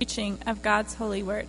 preaching 0.00 0.38
of 0.46 0.62
God's 0.62 0.94
holy 0.94 1.22
word. 1.22 1.44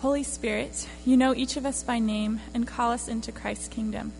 Holy 0.00 0.24
Spirit, 0.24 0.88
you 1.06 1.16
know 1.16 1.32
each 1.32 1.56
of 1.56 1.64
us 1.64 1.84
by 1.84 2.00
name 2.00 2.40
and 2.52 2.66
call 2.66 2.90
us 2.90 3.06
into 3.06 3.30
Christ's 3.30 3.68
kingdom. 3.68 4.12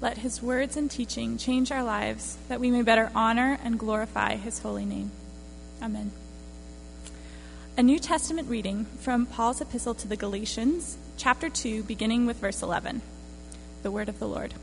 Let 0.00 0.18
his 0.18 0.42
words 0.42 0.76
and 0.76 0.90
teaching 0.90 1.38
change 1.38 1.70
our 1.70 1.84
lives 1.84 2.38
that 2.48 2.58
we 2.58 2.72
may 2.72 2.82
better 2.82 3.12
honor 3.14 3.56
and 3.62 3.78
glorify 3.78 4.34
his 4.34 4.58
holy 4.58 4.84
name. 4.84 5.12
Amen. 5.80 6.10
A 7.76 7.84
New 7.84 8.00
Testament 8.00 8.48
reading 8.48 8.86
from 8.98 9.24
Paul's 9.24 9.60
epistle 9.60 9.94
to 9.94 10.08
the 10.08 10.16
Galatians, 10.16 10.98
chapter 11.16 11.48
2, 11.48 11.84
beginning 11.84 12.26
with 12.26 12.38
verse 12.38 12.64
11. 12.64 13.00
The 13.84 13.92
word 13.92 14.08
of 14.08 14.18
the 14.18 14.26
Lord. 14.26 14.54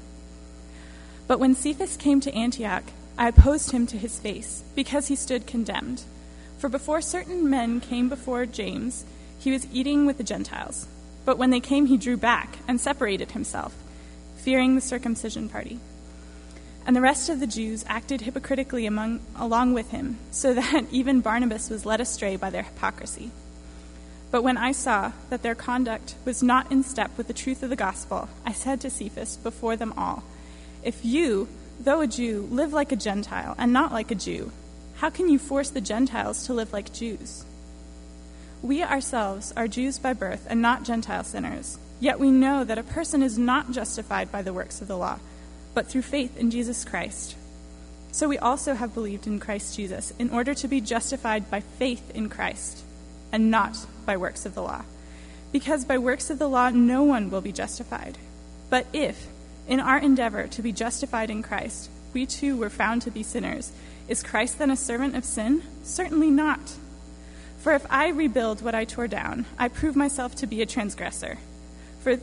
But 1.26 1.40
when 1.40 1.56
Cephas 1.56 1.96
came 1.96 2.20
to 2.20 2.36
Antioch, 2.36 2.84
I 3.18 3.30
opposed 3.30 3.72
him 3.72 3.88
to 3.88 3.98
his 3.98 4.20
face, 4.20 4.62
because 4.76 5.08
he 5.08 5.16
stood 5.16 5.48
condemned. 5.48 6.04
For 6.58 6.70
before 6.70 7.02
certain 7.02 7.50
men 7.50 7.80
came 7.80 8.10
before 8.10 8.46
James, 8.46 9.06
he 9.38 9.52
was 9.52 9.68
eating 9.72 10.06
with 10.06 10.18
the 10.18 10.24
Gentiles. 10.24 10.88
But 11.24 11.38
when 11.38 11.52
they 11.52 11.60
came, 11.60 11.86
he 11.86 11.98
drew 11.98 12.18
back 12.18 12.58
and 12.68 12.82
separated 12.82 13.32
himself, 13.32 13.76
fearing 14.38 14.76
the 14.76 14.82
circumcision 14.82 15.50
party. 15.50 15.80
And 16.86 16.96
the 16.96 17.02
rest 17.02 17.30
of 17.30 17.40
the 17.40 17.48
Jews 17.48 17.84
acted 17.88 18.22
hypocritically 18.22 18.86
among, 18.86 19.20
along 19.36 19.74
with 19.74 19.92
him, 19.92 20.18
so 20.32 20.54
that 20.54 20.86
even 20.92 21.22
Barnabas 21.22 21.70
was 21.70 21.86
led 21.86 22.02
astray 22.02 22.38
by 22.38 22.50
their 22.50 22.64
hypocrisy. 22.64 23.32
But 24.32 24.44
when 24.44 24.58
I 24.58 24.72
saw 24.72 25.12
that 25.30 25.44
their 25.44 25.56
conduct 25.56 26.16
was 26.26 26.42
not 26.42 26.72
in 26.72 26.84
step 26.84 27.12
with 27.18 27.28
the 27.28 27.34
truth 27.34 27.62
of 27.62 27.70
the 27.70 27.76
gospel, 27.76 28.30
I 28.46 28.52
said 28.52 28.82
to 28.82 28.90
Cephas 28.90 29.38
before 29.38 29.76
them 29.76 29.94
all, 29.96 30.24
If 30.84 31.06
you, 31.06 31.48
though 31.80 32.02
a 32.02 32.08
Jew, 32.08 32.48
live 32.50 32.74
like 32.74 32.92
a 32.92 32.98
Gentile 32.98 33.56
and 33.58 33.72
not 33.72 33.94
like 33.94 34.12
a 34.12 34.16
Jew, 34.16 34.52
how 34.98 35.12
can 35.12 35.30
you 35.30 35.38
force 35.38 35.70
the 35.70 35.82
Gentiles 35.82 36.48
to 36.48 36.54
live 36.54 36.74
like 36.74 36.92
Jews? 36.92 37.46
We 38.64 38.84
ourselves 38.84 39.54
are 39.56 39.68
Jews 39.68 40.00
by 40.00 40.14
birth 40.14 40.48
and 40.50 40.60
not 40.60 40.84
Gentile 40.84 41.24
sinners. 41.24 41.78
Yet 42.00 42.20
we 42.20 42.32
know 42.32 42.64
that 42.64 42.80
a 42.80 42.84
person 42.84 43.22
is 43.22 43.38
not 43.38 43.72
justified 43.72 44.32
by 44.32 44.42
the 44.42 44.54
works 44.54 44.82
of 44.82 44.88
the 44.88 44.98
law, 44.98 45.20
but 45.76 45.88
through 45.88 46.02
faith 46.02 46.36
in 46.36 46.50
Jesus 46.50 46.84
Christ. 46.84 47.36
So 48.12 48.28
we 48.28 48.40
also 48.40 48.74
have 48.74 48.96
believed 48.96 49.28
in 49.28 49.40
Christ 49.40 49.76
Jesus 49.76 50.14
in 50.18 50.32
order 50.32 50.56
to 50.56 50.68
be 50.68 50.82
justified 50.82 51.52
by 51.52 51.60
faith 51.60 52.10
in 52.16 52.30
Christ 52.30 52.84
and 53.32 53.52
not 53.52 53.78
by 54.06 54.18
works 54.18 54.48
of 54.48 54.56
the 54.56 54.64
law. 54.64 54.84
Because 55.52 55.86
by 55.86 56.00
works 56.00 56.32
of 56.32 56.40
the 56.40 56.50
law 56.50 56.72
no 56.72 57.04
one 57.04 57.30
will 57.30 57.42
be 57.42 57.52
justified. 57.52 58.18
But 58.72 58.88
if, 58.94 59.28
in 59.68 59.80
our 59.80 60.00
endeavor 60.00 60.48
to 60.48 60.62
be 60.64 60.72
justified 60.72 61.30
in 61.30 61.44
Christ, 61.44 61.92
we 62.14 62.26
too 62.26 62.58
were 62.58 62.72
found 62.72 63.04
to 63.04 63.12
be 63.12 63.22
sinners, 63.22 63.72
is 64.08 64.24
Christ 64.24 64.58
then 64.58 64.72
a 64.72 64.76
servant 64.76 65.16
of 65.16 65.26
sin? 65.26 65.64
Certainly 65.84 66.32
not. 66.32 66.76
For 67.60 67.74
if 67.74 67.86
I 67.90 68.10
rebuild 68.10 68.62
what 68.62 68.76
I 68.76 68.86
tore 68.86 69.08
down, 69.08 69.46
I 69.58 69.68
prove 69.68 69.96
myself 69.96 70.36
to 70.36 70.48
be 70.48 70.62
a 70.62 70.66
transgressor. 70.66 71.38
For 72.00 72.18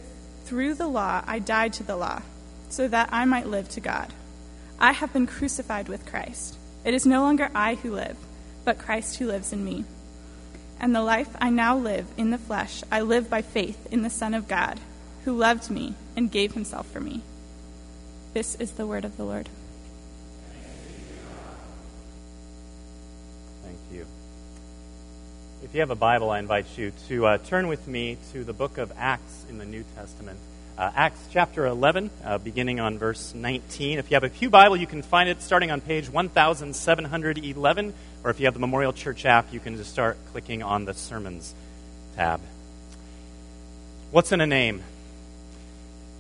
through 0.44 0.74
the 0.74 0.86
law 0.86 1.22
I 1.26 1.38
died 1.38 1.72
to 1.74 1.82
the 1.82 1.96
law, 1.96 2.22
so 2.68 2.88
that 2.88 3.10
I 3.12 3.24
might 3.24 3.46
live 3.46 3.68
to 3.70 3.80
God. 3.80 4.12
I 4.78 4.92
have 4.92 5.12
been 5.12 5.26
crucified 5.26 5.88
with 5.88 6.06
Christ. 6.06 6.56
It 6.84 6.94
is 6.94 7.06
no 7.06 7.20
longer 7.22 7.50
I 7.54 7.74
who 7.74 7.92
live, 7.92 8.16
but 8.64 8.78
Christ 8.78 9.16
who 9.16 9.26
lives 9.26 9.52
in 9.52 9.64
me. 9.64 9.84
And 10.80 10.94
the 10.94 11.02
life 11.02 11.28
I 11.40 11.50
now 11.50 11.76
live 11.76 12.06
in 12.16 12.30
the 12.30 12.38
flesh, 12.38 12.82
I 12.90 13.00
live 13.00 13.30
by 13.30 13.42
faith 13.42 13.86
in 13.92 14.02
the 14.02 14.10
Son 14.10 14.34
of 14.34 14.48
God, 14.48 14.80
who 15.24 15.36
loved 15.36 15.70
me 15.70 15.94
and 16.16 16.30
gave 16.30 16.52
himself 16.52 16.86
for 16.90 17.00
me. 17.00 17.22
This 18.32 18.54
is 18.56 18.72
the 18.72 18.86
word 18.86 19.04
of 19.04 19.16
the 19.16 19.24
Lord. 19.24 19.48
If 25.74 25.78
you 25.78 25.82
have 25.82 25.90
a 25.90 25.96
Bible, 25.96 26.30
I 26.30 26.38
invite 26.38 26.78
you 26.78 26.92
to 27.08 27.26
uh, 27.26 27.38
turn 27.38 27.66
with 27.66 27.88
me 27.88 28.16
to 28.32 28.44
the 28.44 28.52
book 28.52 28.78
of 28.78 28.92
Acts 28.96 29.44
in 29.48 29.58
the 29.58 29.64
New 29.64 29.84
Testament. 29.96 30.38
Uh, 30.78 30.92
Acts 30.94 31.18
chapter 31.32 31.66
11, 31.66 32.10
uh, 32.22 32.38
beginning 32.38 32.78
on 32.78 32.96
verse 32.96 33.34
19. 33.34 33.98
If 33.98 34.08
you 34.08 34.14
have 34.14 34.22
a 34.22 34.28
Pew 34.28 34.48
Bible, 34.50 34.76
you 34.76 34.86
can 34.86 35.02
find 35.02 35.28
it 35.28 35.42
starting 35.42 35.72
on 35.72 35.80
page 35.80 36.08
1711, 36.08 37.94
or 38.22 38.30
if 38.30 38.38
you 38.38 38.46
have 38.46 38.54
the 38.54 38.60
Memorial 38.60 38.92
Church 38.92 39.26
app, 39.26 39.52
you 39.52 39.58
can 39.58 39.76
just 39.76 39.90
start 39.90 40.16
clicking 40.30 40.62
on 40.62 40.84
the 40.84 40.94
Sermons 40.94 41.52
tab. 42.14 42.40
What's 44.12 44.30
in 44.30 44.40
a 44.40 44.46
name? 44.46 44.80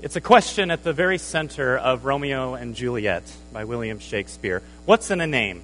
It's 0.02 0.16
a 0.16 0.20
question 0.20 0.72
at 0.72 0.82
the 0.82 0.92
very 0.92 1.18
center 1.18 1.78
of 1.78 2.04
Romeo 2.04 2.54
and 2.54 2.74
Juliet 2.74 3.22
by 3.52 3.62
William 3.62 4.00
Shakespeare. 4.00 4.64
What's 4.84 5.12
in 5.12 5.20
a 5.20 5.28
name? 5.28 5.62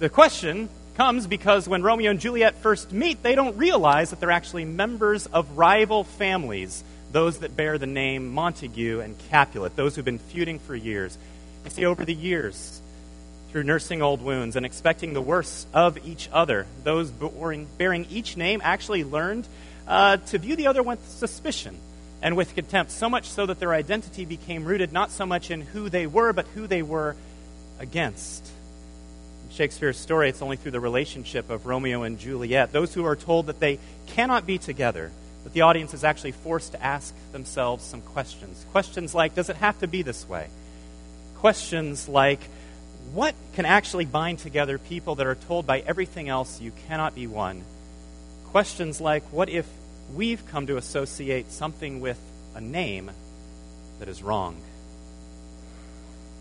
The 0.00 0.10
question 0.10 0.68
comes 0.96 1.26
because 1.26 1.68
when 1.68 1.82
Romeo 1.82 2.10
and 2.10 2.20
Juliet 2.20 2.54
first 2.56 2.90
meet, 2.90 3.22
they 3.22 3.34
don't 3.34 3.56
realize 3.58 4.10
that 4.10 4.20
they're 4.20 4.30
actually 4.30 4.64
members 4.64 5.26
of 5.26 5.58
rival 5.58 6.04
families, 6.04 6.82
those 7.12 7.38
that 7.40 7.54
bear 7.54 7.76
the 7.76 7.86
name 7.86 8.28
Montague 8.32 9.00
and 9.00 9.16
Capulet, 9.30 9.76
those 9.76 9.94
who've 9.94 10.04
been 10.04 10.18
feuding 10.18 10.58
for 10.58 10.74
years. 10.74 11.16
You 11.64 11.70
see, 11.70 11.84
over 11.84 12.04
the 12.04 12.14
years, 12.14 12.80
through 13.50 13.64
nursing 13.64 14.00
old 14.00 14.22
wounds 14.22 14.56
and 14.56 14.64
expecting 14.64 15.12
the 15.12 15.20
worst 15.20 15.68
of 15.74 15.98
each 16.06 16.30
other, 16.32 16.66
those 16.82 17.10
bearing 17.10 18.06
each 18.10 18.36
name 18.36 18.60
actually 18.64 19.04
learned 19.04 19.46
uh, 19.86 20.16
to 20.16 20.38
view 20.38 20.56
the 20.56 20.66
other 20.66 20.82
with 20.82 21.06
suspicion 21.08 21.76
and 22.22 22.36
with 22.36 22.54
contempt, 22.54 22.90
so 22.90 23.10
much 23.10 23.28
so 23.28 23.44
that 23.44 23.60
their 23.60 23.74
identity 23.74 24.24
became 24.24 24.64
rooted 24.64 24.92
not 24.92 25.10
so 25.10 25.26
much 25.26 25.50
in 25.50 25.60
who 25.60 25.90
they 25.90 26.06
were, 26.06 26.32
but 26.32 26.46
who 26.54 26.66
they 26.66 26.82
were 26.82 27.14
against. 27.78 28.50
Shakespeare's 29.56 29.96
story, 29.96 30.28
it's 30.28 30.42
only 30.42 30.56
through 30.56 30.72
the 30.72 30.80
relationship 30.80 31.48
of 31.48 31.64
Romeo 31.64 32.02
and 32.02 32.18
Juliet, 32.18 32.72
those 32.72 32.92
who 32.92 33.06
are 33.06 33.16
told 33.16 33.46
that 33.46 33.58
they 33.58 33.78
cannot 34.06 34.46
be 34.46 34.58
together, 34.58 35.10
that 35.44 35.54
the 35.54 35.62
audience 35.62 35.94
is 35.94 36.04
actually 36.04 36.32
forced 36.32 36.72
to 36.72 36.82
ask 36.82 37.14
themselves 37.32 37.82
some 37.82 38.02
questions. 38.02 38.66
Questions 38.72 39.14
like, 39.14 39.34
does 39.34 39.48
it 39.48 39.56
have 39.56 39.78
to 39.80 39.88
be 39.88 40.02
this 40.02 40.28
way? 40.28 40.48
Questions 41.36 42.06
like, 42.06 42.40
what 43.14 43.34
can 43.54 43.64
actually 43.64 44.04
bind 44.04 44.40
together 44.40 44.76
people 44.78 45.14
that 45.14 45.26
are 45.26 45.34
told 45.34 45.66
by 45.66 45.80
everything 45.80 46.28
else 46.28 46.60
you 46.60 46.72
cannot 46.86 47.14
be 47.14 47.26
one? 47.26 47.64
Questions 48.48 49.00
like, 49.00 49.22
what 49.32 49.48
if 49.48 49.66
we've 50.14 50.46
come 50.48 50.66
to 50.66 50.76
associate 50.76 51.50
something 51.50 52.00
with 52.02 52.20
a 52.54 52.60
name 52.60 53.10
that 54.00 54.08
is 54.08 54.22
wrong? 54.22 54.56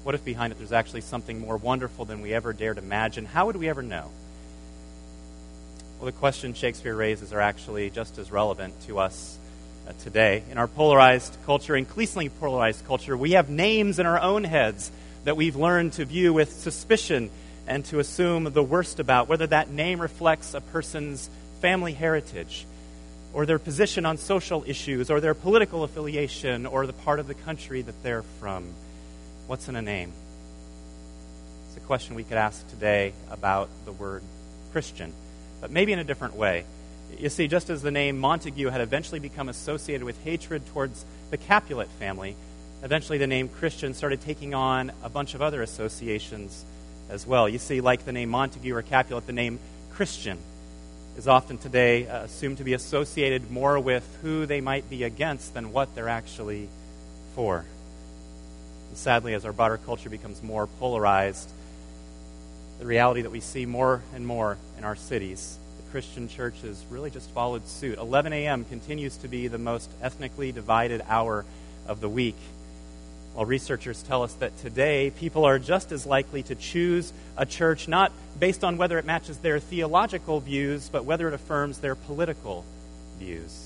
What 0.05 0.13
if 0.13 0.23
behind 0.23 0.53
it 0.53 0.59
there's 0.59 0.71
actually 0.71 1.01
something 1.01 1.39
more 1.39 1.57
wonderful 1.57 2.05
than 2.05 2.21
we 2.21 2.31
ever 2.31 2.53
dared 2.53 2.77
imagine? 2.77 3.25
How 3.25 3.47
would 3.47 3.55
we 3.55 3.69
ever 3.69 3.81
know? 3.81 4.11
Well, 5.97 6.05
the 6.05 6.11
questions 6.11 6.59
Shakespeare 6.59 6.95
raises 6.95 7.33
are 7.33 7.41
actually 7.41 7.89
just 7.89 8.19
as 8.19 8.31
relevant 8.31 8.79
to 8.81 8.99
us 8.99 9.39
uh, 9.87 9.93
today. 10.03 10.43
In 10.51 10.59
our 10.59 10.67
polarized 10.67 11.35
culture, 11.47 11.75
increasingly 11.75 12.29
polarized 12.29 12.85
culture, 12.85 13.17
we 13.17 13.31
have 13.31 13.49
names 13.49 13.97
in 13.97 14.05
our 14.05 14.21
own 14.21 14.43
heads 14.43 14.91
that 15.23 15.37
we've 15.37 15.55
learned 15.55 15.93
to 15.93 16.05
view 16.05 16.33
with 16.33 16.53
suspicion 16.53 17.31
and 17.65 17.83
to 17.85 17.97
assume 17.97 18.43
the 18.43 18.61
worst 18.61 18.99
about, 18.99 19.27
whether 19.27 19.47
that 19.47 19.71
name 19.71 19.99
reflects 19.99 20.53
a 20.53 20.61
person's 20.61 21.31
family 21.61 21.93
heritage 21.93 22.67
or 23.33 23.47
their 23.47 23.57
position 23.57 24.05
on 24.05 24.19
social 24.19 24.63
issues 24.67 25.09
or 25.09 25.19
their 25.19 25.33
political 25.33 25.83
affiliation 25.83 26.67
or 26.67 26.85
the 26.85 26.93
part 26.93 27.19
of 27.19 27.25
the 27.25 27.33
country 27.33 27.81
that 27.81 28.03
they're 28.03 28.21
from. 28.39 28.71
What's 29.47 29.69
in 29.69 29.75
a 29.75 29.81
name? 29.81 30.11
It's 31.67 31.77
a 31.77 31.81
question 31.81 32.15
we 32.15 32.23
could 32.23 32.37
ask 32.37 32.67
today 32.67 33.13
about 33.29 33.69
the 33.85 33.91
word 33.91 34.23
Christian, 34.71 35.13
but 35.61 35.69
maybe 35.69 35.93
in 35.93 35.99
a 35.99 36.03
different 36.03 36.35
way. 36.35 36.65
You 37.19 37.29
see, 37.29 37.47
just 37.47 37.69
as 37.69 37.83
the 37.83 37.91
name 37.91 38.17
Montague 38.17 38.67
had 38.69 38.81
eventually 38.81 39.19
become 39.19 39.47
associated 39.47 40.03
with 40.03 40.19
hatred 40.23 40.65
towards 40.73 41.05
the 41.29 41.37
Capulet 41.37 41.89
family, 41.99 42.35
eventually 42.81 43.19
the 43.19 43.27
name 43.27 43.47
Christian 43.47 43.93
started 43.93 44.19
taking 44.21 44.55
on 44.55 44.91
a 45.03 45.09
bunch 45.09 45.35
of 45.35 45.43
other 45.43 45.61
associations 45.61 46.65
as 47.07 47.27
well. 47.27 47.47
You 47.47 47.59
see, 47.59 47.81
like 47.81 48.03
the 48.03 48.13
name 48.13 48.29
Montague 48.29 48.73
or 48.73 48.81
Capulet, 48.81 49.27
the 49.27 49.33
name 49.33 49.59
Christian 49.91 50.39
is 51.17 51.27
often 51.27 51.59
today 51.59 52.07
uh, 52.07 52.23
assumed 52.23 52.57
to 52.57 52.63
be 52.63 52.73
associated 52.73 53.51
more 53.51 53.79
with 53.79 54.07
who 54.23 54.47
they 54.47 54.59
might 54.59 54.89
be 54.89 55.03
against 55.03 55.53
than 55.53 55.71
what 55.71 55.93
they're 55.93 56.09
actually 56.09 56.67
for. 57.35 57.63
Sadly, 58.95 59.33
as 59.33 59.45
our 59.45 59.53
broader 59.53 59.77
culture 59.77 60.09
becomes 60.09 60.41
more 60.41 60.67
polarized, 60.67 61.49
the 62.79 62.85
reality 62.85 63.21
that 63.21 63.29
we 63.29 63.41
see 63.41 63.65
more 63.65 64.01
and 64.13 64.25
more 64.25 64.57
in 64.77 64.83
our 64.83 64.95
cities, 64.95 65.57
the 65.77 65.91
Christian 65.91 66.27
church 66.27 66.61
has 66.61 66.83
really 66.89 67.11
just 67.11 67.29
followed 67.31 67.67
suit. 67.67 67.99
11 67.99 68.33
a.m. 68.33 68.63
continues 68.65 69.17
to 69.17 69.27
be 69.27 69.47
the 69.47 69.57
most 69.57 69.91
ethnically 70.01 70.51
divided 70.51 71.03
hour 71.07 71.45
of 71.87 71.99
the 71.99 72.09
week. 72.09 72.37
While 73.33 73.45
researchers 73.45 74.01
tell 74.01 74.23
us 74.23 74.33
that 74.35 74.57
today 74.59 75.11
people 75.11 75.43
are 75.43 75.59
just 75.59 75.91
as 75.91 76.05
likely 76.05 76.41
to 76.43 76.55
choose 76.55 77.11
a 77.35 77.45
church 77.45 77.89
not 77.89 78.13
based 78.39 78.63
on 78.63 78.77
whether 78.77 78.97
it 78.97 79.05
matches 79.05 79.37
their 79.39 79.59
theological 79.59 80.39
views, 80.39 80.87
but 80.89 81.03
whether 81.03 81.27
it 81.27 81.33
affirms 81.33 81.79
their 81.79 81.95
political 81.95 82.63
views. 83.19 83.64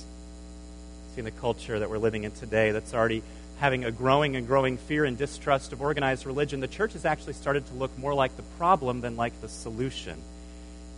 In 1.19 1.25
the 1.25 1.31
culture 1.31 1.77
that 1.77 1.89
we're 1.89 1.97
living 1.97 2.23
in 2.23 2.31
today, 2.31 2.71
that's 2.71 2.93
already 2.93 3.23
having 3.57 3.83
a 3.83 3.91
growing 3.91 4.37
and 4.37 4.47
growing 4.47 4.77
fear 4.77 5.03
and 5.03 5.17
distrust 5.17 5.73
of 5.73 5.81
organized 5.81 6.25
religion, 6.25 6.61
the 6.61 6.67
church 6.69 6.93
has 6.93 7.03
actually 7.03 7.33
started 7.33 7.67
to 7.67 7.73
look 7.73 7.95
more 7.97 8.13
like 8.13 8.37
the 8.37 8.43
problem 8.57 9.01
than 9.01 9.17
like 9.17 9.41
the 9.41 9.49
solution. 9.49 10.17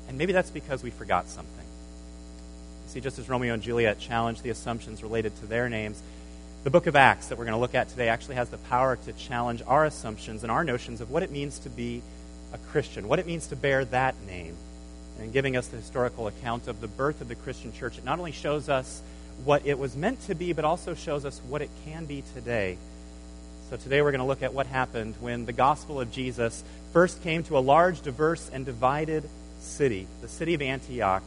And 0.07 0.19
maybe 0.19 0.31
that's 0.31 0.51
because 0.51 0.83
we 0.83 0.91
forgot 0.91 1.27
something. 1.27 1.65
See, 2.85 3.01
just 3.01 3.17
as 3.17 3.29
Romeo 3.29 3.55
and 3.55 3.63
Juliet 3.63 3.97
challenged 3.97 4.43
the 4.43 4.51
assumptions 4.51 5.01
related 5.01 5.35
to 5.37 5.47
their 5.47 5.69
names, 5.69 5.99
the 6.63 6.69
book 6.69 6.85
of 6.85 6.95
Acts 6.95 7.29
that 7.29 7.39
we're 7.39 7.45
going 7.45 7.57
to 7.57 7.59
look 7.59 7.73
at 7.73 7.89
today 7.89 8.07
actually 8.07 8.35
has 8.35 8.49
the 8.49 8.59
power 8.59 8.97
to 8.97 9.13
challenge 9.13 9.63
our 9.65 9.85
assumptions 9.85 10.43
and 10.43 10.51
our 10.51 10.63
notions 10.63 11.01
of 11.01 11.09
what 11.09 11.23
it 11.23 11.31
means 11.31 11.57
to 11.57 11.69
be 11.71 12.03
a 12.53 12.59
Christian, 12.69 13.07
what 13.07 13.17
it 13.17 13.25
means 13.25 13.47
to 13.47 13.55
bear 13.55 13.85
that 13.85 14.13
name. 14.27 14.55
And 15.17 15.25
in 15.25 15.31
giving 15.31 15.57
us 15.57 15.65
the 15.65 15.77
historical 15.77 16.27
account 16.27 16.67
of 16.67 16.79
the 16.79 16.87
birth 16.87 17.21
of 17.21 17.27
the 17.27 17.33
Christian 17.33 17.73
church, 17.73 17.97
it 17.97 18.05
not 18.05 18.19
only 18.19 18.31
shows 18.31 18.69
us 18.69 19.01
what 19.45 19.65
it 19.65 19.77
was 19.77 19.95
meant 19.95 20.21
to 20.27 20.35
be, 20.35 20.53
but 20.53 20.65
also 20.65 20.93
shows 20.93 21.25
us 21.25 21.39
what 21.47 21.61
it 21.61 21.69
can 21.85 22.05
be 22.05 22.23
today. 22.33 22.77
So 23.69 23.77
today 23.77 24.01
we're 24.01 24.11
going 24.11 24.19
to 24.19 24.27
look 24.27 24.43
at 24.43 24.53
what 24.53 24.67
happened 24.67 25.15
when 25.21 25.45
the 25.45 25.53
gospel 25.53 26.01
of 26.01 26.11
Jesus 26.11 26.63
first 26.91 27.23
came 27.23 27.43
to 27.43 27.57
a 27.57 27.59
large, 27.59 28.01
diverse, 28.01 28.49
and 28.51 28.65
divided 28.65 29.23
city, 29.59 30.07
the 30.21 30.27
city 30.27 30.53
of 30.53 30.61
Antioch. 30.61 31.23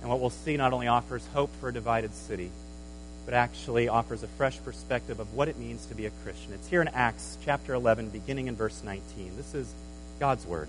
And 0.00 0.10
what 0.10 0.20
we'll 0.20 0.30
see 0.30 0.56
not 0.56 0.72
only 0.72 0.88
offers 0.88 1.26
hope 1.32 1.50
for 1.60 1.68
a 1.68 1.72
divided 1.72 2.14
city, 2.14 2.50
but 3.24 3.34
actually 3.34 3.88
offers 3.88 4.22
a 4.22 4.28
fresh 4.28 4.62
perspective 4.64 5.20
of 5.20 5.34
what 5.34 5.48
it 5.48 5.58
means 5.58 5.86
to 5.86 5.94
be 5.94 6.06
a 6.06 6.10
Christian. 6.22 6.52
It's 6.52 6.68
here 6.68 6.80
in 6.80 6.88
Acts 6.88 7.38
chapter 7.44 7.74
11, 7.74 8.10
beginning 8.10 8.46
in 8.46 8.56
verse 8.56 8.82
19. 8.84 9.36
This 9.36 9.54
is 9.54 9.72
God's 10.20 10.46
word. 10.46 10.68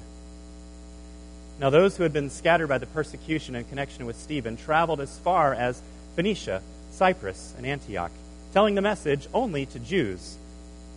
Now, 1.60 1.72
those 1.72 1.98
who 1.98 2.04
had 2.04 2.14
been 2.14 2.30
scattered 2.30 2.68
by 2.68 2.78
the 2.78 2.86
persecution 2.86 3.56
in 3.56 3.64
connection 3.66 4.06
with 4.06 4.16
Stephen 4.16 4.58
traveled 4.58 5.02
as 5.02 5.18
far 5.20 5.54
as 5.54 5.82
Phoenicia, 6.18 6.64
Cyprus, 6.90 7.54
and 7.58 7.66
Antioch, 7.68 8.12
telling 8.52 8.74
the 8.74 8.82
message 8.82 9.28
only 9.36 9.68
to 9.68 9.78
Jews. 9.78 10.38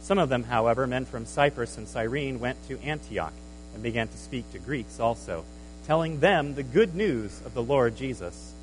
Some 0.00 0.16
of 0.16 0.30
them, 0.30 0.44
however, 0.44 0.86
men 0.86 1.04
from 1.04 1.26
Cyprus 1.26 1.76
and 1.76 1.86
Cyrene, 1.86 2.40
went 2.40 2.56
to 2.68 2.80
Antioch 2.80 3.34
and 3.74 3.82
began 3.82 4.08
to 4.08 4.16
speak 4.16 4.50
to 4.52 4.58
Greeks 4.58 4.98
also, 4.98 5.44
telling 5.86 6.20
them 6.20 6.54
the 6.54 6.62
good 6.62 6.94
news 6.94 7.42
of 7.44 7.52
the 7.52 7.62
Lord 7.62 7.96
Jesus. 7.96 8.54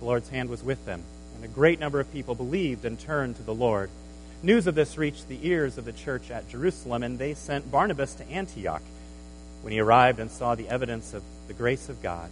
The 0.00 0.06
Lord's 0.06 0.28
hand 0.28 0.50
was 0.50 0.64
with 0.64 0.84
them, 0.86 1.04
and 1.36 1.44
a 1.44 1.54
great 1.54 1.78
number 1.78 2.00
of 2.00 2.12
people 2.12 2.34
believed 2.34 2.84
and 2.84 2.98
turned 2.98 3.36
to 3.36 3.44
the 3.44 3.54
Lord. 3.54 3.88
News 4.42 4.66
of 4.66 4.74
this 4.74 4.98
reached 4.98 5.28
the 5.28 5.46
ears 5.46 5.78
of 5.78 5.84
the 5.84 5.92
church 5.92 6.32
at 6.32 6.48
Jerusalem, 6.48 7.04
and 7.04 7.16
they 7.16 7.34
sent 7.34 7.70
Barnabas 7.70 8.14
to 8.14 8.28
Antioch. 8.28 8.82
When 9.62 9.72
he 9.72 9.78
arrived 9.78 10.18
and 10.18 10.32
saw 10.32 10.56
the 10.56 10.68
evidence 10.68 11.14
of 11.14 11.22
the 11.46 11.54
grace 11.54 11.88
of 11.88 12.02
God, 12.02 12.28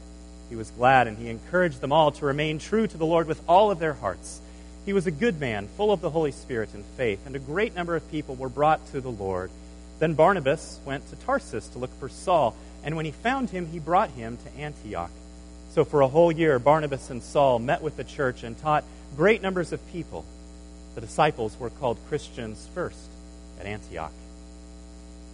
he 0.49 0.57
was 0.57 0.71
glad 0.71 1.07
and 1.07 1.19
he 1.19 1.29
encouraged 1.29 1.81
them 1.81 1.93
all 1.93 2.11
to 2.13 2.27
remain 2.27 2.59
true 2.59 2.87
to 2.87 2.97
the 2.97 3.07
Lord 3.07 3.27
with 3.27 3.43
all 3.49 3.71
of 3.71 3.79
their 3.79 3.95
hearts. 3.95 4.41
He 4.85 4.93
was 4.93 5.07
a 5.07 5.11
good 5.11 5.41
man, 5.41 5.69
full 5.77 5.93
of 5.93 6.01
the 6.01 6.11
Holy 6.11 6.33
Spirit 6.33 6.75
and 6.75 6.85
faith, 6.97 7.21
and 7.27 7.35
a 7.35 7.39
great 7.41 7.75
number 7.75 7.97
of 7.97 8.11
people 8.11 8.35
were 8.35 8.49
brought 8.49 8.87
to 8.89 9.01
the 9.01 9.11
Lord. 9.11 9.51
Then 9.99 10.15
Barnabas 10.15 10.79
went 10.85 11.09
to 11.09 11.17
Tarsus 11.17 11.69
to 11.69 11.79
look 11.79 11.99
for 11.99 12.09
Saul, 12.09 12.55
and 12.83 12.97
when 12.97 13.07
he 13.07 13.13
found 13.13 13.51
him, 13.51 13.67
he 13.67 13.79
brought 13.79 14.11
him 14.11 14.37
to 14.37 14.61
Antioch. 14.61 15.11
So 15.71 15.85
for 15.85 16.03
a 16.03 16.09
whole 16.09 16.31
year, 16.31 16.59
Barnabas 16.59 17.11
and 17.11 17.23
Saul 17.23 17.59
met 17.59 17.83
with 17.83 17.97
the 17.97 18.05
church 18.05 18.43
and 18.43 18.59
taught 18.59 18.85
great 19.17 19.41
numbers 19.43 19.73
of 19.73 19.87
people. 19.91 20.25
The 20.95 21.01
disciples 21.01 21.59
were 21.59 21.71
called 21.71 21.99
Christians 22.09 22.69
first 22.75 23.09
at 23.59 23.67
Antioch. 23.67 24.13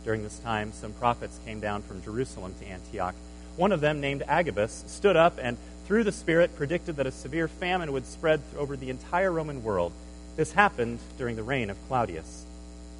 During 0.04 0.22
this 0.22 0.38
time, 0.38 0.72
some 0.72 0.92
prophets 0.94 1.38
came 1.44 1.60
down 1.60 1.82
from 1.82 2.02
Jerusalem 2.02 2.54
to 2.60 2.66
Antioch. 2.66 3.14
One 3.60 3.72
of 3.72 3.82
them, 3.82 4.00
named 4.00 4.22
Agabus, 4.26 4.84
stood 4.86 5.16
up 5.16 5.38
and, 5.38 5.58
through 5.84 6.04
the 6.04 6.12
Spirit, 6.12 6.56
predicted 6.56 6.96
that 6.96 7.06
a 7.06 7.12
severe 7.12 7.46
famine 7.46 7.92
would 7.92 8.06
spread 8.06 8.40
over 8.56 8.74
the 8.74 8.88
entire 8.88 9.30
Roman 9.30 9.62
world. 9.62 9.92
This 10.34 10.52
happened 10.52 10.98
during 11.18 11.36
the 11.36 11.42
reign 11.42 11.68
of 11.68 11.76
Claudius. 11.86 12.46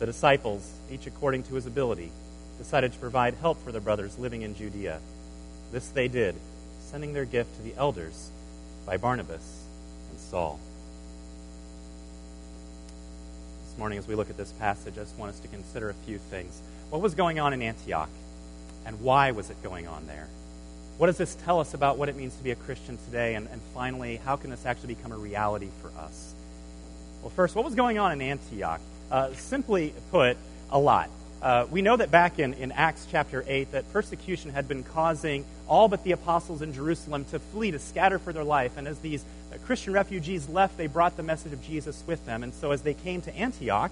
The 0.01 0.05
disciples, 0.05 0.71
each 0.91 1.07
according 1.07 1.45
to 1.45 1.55
his 1.55 1.65
ability, 1.65 2.13
decided 2.59 2.93
to 2.93 2.99
provide 2.99 3.37
help 3.41 3.65
for 3.65 3.73
their 3.73 3.81
brothers 3.81 4.19
living 4.19 4.43
in 4.43 4.55
Judea. 4.55 5.01
This 5.73 5.89
they 5.89 6.09
did, 6.09 6.35
sending 6.83 7.15
their 7.15 7.25
gift 7.25 7.57
to 7.57 7.63
the 7.63 7.75
elders 7.79 8.29
by 8.85 8.99
Barnabas 8.99 9.65
and 10.11 10.21
Saul. 10.21 10.61
This 13.65 13.79
morning, 13.79 13.99
as 13.99 14.07
we 14.07 14.15
look 14.15 14.29
at 14.29 14.37
this 14.37 14.53
passage, 14.53 14.99
I 14.99 15.05
just 15.05 15.17
want 15.17 15.33
us 15.33 15.41
to 15.41 15.49
consider 15.49 15.89
a 15.89 15.95
few 16.05 16.19
things. 16.19 16.61
What 16.91 17.01
was 17.01 17.15
going 17.15 17.41
on 17.41 17.55
in 17.55 17.63
Antioch? 17.63 18.11
And 18.85 19.01
why 19.01 19.31
was 19.31 19.49
it 19.49 19.63
going 19.63 19.87
on 19.87 20.07
there? 20.07 20.29
What 21.01 21.07
does 21.07 21.17
this 21.17 21.35
tell 21.47 21.61
us 21.61 21.73
about 21.73 21.97
what 21.97 22.11
it 22.11 22.17
means 22.17 22.37
to 22.37 22.45
be 22.45 22.51
a 22.51 22.55
Christian 22.55 22.99
today? 23.07 23.35
And, 23.35 23.49
and 23.49 23.63
finally, 23.73 24.17
how 24.17 24.37
can 24.37 24.51
this 24.51 24.67
actually 24.67 24.97
become 24.97 25.13
a 25.13 25.17
reality 25.17 25.71
for 25.81 25.89
us? 25.99 26.35
Well, 27.23 27.31
first, 27.31 27.55
what 27.55 27.65
was 27.65 27.75
going 27.75 27.99
on 27.99 28.13
in 28.13 28.21
Antioch? 28.21 28.83
Uh, 29.11 29.33
simply 29.33 29.95
put, 30.11 30.37
a 30.69 30.79
lot. 30.79 31.09
Uh, 31.41 31.67
we 31.71 31.81
know 31.81 31.97
that 31.97 32.11
back 32.11 32.39
in, 32.39 32.53
in 32.53 32.71
Acts 32.71 33.07
chapter 33.11 33.43
8 33.49 33.73
that 33.73 33.91
persecution 33.95 34.51
had 34.51 34.69
been 34.69 34.83
causing 34.83 35.47
all 35.67 35.89
but 35.89 36.05
the 36.05 36.13
apostles 36.13 36.61
in 36.61 36.75
Jerusalem 36.75 37.25
to 37.31 37.39
flee, 37.39 37.71
to 37.71 37.79
scatter 37.79 38.19
for 38.19 38.35
their 38.35 38.45
life. 38.45 38.77
And 38.77 38.87
as 38.87 38.99
these 38.99 39.25
uh, 39.51 39.57
Christian 39.65 39.95
refugees 39.95 40.51
left, 40.51 40.77
they 40.77 40.87
brought 40.87 41.17
the 41.17 41.23
message 41.23 41.55
of 41.55 41.63
Jesus 41.63 42.05
with 42.07 42.27
them. 42.27 42.43
And 42.43 42.53
so 42.53 42.73
as 42.73 42.83
they 42.83 42.93
came 42.93 43.23
to 43.23 43.35
Antioch, 43.35 43.91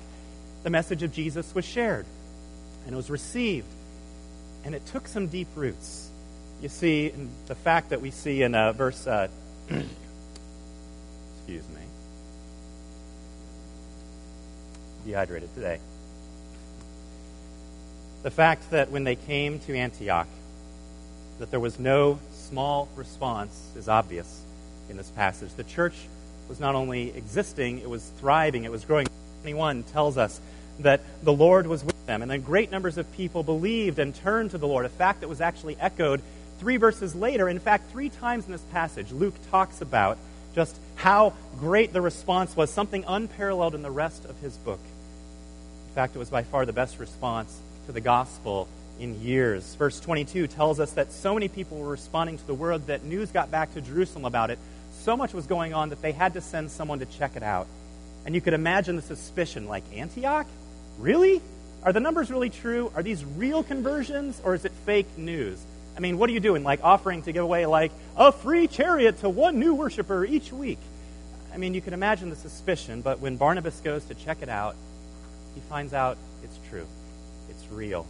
the 0.62 0.68
message 0.68 1.02
of 1.02 1.10
Jesus 1.10 1.54
was 1.54 1.64
shared 1.64 2.04
and 2.84 2.92
it 2.92 2.96
was 2.96 3.08
received. 3.08 3.72
And 4.62 4.74
it 4.74 4.84
took 4.84 5.08
some 5.08 5.28
deep 5.28 5.48
roots. 5.54 6.07
You 6.60 6.68
see, 6.68 7.12
the 7.46 7.54
fact 7.54 7.90
that 7.90 8.00
we 8.00 8.10
see 8.10 8.42
in 8.42 8.54
uh, 8.54 8.72
verse, 8.72 9.06
uh, 9.06 9.28
excuse 9.68 9.86
me, 11.46 11.82
dehydrated 15.06 15.54
today. 15.54 15.78
The 18.24 18.30
fact 18.32 18.72
that 18.72 18.90
when 18.90 19.04
they 19.04 19.14
came 19.14 19.60
to 19.60 19.76
Antioch, 19.76 20.26
that 21.38 21.52
there 21.52 21.60
was 21.60 21.78
no 21.78 22.18
small 22.32 22.88
response 22.96 23.70
is 23.76 23.88
obvious 23.88 24.42
in 24.90 24.96
this 24.96 25.10
passage. 25.10 25.50
The 25.54 25.62
church 25.62 25.94
was 26.48 26.58
not 26.58 26.74
only 26.74 27.16
existing, 27.16 27.78
it 27.78 27.88
was 27.88 28.10
thriving, 28.18 28.64
it 28.64 28.72
was 28.72 28.84
growing. 28.84 29.06
21 29.42 29.84
tells 29.84 30.18
us 30.18 30.40
that 30.80 31.00
the 31.22 31.32
Lord 31.32 31.68
was 31.68 31.84
with 31.84 32.06
them. 32.06 32.22
And 32.22 32.30
then 32.30 32.40
great 32.40 32.72
numbers 32.72 32.98
of 32.98 33.10
people 33.12 33.44
believed 33.44 34.00
and 34.00 34.12
turned 34.14 34.50
to 34.50 34.58
the 34.58 34.66
Lord, 34.66 34.84
a 34.84 34.88
fact 34.88 35.20
that 35.20 35.28
was 35.28 35.40
actually 35.40 35.76
echoed 35.78 36.20
three 36.58 36.76
verses 36.76 37.14
later. 37.14 37.48
In 37.48 37.58
fact, 37.58 37.90
three 37.90 38.08
times 38.08 38.46
in 38.46 38.52
this 38.52 38.64
passage, 38.72 39.12
Luke 39.12 39.34
talks 39.50 39.80
about 39.80 40.18
just 40.54 40.76
how 40.96 41.34
great 41.58 41.92
the 41.92 42.00
response 42.00 42.56
was, 42.56 42.70
something 42.70 43.04
unparalleled 43.06 43.74
in 43.74 43.82
the 43.82 43.90
rest 43.90 44.24
of 44.24 44.38
his 44.40 44.56
book. 44.56 44.80
In 45.88 45.94
fact, 45.94 46.16
it 46.16 46.18
was 46.18 46.30
by 46.30 46.42
far 46.42 46.66
the 46.66 46.72
best 46.72 46.98
response 46.98 47.56
to 47.86 47.92
the 47.92 48.00
gospel 48.00 48.68
in 48.98 49.20
years. 49.22 49.74
Verse 49.76 50.00
22 50.00 50.48
tells 50.48 50.80
us 50.80 50.92
that 50.92 51.12
so 51.12 51.34
many 51.34 51.48
people 51.48 51.78
were 51.78 51.88
responding 51.88 52.38
to 52.38 52.46
the 52.46 52.54
word 52.54 52.86
that 52.88 53.04
news 53.04 53.30
got 53.30 53.50
back 53.50 53.72
to 53.74 53.80
Jerusalem 53.80 54.24
about 54.24 54.50
it. 54.50 54.58
So 55.00 55.16
much 55.16 55.32
was 55.32 55.46
going 55.46 55.74
on 55.74 55.90
that 55.90 56.02
they 56.02 56.12
had 56.12 56.34
to 56.34 56.40
send 56.40 56.70
someone 56.70 56.98
to 56.98 57.06
check 57.06 57.36
it 57.36 57.42
out. 57.42 57.66
And 58.26 58.34
you 58.34 58.40
could 58.40 58.54
imagine 58.54 58.96
the 58.96 59.02
suspicion 59.02 59.68
like, 59.68 59.84
Antioch? 59.94 60.46
Really? 60.98 61.40
Are 61.84 61.92
the 61.92 62.00
numbers 62.00 62.30
really 62.30 62.50
true? 62.50 62.92
Are 62.94 63.02
these 63.02 63.24
real 63.24 63.62
conversions 63.62 64.40
or 64.44 64.54
is 64.54 64.64
it 64.64 64.72
fake 64.84 65.06
news? 65.16 65.60
I 65.98 66.00
mean, 66.00 66.16
what 66.16 66.30
are 66.30 66.32
you 66.32 66.38
doing? 66.38 66.62
Like 66.62 66.84
offering 66.84 67.22
to 67.22 67.32
give 67.32 67.42
away 67.42 67.66
like 67.66 67.90
a 68.16 68.30
free 68.30 68.68
chariot 68.68 69.18
to 69.18 69.28
one 69.28 69.58
new 69.58 69.74
worshiper 69.74 70.24
each 70.24 70.52
week? 70.52 70.78
I 71.52 71.56
mean, 71.56 71.74
you 71.74 71.80
can 71.80 71.92
imagine 71.92 72.30
the 72.30 72.36
suspicion, 72.36 73.02
but 73.02 73.18
when 73.18 73.36
Barnabas 73.36 73.80
goes 73.80 74.04
to 74.04 74.14
check 74.14 74.38
it 74.40 74.48
out, 74.48 74.76
he 75.56 75.60
finds 75.62 75.92
out 75.92 76.16
it's 76.44 76.56
true. 76.70 76.86
It's 77.50 77.66
real. 77.72 78.06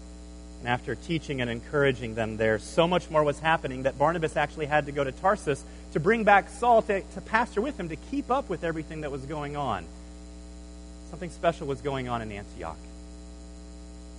And 0.58 0.68
after 0.68 0.96
teaching 0.96 1.40
and 1.40 1.48
encouraging 1.48 2.14
them 2.14 2.36
there, 2.36 2.58
so 2.58 2.86
much 2.86 3.08
more 3.08 3.24
was 3.24 3.38
happening 3.40 3.84
that 3.84 3.96
Barnabas 3.96 4.36
actually 4.36 4.66
had 4.66 4.84
to 4.84 4.92
go 4.92 5.02
to 5.02 5.12
Tarsus 5.12 5.64
to 5.92 6.00
bring 6.00 6.24
back 6.24 6.50
Saul 6.50 6.82
to, 6.82 7.00
to 7.00 7.20
pastor 7.22 7.62
with 7.62 7.80
him 7.80 7.88
to 7.88 7.96
keep 7.96 8.30
up 8.30 8.50
with 8.50 8.64
everything 8.64 9.00
that 9.00 9.10
was 9.10 9.22
going 9.22 9.56
on. 9.56 9.86
Something 11.08 11.30
special 11.30 11.66
was 11.66 11.80
going 11.80 12.06
on 12.10 12.20
in 12.20 12.32
Antioch. 12.32 12.76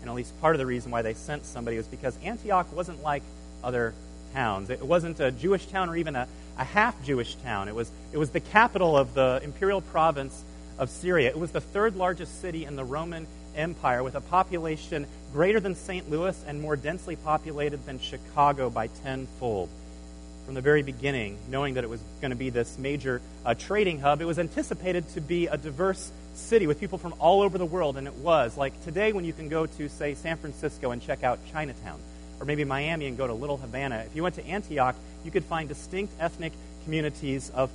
And 0.01 0.09
at 0.09 0.15
least 0.15 0.39
part 0.41 0.55
of 0.55 0.59
the 0.59 0.65
reason 0.65 0.89
why 0.89 1.03
they 1.03 1.13
sent 1.13 1.45
somebody 1.45 1.77
was 1.77 1.85
because 1.85 2.17
Antioch 2.23 2.73
wasn't 2.73 3.03
like 3.03 3.21
other 3.63 3.93
towns. 4.33 4.69
It 4.69 4.81
wasn't 4.81 5.19
a 5.19 5.31
Jewish 5.31 5.65
town 5.67 5.89
or 5.89 5.95
even 5.95 6.15
a, 6.15 6.27
a 6.57 6.63
half 6.63 7.03
Jewish 7.03 7.35
town. 7.35 7.67
It 7.67 7.75
was, 7.75 7.91
it 8.11 8.17
was 8.17 8.29
the 8.29 8.39
capital 8.39 8.97
of 8.97 9.13
the 9.13 9.41
imperial 9.43 9.81
province 9.81 10.43
of 10.77 10.89
Syria. 10.89 11.29
It 11.29 11.39
was 11.39 11.51
the 11.51 11.61
third 11.61 11.95
largest 11.95 12.41
city 12.41 12.65
in 12.65 12.75
the 12.75 12.85
Roman 12.85 13.27
Empire 13.55 14.03
with 14.03 14.15
a 14.15 14.21
population 14.21 15.07
greater 15.33 15.59
than 15.59 15.75
St. 15.75 16.09
Louis 16.09 16.41
and 16.47 16.61
more 16.61 16.75
densely 16.75 17.15
populated 17.15 17.85
than 17.85 17.99
Chicago 17.99 18.69
by 18.69 18.87
tenfold. 18.87 19.69
From 20.45 20.55
the 20.55 20.61
very 20.61 20.81
beginning, 20.81 21.37
knowing 21.49 21.75
that 21.75 21.83
it 21.83 21.89
was 21.89 22.01
going 22.21 22.31
to 22.31 22.37
be 22.37 22.49
this 22.49 22.79
major 22.79 23.21
uh, 23.45 23.53
trading 23.53 23.99
hub, 23.99 24.19
it 24.21 24.25
was 24.25 24.39
anticipated 24.39 25.07
to 25.09 25.21
be 25.21 25.45
a 25.45 25.57
diverse 25.57 26.11
city 26.33 26.65
with 26.65 26.79
people 26.79 26.97
from 26.97 27.13
all 27.19 27.41
over 27.41 27.57
the 27.57 27.65
world, 27.65 27.97
and 27.97 28.07
it 28.07 28.15
was. 28.15 28.57
Like 28.57 28.83
today, 28.83 29.13
when 29.13 29.25
you 29.25 29.33
can 29.33 29.49
go 29.49 29.67
to, 29.67 29.89
say, 29.89 30.15
San 30.15 30.37
Francisco 30.37 30.89
and 30.89 31.01
check 31.01 31.23
out 31.23 31.39
Chinatown, 31.51 31.99
or 32.39 32.45
maybe 32.45 32.63
Miami 32.63 33.07
and 33.07 33.17
go 33.17 33.27
to 33.27 33.33
Little 33.33 33.57
Havana, 33.57 34.03
if 34.05 34.15
you 34.15 34.23
went 34.23 34.35
to 34.35 34.45
Antioch, 34.45 34.95
you 35.23 35.31
could 35.31 35.43
find 35.43 35.67
distinct 35.67 36.13
ethnic 36.19 36.53
communities 36.83 37.51
of 37.53 37.69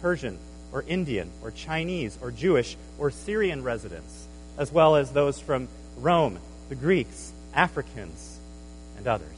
Persian, 0.00 0.38
or 0.72 0.84
Indian, 0.86 1.30
or 1.42 1.50
Chinese, 1.50 2.18
or 2.20 2.30
Jewish, 2.30 2.76
or 2.98 3.10
Syrian 3.10 3.62
residents, 3.62 4.26
as 4.58 4.72
well 4.72 4.96
as 4.96 5.12
those 5.12 5.38
from 5.38 5.68
Rome, 5.98 6.38
the 6.68 6.74
Greeks, 6.74 7.32
Africans, 7.54 8.38
and 8.98 9.06
others. 9.06 9.28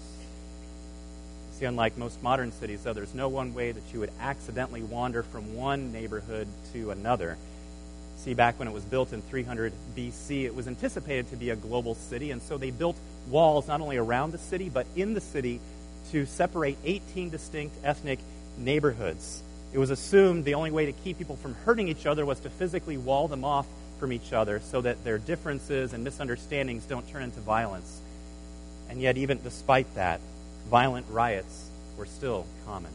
See, 1.53 1.65
unlike 1.65 1.99
most 1.99 2.23
modern 2.23 2.53
cities, 2.53 2.83
though, 2.85 2.93
there's 2.93 3.15
no 3.15 3.29
one 3.29 3.53
way 3.53 3.73
that 3.73 3.83
you 3.93 4.01
would 4.01 4.13
accidentally 4.21 4.83
wander 4.83 5.25
from 5.25 5.57
one 5.57 5.93
neighborhood 5.93 6.47
to 6.73 6.93
another. 6.93 7.37
See, 8.19 8.35
back 8.35 8.59
when 8.59 8.69
it 8.69 8.75
was 8.75 8.85
built 8.85 9.13
in 9.13 9.23
300 9.23 9.73
BC, 9.97 10.45
it 10.45 10.55
was 10.55 10.69
anticipated 10.69 11.31
to 11.31 11.37
be 11.37 11.51
a 11.51 11.57
global 11.57 11.95
city, 11.95 12.31
and 12.31 12.41
so 12.41 12.59
they 12.59 12.71
built 12.71 12.97
walls 13.31 13.69
not 13.69 13.81
only 13.81 13.97
around 13.97 14.33
the 14.33 14.39
city, 14.39 14.69
but 14.69 14.87
in 14.97 15.15
the 15.15 15.21
city 15.21 15.61
to 16.11 16.27
separate 16.27 16.77
18 16.85 17.31
distinct 17.31 17.77
ethnic 17.85 18.19
neighborhoods. 18.57 19.43
It 19.73 19.79
was 19.79 19.91
assumed 19.91 20.45
the 20.45 20.55
only 20.55 20.71
way 20.71 20.87
to 20.87 20.93
keep 20.93 21.19
people 21.19 21.37
from 21.37 21.55
hurting 21.55 21.89
each 21.89 22.07
other 22.07 22.25
was 22.25 22.41
to 22.41 22.51
physically 22.51 22.97
wall 22.97 23.29
them 23.29 23.45
off 23.45 23.67
from 23.99 24.13
each 24.13 24.33
other 24.33 24.61
so 24.61 24.81
that 24.81 25.05
their 25.05 25.19
differences 25.19 25.93
and 25.93 26.05
misunderstandings 26.05 26.85
don't 26.85 27.07
turn 27.09 27.23
into 27.23 27.41
violence. 27.41 28.01
And 28.89 29.01
yet, 29.01 29.19
even 29.19 29.41
despite 29.43 29.93
that, 29.95 30.21
violent 30.71 31.07
riots 31.11 31.69
were 31.99 32.07
still 32.07 32.47
common. 32.65 32.93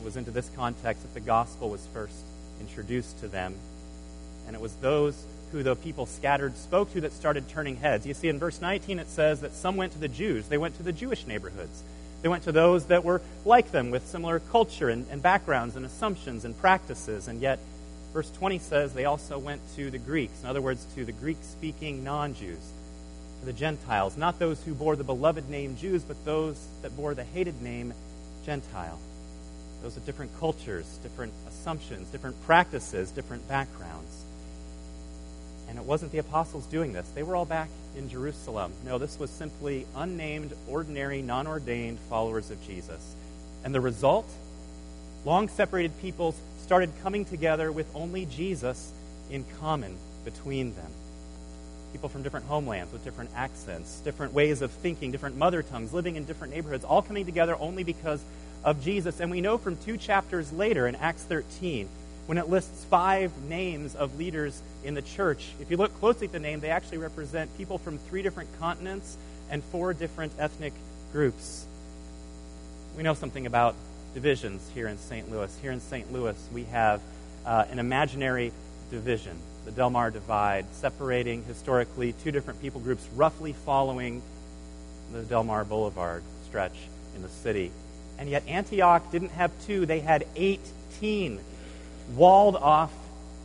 It 0.00 0.04
was 0.04 0.16
into 0.16 0.30
this 0.30 0.50
context 0.56 1.02
that 1.02 1.14
the 1.14 1.20
gospel 1.20 1.70
was 1.70 1.86
first 1.92 2.16
introduced 2.60 3.20
to 3.20 3.28
them. 3.28 3.54
And 4.46 4.56
it 4.56 4.60
was 4.60 4.74
those 4.76 5.24
who 5.56 5.62
the 5.62 5.74
people 5.74 6.04
scattered 6.04 6.54
spoke 6.58 6.92
to 6.92 7.00
that 7.00 7.14
started 7.14 7.48
turning 7.48 7.76
heads. 7.76 8.06
You 8.06 8.12
see, 8.12 8.28
in 8.28 8.38
verse 8.38 8.60
19, 8.60 8.98
it 8.98 9.08
says 9.08 9.40
that 9.40 9.54
some 9.54 9.76
went 9.76 9.92
to 9.92 9.98
the 9.98 10.08
Jews, 10.08 10.48
they 10.48 10.58
went 10.58 10.76
to 10.76 10.82
the 10.82 10.92
Jewish 10.92 11.26
neighborhoods. 11.26 11.82
They 12.20 12.28
went 12.28 12.42
to 12.42 12.52
those 12.52 12.86
that 12.86 13.04
were 13.04 13.22
like 13.46 13.70
them 13.70 13.90
with 13.90 14.06
similar 14.06 14.40
culture 14.40 14.90
and, 14.90 15.06
and 15.10 15.22
backgrounds 15.22 15.76
and 15.76 15.86
assumptions 15.86 16.44
and 16.44 16.58
practices. 16.58 17.28
And 17.28 17.40
yet, 17.40 17.58
verse 18.12 18.30
20 18.32 18.58
says 18.58 18.92
they 18.92 19.06
also 19.06 19.38
went 19.38 19.62
to 19.76 19.90
the 19.90 19.98
Greeks, 19.98 20.42
in 20.42 20.48
other 20.48 20.60
words, 20.60 20.86
to 20.94 21.04
the 21.04 21.12
Greek 21.12 21.38
speaking 21.42 22.04
non 22.04 22.34
Jews 22.34 22.72
to 23.40 23.46
the 23.46 23.52
Gentiles, 23.52 24.16
not 24.16 24.38
those 24.38 24.62
who 24.62 24.74
bore 24.74 24.96
the 24.96 25.04
beloved 25.04 25.48
name 25.48 25.76
Jews, 25.76 26.02
but 26.02 26.22
those 26.24 26.66
that 26.82 26.94
bore 26.96 27.14
the 27.14 27.24
hated 27.24 27.62
name 27.62 27.94
Gentile. 28.44 28.98
Those 29.82 29.94
with 29.94 30.06
different 30.06 30.36
cultures, 30.38 30.98
different 31.02 31.32
assumptions, 31.48 32.08
different 32.08 32.40
practices, 32.44 33.10
different 33.10 33.46
backgrounds. 33.48 34.24
And 35.68 35.78
it 35.78 35.84
wasn't 35.84 36.12
the 36.12 36.18
apostles 36.18 36.66
doing 36.66 36.92
this. 36.92 37.08
They 37.14 37.22
were 37.22 37.36
all 37.36 37.44
back 37.44 37.68
in 37.96 38.08
Jerusalem. 38.08 38.72
No, 38.84 38.98
this 38.98 39.18
was 39.18 39.30
simply 39.30 39.86
unnamed, 39.96 40.52
ordinary, 40.68 41.22
non 41.22 41.46
ordained 41.46 41.98
followers 42.08 42.50
of 42.50 42.64
Jesus. 42.66 43.14
And 43.64 43.74
the 43.74 43.80
result? 43.80 44.28
Long 45.24 45.48
separated 45.48 45.98
peoples 46.00 46.36
started 46.62 46.92
coming 47.02 47.24
together 47.24 47.72
with 47.72 47.86
only 47.94 48.26
Jesus 48.26 48.92
in 49.30 49.44
common 49.58 49.96
between 50.24 50.74
them 50.76 50.92
people 51.96 52.10
from 52.10 52.22
different 52.22 52.44
homelands 52.44 52.92
with 52.92 53.02
different 53.04 53.30
accents, 53.34 54.00
different 54.00 54.34
ways 54.34 54.60
of 54.60 54.70
thinking, 54.70 55.10
different 55.10 55.34
mother 55.34 55.62
tongues, 55.62 55.94
living 55.94 56.16
in 56.16 56.24
different 56.26 56.52
neighborhoods, 56.52 56.84
all 56.84 57.00
coming 57.00 57.24
together 57.24 57.56
only 57.58 57.84
because 57.84 58.22
of 58.64 58.82
Jesus. 58.82 59.18
And 59.18 59.30
we 59.30 59.40
know 59.40 59.56
from 59.56 59.78
two 59.78 59.96
chapters 59.96 60.52
later 60.52 60.86
in 60.86 60.94
Acts 60.96 61.22
13, 61.22 61.88
when 62.26 62.38
it 62.38 62.48
lists 62.48 62.84
five 62.84 63.32
names 63.48 63.94
of 63.94 64.18
leaders 64.18 64.60
in 64.84 64.94
the 64.94 65.02
church, 65.02 65.52
if 65.60 65.70
you 65.70 65.76
look 65.76 65.98
closely 66.00 66.26
at 66.26 66.32
the 66.32 66.40
name, 66.40 66.60
they 66.60 66.70
actually 66.70 66.98
represent 66.98 67.56
people 67.56 67.78
from 67.78 67.98
three 67.98 68.22
different 68.22 68.48
continents 68.58 69.16
and 69.50 69.62
four 69.64 69.94
different 69.94 70.32
ethnic 70.38 70.72
groups. 71.12 71.66
We 72.96 73.02
know 73.02 73.14
something 73.14 73.46
about 73.46 73.76
divisions 74.14 74.68
here 74.74 74.88
in 74.88 74.98
St. 74.98 75.30
Louis. 75.30 75.56
Here 75.62 75.70
in 75.70 75.80
St. 75.80 76.12
Louis, 76.12 76.36
we 76.52 76.64
have 76.64 77.00
uh, 77.44 77.64
an 77.70 77.78
imaginary 77.78 78.52
division 78.90 79.38
the 79.66 79.72
Delmar 79.72 80.12
Divide, 80.12 80.64
separating 80.72 81.42
historically 81.42 82.12
two 82.12 82.30
different 82.30 82.62
people 82.62 82.80
groups 82.80 83.06
roughly 83.16 83.52
following 83.52 84.22
the 85.12 85.22
Delmar 85.22 85.64
Boulevard 85.64 86.22
stretch 86.46 86.76
in 87.16 87.22
the 87.22 87.28
city. 87.28 87.72
And 88.16 88.30
yet 88.30 88.46
Antioch 88.46 89.10
didn't 89.10 89.30
have 89.30 89.50
two, 89.66 89.84
they 89.84 89.98
had 89.98 90.24
18 90.36 91.40
walled 92.14 92.56
off 92.56 92.92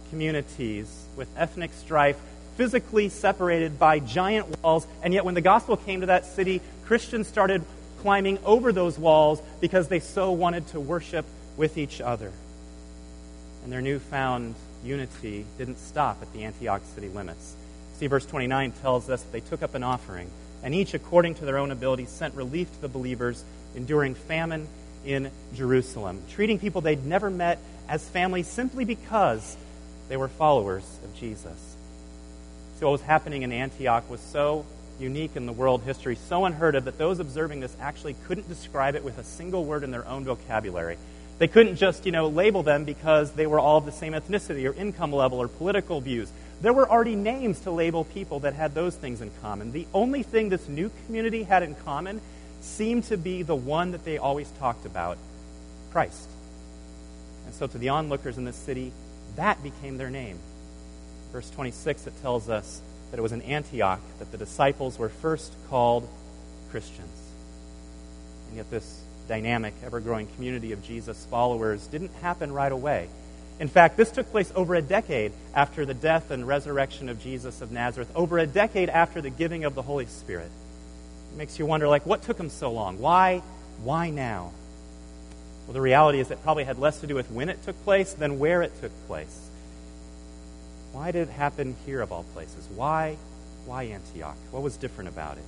communities 0.10 1.06
with 1.16 1.28
ethnic 1.38 1.72
strife, 1.74 2.18
physically 2.58 3.10
separated 3.10 3.80
by 3.80 4.00
giant 4.00 4.62
walls. 4.62 4.86
And 5.02 5.14
yet 5.14 5.26
when 5.26 5.34
the 5.34 5.42
gospel 5.42 5.78
came 5.78 6.02
to 6.02 6.08
that 6.08 6.26
city, 6.26 6.62
Christians 6.86 7.28
started 7.28 7.64
climbing 8.02 8.40
over 8.46 8.72
those 8.72 9.00
walls 9.00 9.42
because 9.60 9.88
they 9.88 10.00
so 10.00 10.32
wanted 10.32 10.68
to 10.68 10.80
worship 10.80 11.26
with 11.58 11.78
each 11.78 12.02
other. 12.02 12.32
And 13.64 13.72
their 13.72 13.82
newfound 13.82 14.56
unity 14.84 15.46
didn't 15.58 15.78
stop 15.78 16.18
at 16.22 16.34
the 16.34 16.44
Antioch 16.44 16.82
city 16.96 17.10
limits. 17.10 17.56
See, 17.98 18.08
verse 18.08 18.26
29 18.26 18.72
tells 18.82 19.10
us 19.10 19.22
they 19.32 19.42
took 19.42 19.62
up 19.62 19.76
an 19.76 19.84
offering, 19.84 20.30
and 20.64 20.74
each, 20.74 20.94
according 20.94 21.36
to 21.36 21.46
their 21.46 21.58
own 21.58 21.70
ability, 21.70 22.06
sent 22.06 22.34
relief 22.34 22.72
to 22.74 22.82
the 22.82 22.88
believers, 22.88 23.44
enduring 23.76 24.16
famine 24.16 24.68
in 25.06 25.30
Jerusalem, 25.54 26.22
treating 26.32 26.58
people 26.58 26.82
they'd 26.82 27.06
never 27.06 27.30
met 27.30 27.60
as 27.92 28.08
family 28.08 28.42
simply 28.42 28.86
because 28.86 29.58
they 30.08 30.16
were 30.16 30.30
followers 30.30 30.86
of 31.04 31.14
Jesus. 31.14 31.76
So, 32.80 32.86
what 32.88 32.94
was 32.94 33.02
happening 33.02 33.42
in 33.42 33.52
Antioch 33.52 34.10
was 34.10 34.22
so 34.22 34.66
unique 34.98 35.36
in 35.36 35.46
the 35.46 35.52
world 35.52 35.84
history, 35.84 36.16
so 36.16 36.46
unheard 36.46 36.76
of, 36.76 36.86
that 36.86 36.98
those 36.98 37.20
observing 37.20 37.60
this 37.60 37.76
actually 37.82 38.16
couldn't 38.28 38.48
describe 38.48 38.96
it 38.96 39.04
with 39.04 39.18
a 39.18 39.26
single 39.26 39.66
word 39.66 39.84
in 39.84 39.92
their 39.92 40.08
own 40.08 40.24
vocabulary. 40.24 40.98
They 41.38 41.50
couldn't 41.50 41.76
just, 41.76 42.06
you 42.06 42.14
know, 42.14 42.30
label 42.30 42.64
them 42.64 42.86
because 42.86 43.34
they 43.34 43.46
were 43.46 43.60
all 43.60 43.80
of 43.80 43.86
the 43.86 43.92
same 43.92 44.14
ethnicity 44.14 44.70
or 44.70 44.74
income 44.74 45.12
level 45.12 45.40
or 45.40 45.50
political 45.50 46.00
views. 46.00 46.32
There 46.62 46.72
were 46.72 46.90
already 46.90 47.16
names 47.16 47.60
to 47.62 47.72
label 47.72 48.06
people 48.06 48.40
that 48.42 48.54
had 48.54 48.74
those 48.74 48.96
things 48.96 49.20
in 49.20 49.32
common. 49.42 49.74
The 49.74 49.88
only 49.94 50.24
thing 50.24 50.48
this 50.48 50.70
new 50.70 50.92
community 51.06 51.44
had 51.44 51.62
in 51.62 51.76
common 51.76 52.22
seemed 52.62 53.04
to 53.06 53.18
be 53.18 53.44
the 53.44 53.56
one 53.56 53.92
that 53.92 54.06
they 54.06 54.18
always 54.18 54.50
talked 54.60 54.86
about 54.86 55.18
Christ. 55.92 56.31
And 57.52 57.58
so 57.58 57.68
to 57.68 57.78
the 57.78 57.90
onlookers 57.90 58.38
in 58.38 58.46
this 58.46 58.56
city, 58.56 58.94
that 59.36 59.62
became 59.62 59.98
their 59.98 60.10
name. 60.10 60.40
Verse 61.34 61.50
26, 61.50 62.08
it 62.08 62.14
tells 62.22 62.48
us 62.48 62.82
that 63.10 63.18
it 63.18 63.22
was 63.22 63.34
in 63.34 63.42
Antioch 63.42 64.00
that 64.20 64.32
the 64.32 64.38
disciples 64.38 64.98
were 64.98 65.10
first 65.10 65.54
called 65.70 66.08
Christians. 66.70 67.12
And 68.48 68.56
yet, 68.56 68.72
this 68.72 69.02
dynamic, 69.28 69.74
ever 69.86 70.00
growing 70.00 70.28
community 70.28 70.72
of 70.72 70.82
Jesus 70.82 71.28
followers 71.30 71.86
didn't 71.88 72.14
happen 72.22 72.54
right 72.54 72.72
away. 72.72 73.10
In 73.60 73.68
fact, 73.68 73.98
this 73.98 74.12
took 74.12 74.32
place 74.32 74.50
over 74.56 74.74
a 74.76 74.82
decade 74.82 75.34
after 75.54 75.86
the 75.86 75.94
death 75.94 76.32
and 76.32 76.48
resurrection 76.48 77.10
of 77.10 77.22
Jesus 77.22 77.60
of 77.60 77.70
Nazareth, 77.70 78.10
over 78.16 78.40
a 78.40 78.48
decade 78.48 78.88
after 78.88 79.20
the 79.20 79.30
giving 79.30 79.66
of 79.66 79.76
the 79.76 79.82
Holy 79.82 80.06
Spirit. 80.06 80.52
It 81.34 81.38
makes 81.38 81.60
you 81.60 81.66
wonder, 81.66 81.90
like, 81.90 82.06
what 82.06 82.22
took 82.22 82.40
him 82.40 82.50
so 82.50 82.72
long? 82.72 82.98
Why, 83.00 83.40
why 83.84 84.10
now? 84.10 84.54
Well, 85.66 85.74
the 85.74 85.82
reality 85.82 86.20
is 86.20 86.32
it 86.32 86.42
probably 86.44 86.64
had 86.64 86.80
less 86.80 87.00
to 87.02 87.08
do 87.08 87.16
with 87.16 87.30
when 87.32 87.50
it 87.50 87.64
took 87.64 87.82
place 87.84 88.14
than 88.14 88.40
where 88.40 88.62
it 88.62 88.72
took 88.82 88.92
place. 89.08 89.50
Why 90.92 91.12
did 91.12 91.30
it 91.30 91.32
happen 91.32 91.76
here 91.86 92.02
of 92.02 92.12
all 92.12 92.24
places? 92.34 92.68
Why, 92.76 93.18
why 93.66 93.84
Antioch? 93.84 94.36
What 94.52 94.64
was 94.64 94.76
different 94.76 95.10
about 95.10 95.38
it? 95.38 95.44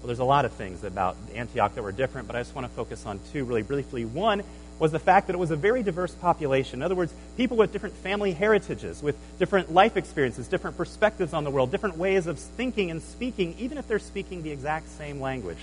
Well, 0.00 0.08
there's 0.08 0.18
a 0.18 0.24
lot 0.24 0.44
of 0.44 0.52
things 0.52 0.82
about 0.84 1.16
Antioch 1.34 1.74
that 1.76 1.82
were 1.82 1.92
different, 1.92 2.26
but 2.26 2.36
I 2.36 2.40
just 2.40 2.54
want 2.54 2.66
to 2.66 2.72
focus 2.74 3.06
on 3.06 3.20
two 3.32 3.44
really 3.44 3.62
briefly. 3.62 4.04
One 4.04 4.42
was 4.78 4.90
the 4.90 4.98
fact 4.98 5.28
that 5.28 5.34
it 5.34 5.38
was 5.38 5.52
a 5.52 5.56
very 5.56 5.84
diverse 5.84 6.12
population. 6.12 6.80
In 6.80 6.82
other 6.82 6.96
words, 6.96 7.14
people 7.36 7.56
with 7.56 7.72
different 7.72 7.94
family 7.98 8.32
heritages, 8.32 9.00
with 9.00 9.16
different 9.38 9.72
life 9.72 9.96
experiences, 9.96 10.48
different 10.48 10.76
perspectives 10.76 11.32
on 11.32 11.44
the 11.44 11.50
world, 11.50 11.70
different 11.70 11.98
ways 11.98 12.26
of 12.26 12.38
thinking 12.38 12.90
and 12.90 13.00
speaking, 13.00 13.54
even 13.60 13.78
if 13.78 13.86
they're 13.86 14.00
speaking 14.00 14.42
the 14.42 14.50
exact 14.50 14.88
same 14.88 15.20
language. 15.20 15.58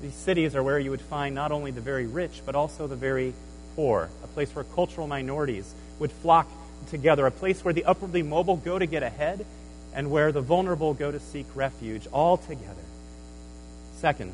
These 0.00 0.14
cities 0.14 0.56
are 0.56 0.62
where 0.62 0.78
you 0.78 0.90
would 0.90 1.00
find 1.00 1.34
not 1.34 1.52
only 1.52 1.70
the 1.70 1.80
very 1.80 2.06
rich, 2.06 2.40
but 2.46 2.54
also 2.54 2.86
the 2.86 2.96
very 2.96 3.34
poor, 3.76 4.08
a 4.24 4.26
place 4.28 4.54
where 4.54 4.64
cultural 4.64 5.06
minorities 5.06 5.74
would 5.98 6.10
flock 6.10 6.48
together, 6.88 7.26
a 7.26 7.30
place 7.30 7.62
where 7.64 7.74
the 7.74 7.84
upwardly 7.84 8.22
mobile 8.22 8.56
go 8.56 8.78
to 8.78 8.86
get 8.86 9.02
ahead, 9.02 9.44
and 9.94 10.10
where 10.10 10.32
the 10.32 10.40
vulnerable 10.40 10.94
go 10.94 11.10
to 11.10 11.20
seek 11.20 11.46
refuge, 11.54 12.06
all 12.12 12.38
together. 12.38 12.82
Second, 13.96 14.32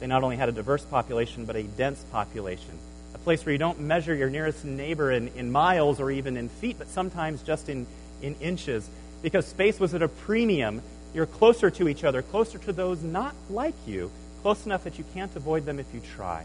they 0.00 0.06
not 0.06 0.24
only 0.24 0.36
had 0.36 0.48
a 0.48 0.52
diverse 0.52 0.84
population, 0.84 1.44
but 1.44 1.54
a 1.54 1.62
dense 1.62 2.04
population. 2.10 2.78
A 3.14 3.18
place 3.18 3.46
where 3.46 3.52
you 3.52 3.58
don't 3.58 3.80
measure 3.80 4.14
your 4.14 4.28
nearest 4.28 4.64
neighbor 4.64 5.12
in, 5.12 5.28
in 5.28 5.52
miles 5.52 6.00
or 6.00 6.10
even 6.10 6.36
in 6.36 6.48
feet, 6.48 6.76
but 6.78 6.88
sometimes 6.88 7.42
just 7.42 7.68
in, 7.68 7.86
in 8.22 8.34
inches. 8.40 8.88
Because 9.22 9.46
space 9.46 9.78
was 9.78 9.94
at 9.94 10.02
a 10.02 10.08
premium, 10.08 10.82
you're 11.14 11.26
closer 11.26 11.70
to 11.70 11.88
each 11.88 12.04
other, 12.04 12.22
closer 12.22 12.58
to 12.58 12.72
those 12.72 13.02
not 13.02 13.34
like 13.48 13.74
you, 13.86 14.10
close 14.46 14.64
enough 14.64 14.84
that 14.84 14.96
you 14.96 15.04
can't 15.12 15.34
avoid 15.34 15.66
them 15.66 15.80
if 15.80 15.92
you 15.92 16.00
try. 16.14 16.44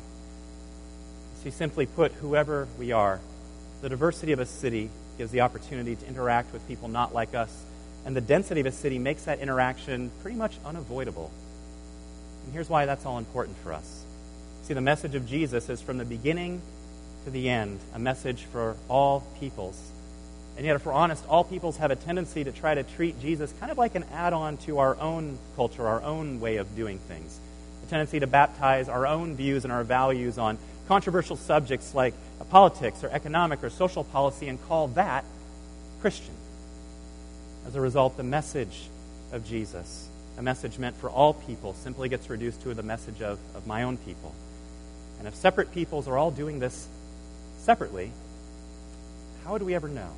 See, 1.43 1.51
simply 1.51 1.85
put, 1.85 2.11
whoever 2.13 2.67
we 2.79 2.91
are, 2.91 3.19
the 3.83 3.89
diversity 3.89 4.31
of 4.31 4.39
a 4.39 4.45
city 4.47 4.89
gives 5.19 5.29
the 5.29 5.41
opportunity 5.41 5.95
to 5.95 6.07
interact 6.07 6.51
with 6.51 6.67
people 6.67 6.87
not 6.87 7.13
like 7.13 7.35
us, 7.35 7.63
and 8.03 8.15
the 8.15 8.21
density 8.21 8.61
of 8.61 8.65
a 8.65 8.71
city 8.71 8.97
makes 8.97 9.25
that 9.25 9.37
interaction 9.37 10.09
pretty 10.23 10.35
much 10.35 10.57
unavoidable. 10.65 11.29
And 12.45 12.53
here's 12.53 12.67
why 12.69 12.87
that's 12.87 13.05
all 13.05 13.19
important 13.19 13.55
for 13.59 13.71
us. 13.71 14.03
See, 14.63 14.73
the 14.73 14.81
message 14.81 15.13
of 15.13 15.27
Jesus 15.27 15.69
is 15.69 15.79
from 15.79 15.99
the 15.99 16.05
beginning 16.05 16.59
to 17.25 17.29
the 17.29 17.49
end 17.49 17.77
a 17.93 17.99
message 17.99 18.45
for 18.45 18.77
all 18.89 19.23
peoples. 19.39 19.79
And 20.57 20.65
yet, 20.65 20.75
if 20.75 20.87
we're 20.87 20.93
honest, 20.93 21.23
all 21.29 21.43
peoples 21.43 21.77
have 21.77 21.91
a 21.91 21.95
tendency 21.95 22.43
to 22.45 22.51
try 22.51 22.73
to 22.73 22.81
treat 22.81 23.21
Jesus 23.21 23.53
kind 23.59 23.71
of 23.71 23.77
like 23.77 23.93
an 23.93 24.05
add 24.11 24.33
on 24.33 24.57
to 24.65 24.79
our 24.79 24.99
own 24.99 25.37
culture, 25.55 25.87
our 25.87 26.01
own 26.01 26.39
way 26.39 26.57
of 26.57 26.75
doing 26.75 26.97
things. 26.97 27.39
A 27.83 27.89
tendency 27.89 28.19
to 28.19 28.27
baptize 28.27 28.89
our 28.89 29.07
own 29.07 29.35
views 29.35 29.63
and 29.63 29.71
our 29.71 29.83
values 29.83 30.37
on 30.37 30.57
controversial 30.87 31.35
subjects 31.35 31.95
like 31.95 32.13
politics 32.49 33.03
or 33.03 33.09
economic 33.09 33.63
or 33.63 33.69
social 33.69 34.03
policy 34.03 34.47
and 34.47 34.61
call 34.67 34.87
that 34.89 35.23
Christian. 36.01 36.33
As 37.65 37.75
a 37.75 37.81
result, 37.81 38.17
the 38.17 38.23
message 38.23 38.89
of 39.31 39.45
Jesus, 39.45 40.09
a 40.37 40.41
message 40.41 40.77
meant 40.79 40.95
for 40.97 41.09
all 41.09 41.33
people, 41.33 41.73
simply 41.73 42.09
gets 42.09 42.29
reduced 42.29 42.61
to 42.63 42.73
the 42.73 42.83
message 42.83 43.21
of, 43.21 43.39
of 43.55 43.67
my 43.67 43.83
own 43.83 43.97
people. 43.97 44.33
And 45.19 45.27
if 45.27 45.35
separate 45.35 45.71
peoples 45.71 46.07
are 46.07 46.17
all 46.17 46.31
doing 46.31 46.59
this 46.59 46.87
separately, 47.59 48.11
how 49.45 49.53
would 49.53 49.63
we 49.63 49.75
ever 49.75 49.87
know? 49.87 50.09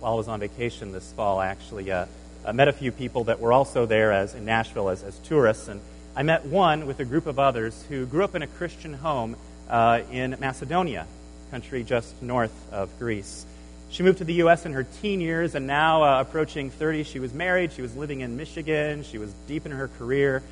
While 0.00 0.12
I 0.12 0.16
was 0.16 0.28
on 0.28 0.40
vacation 0.40 0.92
this 0.92 1.10
fall, 1.12 1.38
I 1.38 1.46
actually 1.46 1.90
uh, 1.90 2.06
I 2.44 2.50
met 2.50 2.66
a 2.66 2.72
few 2.72 2.90
people 2.90 3.24
that 3.24 3.38
were 3.38 3.52
also 3.52 3.86
there 3.86 4.10
as 4.10 4.34
in 4.34 4.44
Nashville 4.44 4.88
as, 4.88 5.04
as 5.04 5.16
tourists, 5.20 5.68
and 5.68 5.80
I 6.16 6.24
met 6.24 6.44
one 6.44 6.86
with 6.86 6.98
a 6.98 7.04
group 7.04 7.26
of 7.26 7.38
others 7.38 7.84
who 7.88 8.04
grew 8.04 8.24
up 8.24 8.34
in 8.34 8.42
a 8.42 8.48
Christian 8.48 8.94
home 8.94 9.36
uh, 9.70 10.00
in 10.10 10.36
Macedonia, 10.40 11.06
country 11.52 11.84
just 11.84 12.20
north 12.20 12.52
of 12.72 12.98
Greece. 12.98 13.46
She 13.90 14.02
moved 14.02 14.18
to 14.18 14.24
the 14.24 14.34
U.S. 14.34 14.66
in 14.66 14.72
her 14.72 14.82
teen 14.82 15.20
years, 15.20 15.54
and 15.54 15.68
now 15.68 16.02
uh, 16.02 16.20
approaching 16.20 16.70
30, 16.70 17.04
she 17.04 17.20
was 17.20 17.32
married. 17.32 17.72
She 17.72 17.82
was 17.82 17.94
living 17.94 18.22
in 18.22 18.36
Michigan. 18.36 19.04
She 19.04 19.18
was 19.18 19.32
deep 19.46 19.64
in 19.64 19.70
her 19.70 19.86
career. 19.86 20.42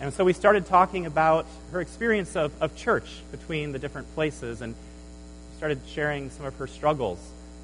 And 0.00 0.12
so 0.12 0.24
we 0.24 0.32
started 0.32 0.66
talking 0.66 1.06
about 1.06 1.46
her 1.70 1.80
experience 1.80 2.34
of, 2.34 2.50
of 2.60 2.74
church 2.74 3.22
between 3.30 3.70
the 3.70 3.78
different 3.78 4.12
places 4.16 4.62
and 4.62 4.74
started 5.58 5.78
sharing 5.86 6.30
some 6.30 6.44
of 6.44 6.56
her 6.56 6.66
struggles 6.66 7.20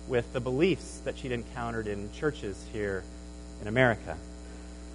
with 0.06 0.32
the 0.32 0.40
beliefs 0.40 1.00
that 1.04 1.18
she'd 1.18 1.32
encountered 1.32 1.88
in 1.88 2.12
churches 2.12 2.64
here 2.72 3.02
in 3.60 3.68
America. 3.68 4.16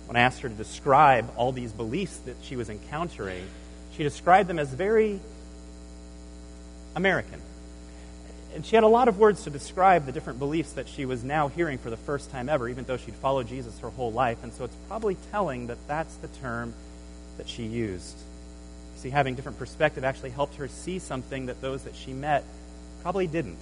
When 0.07 0.17
I 0.17 0.21
asked 0.21 0.41
her 0.41 0.49
to 0.49 0.55
describe 0.55 1.31
all 1.37 1.51
these 1.51 1.71
beliefs 1.71 2.17
that 2.25 2.35
she 2.41 2.55
was 2.55 2.69
encountering, 2.69 3.45
she 3.95 4.03
described 4.03 4.49
them 4.49 4.59
as 4.59 4.73
very 4.73 5.19
American. 6.95 7.41
And 8.53 8.65
she 8.65 8.75
had 8.75 8.83
a 8.83 8.87
lot 8.87 9.07
of 9.07 9.17
words 9.17 9.43
to 9.45 9.49
describe 9.49 10.05
the 10.05 10.11
different 10.11 10.39
beliefs 10.39 10.73
that 10.73 10.89
she 10.89 11.05
was 11.05 11.23
now 11.23 11.47
hearing 11.47 11.77
for 11.77 11.89
the 11.89 11.97
first 11.97 12.31
time 12.31 12.49
ever, 12.49 12.67
even 12.67 12.83
though 12.83 12.97
she'd 12.97 13.15
followed 13.15 13.47
Jesus 13.47 13.79
her 13.79 13.89
whole 13.89 14.11
life. 14.11 14.43
And 14.43 14.53
so 14.53 14.65
it's 14.65 14.75
probably 14.87 15.15
telling 15.31 15.67
that 15.67 15.77
that's 15.87 16.15
the 16.15 16.27
term 16.27 16.73
that 17.37 17.47
she 17.47 17.63
used. 17.63 18.17
See, 18.97 19.09
having 19.09 19.35
different 19.35 19.57
perspective 19.57 20.03
actually 20.03 20.31
helped 20.31 20.55
her 20.55 20.67
see 20.67 20.99
something 20.99 21.45
that 21.45 21.61
those 21.61 21.83
that 21.83 21.95
she 21.95 22.11
met 22.11 22.43
probably 23.01 23.27
didn't. 23.27 23.57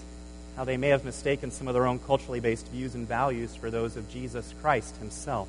How 0.55 0.63
they 0.65 0.77
may 0.77 0.89
have 0.89 1.05
mistaken 1.05 1.51
some 1.51 1.67
of 1.67 1.73
their 1.73 1.87
own 1.87 1.99
culturally 1.99 2.39
based 2.39 2.67
views 2.67 2.95
and 2.95 3.07
values 3.07 3.55
for 3.55 3.71
those 3.71 3.95
of 3.95 4.09
Jesus 4.11 4.53
Christ 4.61 4.97
himself. 4.97 5.47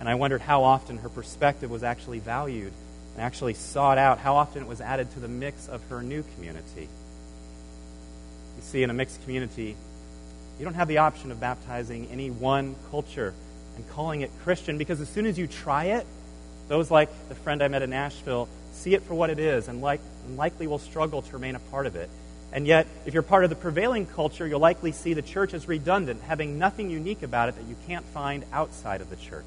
And 0.00 0.08
I 0.08 0.14
wondered 0.14 0.40
how 0.40 0.64
often 0.64 0.98
her 0.98 1.08
perspective 1.08 1.70
was 1.70 1.82
actually 1.82 2.18
valued 2.18 2.72
and 3.14 3.22
actually 3.22 3.54
sought 3.54 3.98
out, 3.98 4.18
how 4.18 4.34
often 4.36 4.62
it 4.62 4.68
was 4.68 4.80
added 4.80 5.10
to 5.12 5.20
the 5.20 5.28
mix 5.28 5.68
of 5.68 5.82
her 5.88 6.02
new 6.02 6.24
community. 6.34 6.88
You 8.56 8.62
see, 8.62 8.82
in 8.82 8.90
a 8.90 8.94
mixed 8.94 9.22
community, 9.22 9.76
you 10.58 10.64
don't 10.64 10.74
have 10.74 10.88
the 10.88 10.98
option 10.98 11.30
of 11.30 11.40
baptizing 11.40 12.08
any 12.10 12.30
one 12.30 12.76
culture 12.90 13.34
and 13.76 13.88
calling 13.90 14.22
it 14.22 14.30
Christian 14.42 14.78
because 14.78 15.00
as 15.00 15.08
soon 15.08 15.26
as 15.26 15.38
you 15.38 15.46
try 15.46 15.86
it, 15.86 16.06
those 16.68 16.90
like 16.90 17.08
the 17.28 17.34
friend 17.34 17.62
I 17.62 17.68
met 17.68 17.82
in 17.82 17.90
Nashville 17.90 18.48
see 18.72 18.94
it 18.94 19.02
for 19.02 19.14
what 19.14 19.30
it 19.30 19.38
is 19.38 19.68
and, 19.68 19.80
like, 19.80 20.00
and 20.26 20.36
likely 20.36 20.66
will 20.66 20.78
struggle 20.78 21.22
to 21.22 21.32
remain 21.32 21.54
a 21.54 21.60
part 21.60 21.86
of 21.86 21.96
it. 21.96 22.08
And 22.54 22.68
yet, 22.68 22.86
if 23.04 23.12
you're 23.12 23.24
part 23.24 23.42
of 23.42 23.50
the 23.50 23.56
prevailing 23.56 24.06
culture, 24.06 24.46
you'll 24.46 24.60
likely 24.60 24.92
see 24.92 25.12
the 25.12 25.22
church 25.22 25.54
as 25.54 25.66
redundant, 25.66 26.22
having 26.22 26.56
nothing 26.56 26.88
unique 26.88 27.24
about 27.24 27.48
it 27.48 27.56
that 27.56 27.66
you 27.66 27.74
can't 27.88 28.04
find 28.06 28.44
outside 28.52 29.00
of 29.00 29.10
the 29.10 29.16
church. 29.16 29.44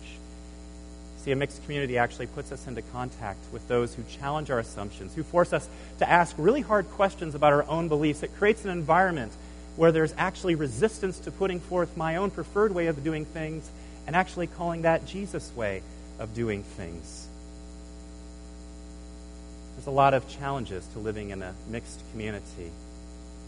See, 1.20 1.32
a 1.32 1.36
mixed 1.36 1.64
community 1.64 1.98
actually 1.98 2.28
puts 2.28 2.52
us 2.52 2.68
into 2.68 2.82
contact 2.82 3.40
with 3.54 3.66
those 3.70 3.96
who 3.96 4.04
challenge 4.04 4.52
our 4.52 4.60
assumptions, 4.60 5.15
who 5.15 5.24
force 5.24 5.54
us 5.54 5.70
to 6.00 6.10
ask 6.10 6.36
really 6.38 6.60
hard 6.60 6.89
questions 6.91 7.34
about 7.34 7.54
our 7.54 7.63
own 7.70 7.88
beliefs. 7.88 8.24
It 8.24 8.36
creates 8.38 8.65
an 8.65 8.72
environment 8.72 9.32
where 9.78 9.93
there's 9.93 10.13
actually 10.17 10.56
resistance 10.56 11.20
to 11.20 11.32
putting 11.32 11.62
forth 11.62 11.96
my 11.96 12.17
own 12.17 12.30
preferred 12.30 12.74
way 12.74 12.88
of 12.88 13.06
doing 13.06 13.24
things 13.24 13.70
and 14.06 14.17
actually 14.17 14.48
calling 14.48 14.82
that 14.82 15.06
Jesus' 15.06 15.50
way 15.56 15.82
of 16.20 16.34
doing 16.34 16.63
things. 16.63 17.28
There's 19.76 19.88
a 19.88 19.91
lot 19.91 20.13
of 20.13 20.28
challenges 20.28 20.86
to 20.88 21.00
living 21.00 21.30
in 21.30 21.41
a 21.41 21.54
mixed 21.70 22.02
community, 22.12 22.72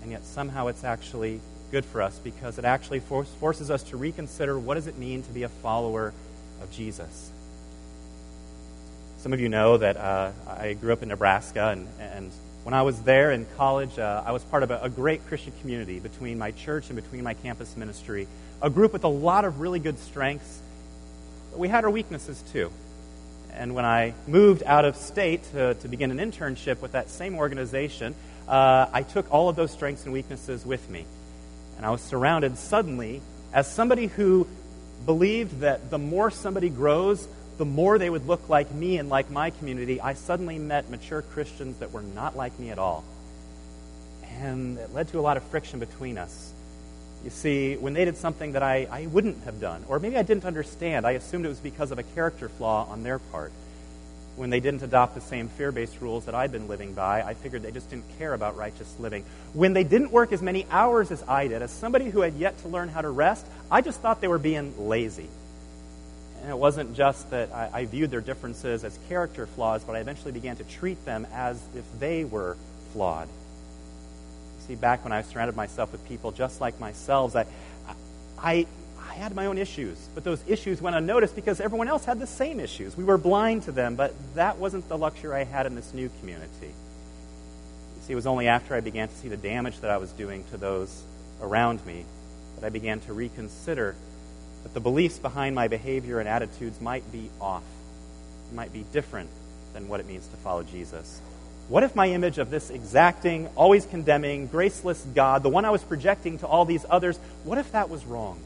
and 0.02 0.12
yet 0.12 0.24
somehow 0.24 0.68
it's 0.68 0.84
actually 0.84 1.42
good 1.72 1.86
for 1.86 2.02
us 2.02 2.20
because 2.24 2.58
it 2.58 2.66
actually 2.66 3.00
forces 3.00 3.70
us 3.70 3.84
to 3.84 3.98
reconsider 3.98 4.58
what 4.58 4.76
does 4.76 4.88
it 4.88 4.98
mean 4.98 5.22
to 5.24 5.32
be 5.32 5.44
a 5.44 5.50
follower 5.50 6.14
of 6.62 6.72
Jesus. 6.72 7.32
Some 9.20 9.34
of 9.34 9.40
you 9.40 9.50
know 9.50 9.78
that 9.78 9.98
uh, 9.98 10.32
I 10.48 10.74
grew 10.74 10.94
up 10.94 11.04
in 11.04 11.10
Nebraska, 11.10 11.70
and, 11.70 11.88
and 12.00 12.32
when 12.64 12.74
I 12.74 12.82
was 12.84 13.02
there 13.02 13.32
in 13.32 13.46
college, 13.58 14.00
uh, 14.00 14.24
I 14.26 14.32
was 14.32 14.44
part 14.44 14.64
of 14.64 14.72
a, 14.72 14.80
a, 14.84 14.90
great 14.90 15.26
Christian 15.28 15.54
community 15.60 16.00
between 16.00 16.38
my 16.38 16.52
church 16.52 16.90
and 16.90 16.96
between 16.96 17.24
my 17.24 17.34
campus 17.34 17.76
ministry. 17.76 18.28
A 18.62 18.70
group 18.70 18.94
with 18.94 19.04
a 19.04 19.10
lot 19.10 19.46
of 19.46 19.60
really 19.60 19.80
good 19.80 20.00
strengths 20.00 20.62
but 21.52 21.60
we 21.60 21.68
had 21.68 21.84
our 21.84 21.90
weaknesses 21.90 22.44
too. 22.52 22.72
And 23.54 23.74
when 23.74 23.86
I 23.86 24.14
moved 24.28 24.64
out 24.66 24.86
of 24.86 24.96
state 24.96 25.44
to, 25.52 25.74
to 25.74 25.88
begin 25.88 26.12
an 26.12 26.18
internship 26.18 26.82
with 26.82 26.92
that 26.94 27.10
same 27.10 27.36
organization, 27.36 28.16
uh, 28.50 28.90
I 28.92 29.04
took 29.04 29.32
all 29.32 29.48
of 29.48 29.56
those 29.56 29.72
strengths 29.72 30.04
and 30.06 30.12
weaknesses 30.12 30.66
with 30.66 30.90
me. 30.90 31.06
And 31.78 31.86
I 31.86 31.92
was 31.92 32.02
surrounded 32.02 32.58
suddenly 32.58 33.22
as 33.54 33.72
somebody 33.72 34.08
who 34.08 34.48
believed 35.06 35.62
that 35.62 35.90
the 35.90 36.00
more 36.00 36.32
somebody 36.32 36.70
grows, 36.70 37.28
the 37.58 37.66
more 37.66 37.98
they 37.98 38.10
would 38.10 38.26
look 38.26 38.50
like 38.50 38.74
me 38.74 38.98
and 38.98 39.08
like 39.08 39.30
my 39.30 39.52
community. 39.52 40.02
I 40.02 40.14
suddenly 40.14 40.58
met 40.58 40.90
mature 40.90 41.22
Christians 41.22 41.78
that 41.78 41.92
were 41.92 42.02
not 42.02 42.36
like 42.36 42.60
me 42.60 42.72
at 42.72 42.80
all. 42.80 43.04
And 44.42 44.78
it 44.78 44.94
led 44.94 45.10
to 45.10 45.20
a 45.20 45.22
lot 45.22 45.38
of 45.38 45.44
friction 45.44 45.80
between 45.80 46.18
us. 46.18 46.52
You 47.24 47.30
see, 47.30 47.76
when 47.76 47.94
they 47.94 48.06
did 48.06 48.18
something 48.18 48.54
that 48.54 48.64
I, 48.64 48.88
I 48.90 49.06
wouldn't 49.08 49.44
have 49.44 49.60
done, 49.60 49.84
or 49.90 50.00
maybe 50.00 50.16
I 50.16 50.24
didn't 50.24 50.46
understand, 50.46 51.06
I 51.06 51.12
assumed 51.12 51.46
it 51.46 51.50
was 51.50 51.60
because 51.60 51.92
of 51.92 52.00
a 52.00 52.04
character 52.04 52.50
flaw 52.50 52.88
on 52.90 53.04
their 53.04 53.20
part. 53.20 53.52
When 54.39 54.49
they 54.49 54.60
didn't 54.60 54.84
adopt 54.84 55.15
the 55.15 55.21
same 55.21 55.49
fear 55.49 55.71
based 55.71 55.99
rules 55.99 56.25
that 56.25 56.34
I'd 56.34 56.52
been 56.52 56.67
living 56.67 56.93
by, 56.93 57.21
I 57.21 57.34
figured 57.34 57.62
they 57.62 57.71
just 57.71 57.89
didn't 57.89 58.06
care 58.17 58.34
about 58.34 58.56
righteous 58.56 58.95
living. 58.97 59.25
When 59.54 59.73
they 59.73 59.84
didn't 59.84 60.12
work 60.12 60.32
as 60.32 60.41
many 60.41 60.65
hours 60.71 61.12
as 61.12 61.23
I 61.28 61.47
did, 61.47 61.62
as 61.62 61.71
somebody 61.71 62.10
who 62.10 62.21
had 62.21 62.36
yet 62.36 62.58
to 62.60 62.69
learn 62.69 62.88
how 62.88 63.02
to 63.02 63.10
rest, 63.10 63.45
I 63.69 63.82
just 63.82 63.99
thought 63.99 64.21
they 64.21 64.28
were 64.28 64.38
being 64.38 64.88
lazy. 64.88 65.28
And 66.41 66.49
it 66.49 66.58
wasn't 66.58 66.95
just 66.95 67.30
that 67.32 67.52
I, 67.52 67.69
I 67.73 67.86
viewed 67.86 68.12
their 68.12 68.21
differences 68.21 68.86
as 68.86 68.97
character 69.10 69.45
flaws, 69.45 69.84
but 69.84 69.95
I 69.95 69.99
eventually 69.99 70.32
began 70.32 70.56
to 70.56 70.63
treat 70.63 71.04
them 71.04 71.28
as 71.34 71.62
if 71.75 71.84
they 71.99 72.23
were 72.23 72.56
flawed 72.93 73.28
see, 74.69 74.75
back 74.75 75.04
when 75.04 75.12
I 75.12 75.23
surrounded 75.23 75.56
myself 75.56 75.91
with 75.91 76.08
people 76.08 76.32
just 76.32 76.62
like 76.62 76.80
myself, 76.80 77.36
I, 77.36 77.45
I, 78.38 78.67
I 79.10 79.13
had 79.13 79.34
my 79.34 79.48
own 79.48 79.58
issues, 79.58 79.98
but 80.13 80.24
those 80.24 80.43
issues 80.48 80.82
went 80.82 80.95
unnoticed 80.95 81.36
because 81.36 81.60
everyone 81.60 81.88
else 81.88 82.06
had 82.06 82.19
the 82.19 82.28
same 82.28 82.60
issues. 82.60 82.95
We 82.95 83.04
were 83.04 83.17
blind 83.17 83.63
to 83.63 83.72
them, 83.72 83.95
but 83.95 84.13
that 84.36 84.60
wasn't 84.60 84.88
the 84.88 84.98
luxury 84.98 85.36
I 85.36 85.45
had 85.45 85.65
in 85.65 85.74
this 85.74 85.95
new 85.95 86.12
community. 86.19 86.67
You 86.67 88.02
see, 88.04 88.13
it 88.13 88.15
was 88.15 88.28
only 88.28 88.48
after 88.48 88.76
I 88.76 88.82
began 88.82 89.08
to 89.08 89.15
see 89.15 89.28
the 89.28 89.38
damage 89.38 89.80
that 89.80 89.89
I 89.89 89.98
was 89.98 90.12
doing 90.12 90.43
to 90.52 90.58
those 90.58 91.04
around 91.41 91.84
me 91.88 92.06
that 92.56 92.65
I 92.65 92.69
began 92.69 93.00
to 93.02 93.13
reconsider 93.13 93.95
that 94.62 94.74
the 94.76 94.80
beliefs 94.80 95.17
behind 95.17 95.56
my 95.56 95.67
behavior 95.67 96.19
and 96.19 96.30
attitudes 96.30 96.80
might 96.80 97.10
be 97.12 97.32
off, 97.41 97.63
might 98.54 98.72
be 98.72 98.86
different 98.93 99.30
than 99.74 99.88
what 99.88 100.00
it 100.00 100.06
means 100.06 100.28
to 100.28 100.38
follow 100.38 100.62
Jesus. 100.62 101.19
What 101.67 101.84
if 101.84 101.95
my 101.95 102.10
image 102.10 102.38
of 102.38 102.52
this 102.52 102.69
exacting, 102.69 103.48
always 103.56 103.88
condemning, 103.88 104.48
graceless 104.48 105.04
God, 105.15 105.41
the 105.41 105.50
one 105.50 105.65
I 105.65 105.72
was 105.72 105.84
projecting 105.84 106.38
to 106.39 106.48
all 106.48 106.65
these 106.65 106.86
others, 106.89 107.17
what 107.43 107.58
if 107.58 107.72
that 107.72 107.89
was 107.89 108.06
wrong? 108.06 108.39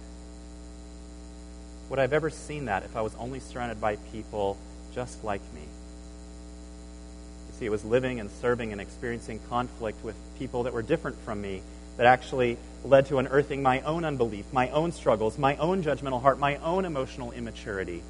Would 1.94 2.00
I 2.00 2.10
have 2.10 2.14
ever 2.14 2.32
seen 2.32 2.66
that 2.66 2.82
if 2.82 2.96
I 2.96 3.02
was 3.02 3.14
only 3.20 3.40
surrounded 3.40 3.80
by 3.80 3.98
people 4.12 4.58
just 4.96 5.24
like 5.24 5.42
me? 5.54 5.62
You 5.62 7.54
see, 7.60 7.66
it 7.68 7.70
was 7.70 7.86
living 7.86 8.20
and 8.20 8.32
serving 8.42 8.72
and 8.72 8.82
experiencing 8.82 9.40
conflict 9.48 10.04
with 10.04 10.16
people 10.40 10.64
that 10.64 10.74
were 10.74 10.82
different 10.82 11.20
from 11.20 11.40
me 11.40 11.62
that 11.98 12.08
actually 12.08 12.58
led 12.84 13.06
to 13.06 13.20
unearthing 13.20 13.62
my 13.62 13.82
own 13.82 14.06
unbelief, 14.06 14.52
my 14.52 14.72
own 14.72 14.92
struggles, 14.92 15.38
my 15.38 15.56
own 15.58 15.84
judgmental 15.84 16.20
heart, 16.20 16.40
my 16.40 16.56
own 16.56 16.86
emotional 16.86 17.32
immaturity. 17.32 18.02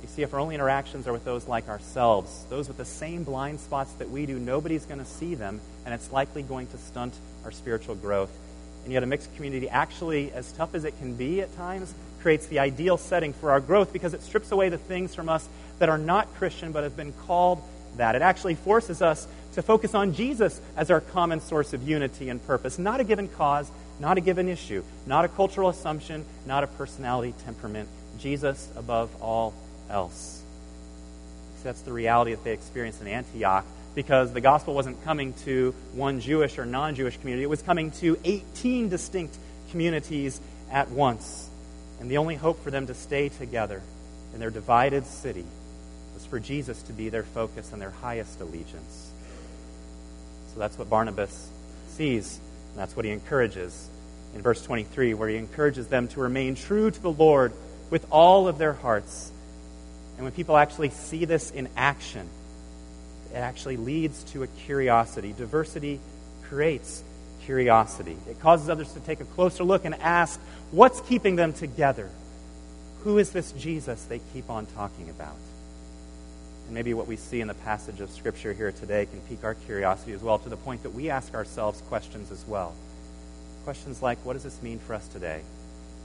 You 0.00 0.08
see, 0.08 0.22
if 0.22 0.32
our 0.32 0.40
only 0.40 0.54
interactions 0.54 1.06
are 1.06 1.12
with 1.12 1.26
those 1.26 1.46
like 1.46 1.68
ourselves, 1.68 2.46
those 2.48 2.66
with 2.66 2.78
the 2.78 2.86
same 2.86 3.24
blind 3.24 3.60
spots 3.60 3.92
that 3.98 4.08
we 4.08 4.24
do, 4.24 4.38
nobody's 4.38 4.86
going 4.86 5.00
to 5.00 5.04
see 5.04 5.34
them, 5.34 5.60
and 5.84 5.92
it's 5.92 6.10
likely 6.12 6.42
going 6.44 6.68
to 6.68 6.78
stunt 6.78 7.12
our 7.44 7.52
spiritual 7.52 7.94
growth. 7.94 8.30
And 8.84 8.92
yet, 8.94 9.02
a 9.02 9.06
mixed 9.06 9.36
community, 9.36 9.68
actually, 9.68 10.32
as 10.32 10.50
tough 10.52 10.74
as 10.74 10.86
it 10.86 10.96
can 10.98 11.12
be 11.12 11.42
at 11.42 11.54
times, 11.54 11.92
creates 12.20 12.46
the 12.46 12.58
ideal 12.58 12.96
setting 12.96 13.32
for 13.32 13.50
our 13.50 13.60
growth 13.60 13.92
because 13.92 14.14
it 14.14 14.22
strips 14.22 14.52
away 14.52 14.68
the 14.68 14.78
things 14.78 15.14
from 15.14 15.28
us 15.28 15.48
that 15.78 15.88
are 15.88 15.98
not 15.98 16.34
Christian 16.36 16.72
but 16.72 16.82
have 16.82 16.96
been 16.96 17.12
called 17.26 17.62
that. 17.96 18.14
It 18.14 18.22
actually 18.22 18.54
forces 18.54 19.02
us 19.02 19.26
to 19.54 19.62
focus 19.62 19.94
on 19.94 20.14
Jesus 20.14 20.60
as 20.76 20.90
our 20.90 21.00
common 21.00 21.40
source 21.40 21.72
of 21.72 21.88
unity 21.88 22.28
and 22.28 22.44
purpose, 22.46 22.78
not 22.78 23.00
a 23.00 23.04
given 23.04 23.28
cause, 23.28 23.70
not 24.00 24.18
a 24.18 24.20
given 24.20 24.48
issue, 24.48 24.82
not 25.06 25.24
a 25.24 25.28
cultural 25.28 25.68
assumption, 25.68 26.24
not 26.46 26.64
a 26.64 26.66
personality 26.66 27.34
temperament. 27.44 27.88
Jesus 28.18 28.68
above 28.76 29.10
all 29.22 29.54
else. 29.90 30.42
That's 31.64 31.80
the 31.82 31.92
reality 31.92 32.34
that 32.34 32.44
they 32.44 32.52
experienced 32.52 33.00
in 33.00 33.08
Antioch 33.08 33.64
because 33.94 34.32
the 34.32 34.40
gospel 34.40 34.74
wasn't 34.74 35.02
coming 35.04 35.32
to 35.44 35.74
one 35.92 36.20
Jewish 36.20 36.58
or 36.58 36.64
non 36.64 36.94
Jewish 36.94 37.16
community, 37.16 37.42
it 37.42 37.50
was 37.50 37.62
coming 37.62 37.90
to 37.92 38.16
18 38.24 38.88
distinct 38.88 39.36
communities 39.70 40.40
at 40.70 40.90
once. 40.90 41.47
And 42.00 42.10
the 42.10 42.18
only 42.18 42.36
hope 42.36 42.62
for 42.62 42.70
them 42.70 42.86
to 42.86 42.94
stay 42.94 43.28
together 43.28 43.82
in 44.32 44.40
their 44.40 44.50
divided 44.50 45.06
city 45.06 45.44
was 46.14 46.24
for 46.26 46.38
Jesus 46.38 46.82
to 46.82 46.92
be 46.92 47.08
their 47.08 47.24
focus 47.24 47.72
and 47.72 47.80
their 47.80 47.90
highest 47.90 48.40
allegiance. 48.40 49.10
So 50.52 50.60
that's 50.60 50.78
what 50.78 50.90
Barnabas 50.90 51.50
sees, 51.90 52.40
and 52.70 52.78
that's 52.78 52.96
what 52.96 53.04
he 53.04 53.10
encourages 53.10 53.88
in 54.34 54.42
verse 54.42 54.62
23, 54.62 55.14
where 55.14 55.28
he 55.28 55.36
encourages 55.36 55.86
them 55.88 56.08
to 56.08 56.20
remain 56.20 56.54
true 56.54 56.90
to 56.90 57.00
the 57.00 57.10
Lord 57.10 57.52
with 57.90 58.06
all 58.10 58.48
of 58.48 58.58
their 58.58 58.74
hearts. 58.74 59.32
And 60.16 60.24
when 60.24 60.32
people 60.32 60.56
actually 60.56 60.90
see 60.90 61.24
this 61.24 61.50
in 61.50 61.68
action, 61.76 62.28
it 63.32 63.36
actually 63.36 63.76
leads 63.76 64.24
to 64.24 64.42
a 64.42 64.46
curiosity. 64.46 65.34
Diversity 65.36 66.00
creates 66.44 67.02
curiosity. 67.48 68.18
It 68.28 68.38
causes 68.40 68.68
others 68.68 68.92
to 68.92 69.00
take 69.00 69.22
a 69.22 69.24
closer 69.24 69.64
look 69.64 69.86
and 69.86 69.94
ask, 69.94 70.38
what's 70.70 71.00
keeping 71.00 71.34
them 71.36 71.54
together? 71.54 72.10
Who 73.04 73.16
is 73.16 73.30
this 73.30 73.52
Jesus 73.52 74.04
they 74.04 74.20
keep 74.34 74.50
on 74.50 74.66
talking 74.66 75.08
about? 75.08 75.38
And 76.66 76.74
maybe 76.74 76.92
what 76.92 77.06
we 77.06 77.16
see 77.16 77.40
in 77.40 77.48
the 77.48 77.54
passage 77.54 78.02
of 78.02 78.10
Scripture 78.10 78.52
here 78.52 78.70
today 78.70 79.06
can 79.06 79.20
pique 79.20 79.44
our 79.44 79.54
curiosity 79.54 80.12
as 80.12 80.20
well 80.20 80.38
to 80.40 80.50
the 80.50 80.58
point 80.58 80.82
that 80.82 80.90
we 80.90 81.08
ask 81.08 81.32
ourselves 81.32 81.80
questions 81.88 82.30
as 82.30 82.44
well. 82.46 82.74
Questions 83.64 84.02
like, 84.02 84.18
what 84.26 84.34
does 84.34 84.42
this 84.42 84.60
mean 84.60 84.78
for 84.78 84.92
us 84.92 85.08
today? 85.08 85.40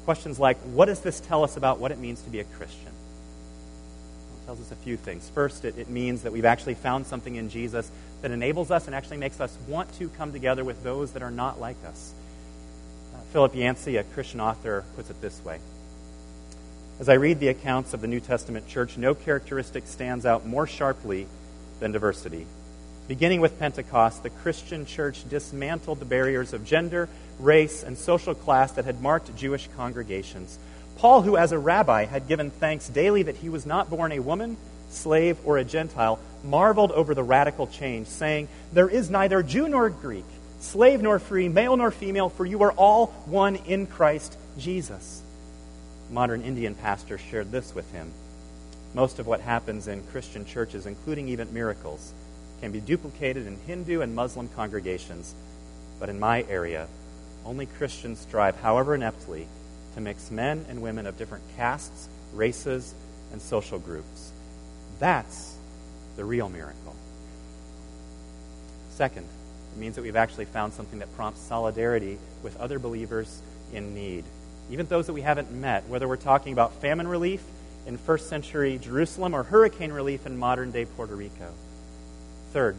Questions 0.06 0.40
like, 0.40 0.58
what 0.60 0.86
does 0.86 1.02
this 1.02 1.20
tell 1.20 1.44
us 1.44 1.58
about 1.58 1.78
what 1.78 1.92
it 1.92 2.00
means 2.00 2.22
to 2.22 2.30
be 2.30 2.40
a 2.40 2.46
Christian? 2.46 2.88
It 2.88 4.46
tells 4.46 4.62
us 4.62 4.72
a 4.72 4.78
few 4.78 4.96
things. 4.96 5.30
First, 5.36 5.66
it, 5.66 5.78
it 5.78 5.90
means 5.90 6.22
that 6.22 6.32
we've 6.32 6.46
actually 6.46 6.76
found 6.76 7.06
something 7.06 7.36
in 7.36 7.50
Jesus 7.50 7.92
that 8.24 8.32
enables 8.32 8.72
us 8.72 8.88
and 8.88 8.96
actually 8.96 9.18
makes 9.18 9.42
us 9.42 9.56
want 9.68 9.94
to 10.00 10.08
come 10.08 10.32
together 10.32 10.64
with 10.64 10.82
those 10.82 11.12
that 11.12 11.22
are 11.22 11.30
not 11.30 11.60
like 11.60 11.76
us. 11.86 12.14
Uh, 13.14 13.20
Philip 13.34 13.54
Yancey, 13.54 13.98
a 13.98 14.04
Christian 14.04 14.40
author, 14.40 14.86
puts 14.96 15.10
it 15.10 15.20
this 15.22 15.44
way 15.44 15.60
As 17.02 17.10
I 17.10 17.16
read 17.16 17.42
the 17.42 17.50
accounts 17.50 17.94
of 17.94 18.00
the 18.00 18.08
New 18.08 18.22
Testament 18.22 18.66
church, 18.66 18.98
no 18.98 19.14
characteristic 19.14 19.86
stands 19.88 20.26
out 20.26 20.48
more 20.48 20.66
sharply 20.66 21.28
than 21.82 21.92
diversity. 21.92 22.48
Beginning 23.10 23.42
with 23.42 23.60
Pentecost, 23.60 24.24
the 24.24 24.30
Christian 24.30 24.86
church 24.86 25.28
dismantled 25.30 26.00
the 26.00 26.06
barriers 26.06 26.54
of 26.54 26.64
gender, 26.64 27.10
race, 27.40 27.84
and 27.84 27.98
social 27.98 28.34
class 28.34 28.72
that 28.72 28.86
had 28.86 29.02
marked 29.02 29.36
Jewish 29.36 29.68
congregations. 29.76 30.58
Paul, 30.96 31.24
who 31.24 31.36
as 31.36 31.52
a 31.52 31.60
rabbi 31.60 32.06
had 32.06 32.30
given 32.30 32.52
thanks 32.52 32.88
daily 32.88 33.24
that 33.24 33.36
he 33.36 33.50
was 33.50 33.66
not 33.66 33.90
born 33.90 34.14
a 34.14 34.20
woman, 34.20 34.56
slave, 34.94 35.38
or 35.44 35.58
a 35.58 35.64
Gentile, 35.64 36.20
marveled 36.44 36.92
over 36.92 37.16
the 37.16 37.24
radical 37.24 37.68
change, 37.68 38.08
saying, 38.08 38.48
There 38.72 38.90
is 38.90 39.10
neither 39.10 39.44
Jew 39.44 39.68
nor 39.68 39.90
Greek, 39.90 40.26
slave 40.60 41.02
nor 41.02 41.20
free, 41.20 41.50
male 41.50 41.76
nor 41.78 41.92
female, 41.92 42.30
for 42.30 42.46
you 42.46 42.64
are 42.64 42.72
all 42.74 43.08
one 43.26 43.56
in 43.56 43.88
Christ 43.88 44.38
Jesus. 44.58 45.22
Modern 46.10 46.42
Indian 46.42 46.76
pastor 46.76 47.18
shared 47.18 47.52
this 47.52 47.74
with 47.74 47.92
him. 47.92 48.12
Most 48.94 49.20
of 49.20 49.26
what 49.26 49.42
happens 49.42 49.88
in 49.88 50.04
Christian 50.08 50.46
churches, 50.46 50.86
including 50.86 51.28
even 51.30 51.54
miracles, 51.54 52.14
can 52.62 52.72
be 52.72 52.80
duplicated 52.80 53.48
in 53.48 53.58
Hindu 53.66 54.02
and 54.02 54.16
Muslim 54.16 54.48
congregations. 54.50 55.34
But 56.00 56.10
in 56.10 56.20
my 56.20 56.44
area, 56.44 56.88
only 57.46 57.66
Christians 57.66 58.20
strive, 58.20 58.56
however 58.58 58.96
ineptly, 58.96 59.48
to 59.96 60.02
mix 60.02 60.32
men 60.32 60.66
and 60.70 60.82
women 60.82 61.06
of 61.06 61.18
different 61.18 61.44
castes, 61.58 62.08
races, 62.34 62.94
and 63.32 63.42
social 63.42 63.80
groups. 63.80 64.32
That's 65.00 65.56
the 66.16 66.26
real 66.26 66.50
miracle. 66.50 66.96
Second, 68.92 69.26
it 69.74 69.80
means 69.80 69.96
that 69.96 70.04
we've 70.04 70.16
actually 70.16 70.46
found 70.46 70.74
something 70.74 71.00
that 71.00 71.14
prompts 71.16 71.42
solidarity 71.42 72.20
with 72.44 72.56
other 72.60 72.78
believers 72.78 73.42
in 73.74 73.96
need. 73.96 74.24
Even 74.70 74.86
those 74.86 75.08
that 75.08 75.14
we 75.14 75.22
haven't 75.22 75.52
met, 75.52 75.88
whether 75.90 76.08
we're 76.08 76.16
talking 76.16 76.54
about 76.54 76.74
famine 76.82 77.08
relief 77.08 77.42
in 77.86 77.98
first 77.98 78.30
century 78.30 78.78
Jerusalem 78.78 79.34
or 79.34 79.44
hurricane 79.44 79.92
relief 79.92 80.26
in 80.26 80.38
modern 80.38 80.72
day 80.72 80.86
Puerto 80.86 81.16
Rico. 81.16 81.52
Third, 82.52 82.78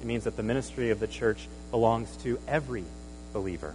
it 0.00 0.06
means 0.06 0.24
that 0.24 0.36
the 0.36 0.42
ministry 0.42 0.90
of 0.90 1.00
the 1.00 1.06
church 1.06 1.48
belongs 1.70 2.14
to 2.18 2.38
every 2.46 2.84
believer. 3.32 3.74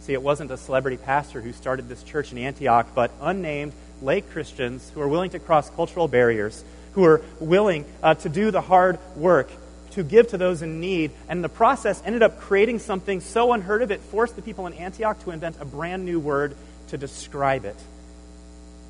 See, 0.00 0.12
it 0.12 0.22
wasn't 0.22 0.50
a 0.50 0.56
celebrity 0.56 0.96
pastor 0.96 1.40
who 1.40 1.52
started 1.52 1.88
this 1.88 2.02
church 2.02 2.30
in 2.30 2.38
Antioch, 2.38 2.88
but 2.94 3.10
unnamed 3.20 3.72
lay 4.02 4.20
Christians 4.20 4.90
who 4.94 5.00
are 5.00 5.08
willing 5.08 5.30
to 5.30 5.38
cross 5.38 5.70
cultural 5.70 6.08
barriers, 6.08 6.62
who 6.94 7.04
are 7.04 7.22
willing 7.40 7.84
uh, 8.02 8.14
to 8.14 8.28
do 8.28 8.50
the 8.50 8.60
hard 8.60 8.98
work 9.16 9.50
to 9.94 10.02
give 10.02 10.28
to 10.28 10.38
those 10.38 10.62
in 10.62 10.80
need. 10.80 11.12
And 11.28 11.42
the 11.42 11.48
process 11.48 12.02
ended 12.04 12.22
up 12.22 12.40
creating 12.40 12.80
something 12.80 13.20
so 13.20 13.52
unheard 13.52 13.82
of, 13.82 13.90
it 13.90 14.00
forced 14.00 14.36
the 14.36 14.42
people 14.42 14.66
in 14.66 14.74
Antioch 14.74 15.22
to 15.24 15.30
invent 15.30 15.56
a 15.60 15.64
brand 15.64 16.04
new 16.04 16.18
word 16.20 16.56
to 16.88 16.98
describe 16.98 17.64
it. 17.64 17.76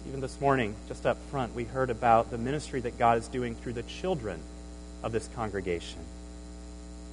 Even 0.09 0.21
this 0.21 0.41
morning, 0.41 0.75
just 0.89 1.07
up 1.07 1.19
front, 1.31 1.55
we 1.55 1.65
heard 1.65 1.91
about 1.91 2.31
the 2.31 2.39
ministry 2.39 2.81
that 2.81 2.99
God 2.99 3.19
is 3.19 3.29
doing 3.29 3.55
through 3.55 3.75
the 3.75 3.83
children 3.83 4.41
of 5.03 5.13
this 5.13 5.29
congregation. 5.35 6.01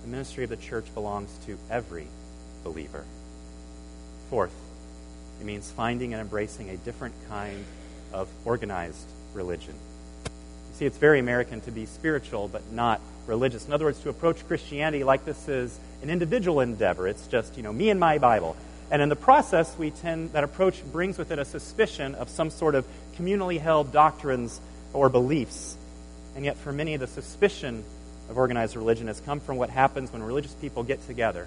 The 0.04 0.08
ministry 0.08 0.46
of 0.46 0.50
the 0.50 0.58
church 0.58 0.86
belongs 0.94 1.30
to 1.46 1.58
every 1.70 2.08
believer. 2.64 3.06
Fourth, 4.30 4.56
it 5.40 5.46
means 5.46 5.70
finding 5.72 6.14
and 6.14 6.22
embracing 6.22 6.70
a 6.70 6.78
different 6.78 7.14
kind 7.28 7.64
of 8.14 8.30
organized 8.46 9.08
religion. 9.34 9.74
See, 10.82 10.88
it's 10.88 10.98
very 10.98 11.20
American 11.20 11.62
to 11.62 11.72
be 11.72 11.86
spiritual 11.86 12.48
but 12.48 12.72
not 12.72 13.02
religious. 13.28 13.68
In 13.68 13.72
other 13.72 13.86
words, 13.86 14.00
to 14.00 14.10
approach 14.10 14.48
Christianity 14.48 15.04
like 15.04 15.26
this 15.26 15.48
is 15.48 15.80
an 16.02 16.10
individual 16.10 16.60
endeavor. 16.60 17.08
It's 17.08 17.28
just, 17.28 17.56
you 17.56 17.62
know, 17.62 17.72
me 17.72 17.92
and 17.92 18.00
my 18.00 18.18
Bible. 18.18 18.58
And 18.90 19.00
in 19.00 19.08
the 19.08 19.16
process, 19.16 19.78
we 19.78 19.92
tend, 19.92 20.34
that 20.34 20.44
approach 20.44 20.84
brings 20.92 21.20
with 21.20 21.30
it 21.30 21.38
a 21.38 21.46
suspicion 21.46 22.16
of 22.16 22.30
some 22.30 22.50
sort 22.50 22.74
of 22.74 22.88
communally 23.16 23.62
held 23.62 23.92
doctrines 23.92 24.60
or 24.92 25.08
beliefs. 25.08 25.78
And 26.36 26.44
yet, 26.44 26.58
for 26.58 26.74
many, 26.74 26.98
the 26.98 27.06
suspicion 27.06 27.84
of 28.28 28.40
organized 28.40 28.76
religion 28.76 29.06
has 29.06 29.20
come 29.20 29.40
from 29.40 29.58
what 29.58 29.70
happens 29.70 30.12
when 30.12 30.24
religious 30.24 30.56
people 30.56 30.82
get 30.82 31.06
together. 31.06 31.46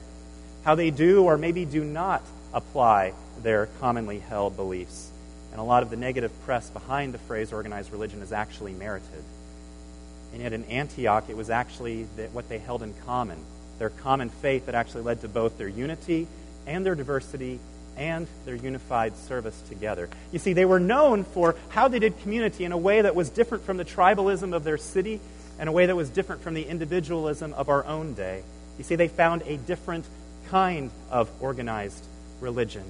How 0.63 0.77
they 0.77 0.93
do 0.93 1.25
or 1.25 1.37
maybe 1.37 1.65
do 1.65 1.83
not 1.83 2.23
apply 2.53 3.15
their 3.43 3.67
commonly 3.81 4.21
held 4.21 4.55
beliefs. 4.55 5.11
And 5.55 5.61
a 5.61 5.65
lot 5.65 5.85
of 5.85 5.91
the 5.91 5.97
negative 5.97 6.33
press 6.45 6.69
behind 6.69 7.15
the 7.15 7.19
phrase 7.19 7.53
organized 7.53 7.93
religion 7.93 8.21
is 8.23 8.33
actually 8.33 8.73
merited. 8.73 9.23
And 10.33 10.43
yet 10.43 10.53
in 10.53 10.65
Antioch, 10.65 11.27
it 11.29 11.37
was 11.37 11.49
actually 11.49 12.03
what 12.33 12.49
they 12.49 12.59
held 12.59 12.83
in 12.83 12.93
common 13.07 13.39
their 13.79 13.91
common 13.91 14.29
faith 14.29 14.67
that 14.67 14.75
actually 14.75 15.03
led 15.03 15.21
to 15.21 15.29
both 15.29 15.59
their 15.59 15.69
unity 15.69 16.27
and 16.67 16.85
their 16.87 16.95
diversity 16.95 17.59
and 17.97 18.27
their 18.45 18.55
unified 18.55 19.17
service 19.17 19.61
together. 19.69 20.09
You 20.33 20.39
see, 20.39 20.53
they 20.53 20.65
were 20.65 20.81
known 20.81 21.25
for 21.25 21.57
how 21.71 21.89
they 21.89 21.99
did 21.99 22.19
community 22.21 22.65
in 22.65 22.73
a 22.73 22.79
way 22.79 23.03
that 23.03 23.15
was 23.15 23.31
different 23.31 23.65
from 23.65 23.77
the 23.77 23.85
tribalism 23.85 24.55
of 24.55 24.65
their 24.65 24.79
city 24.79 25.21
and 25.59 25.69
a 25.69 25.73
way 25.73 25.87
that 25.87 25.97
was 25.97 26.11
different 26.11 26.43
from 26.43 26.55
the 26.55 26.63
individualism 26.63 27.53
of 27.55 27.69
our 27.69 27.85
own 27.85 28.15
day. 28.15 28.43
You 28.79 28.85
see, 28.85 28.97
they 28.97 29.09
found 29.09 29.43
a 29.43 29.57
different 29.57 30.05
kind 30.49 30.91
of 31.11 31.31
organized 31.41 32.05
religion. 32.41 32.85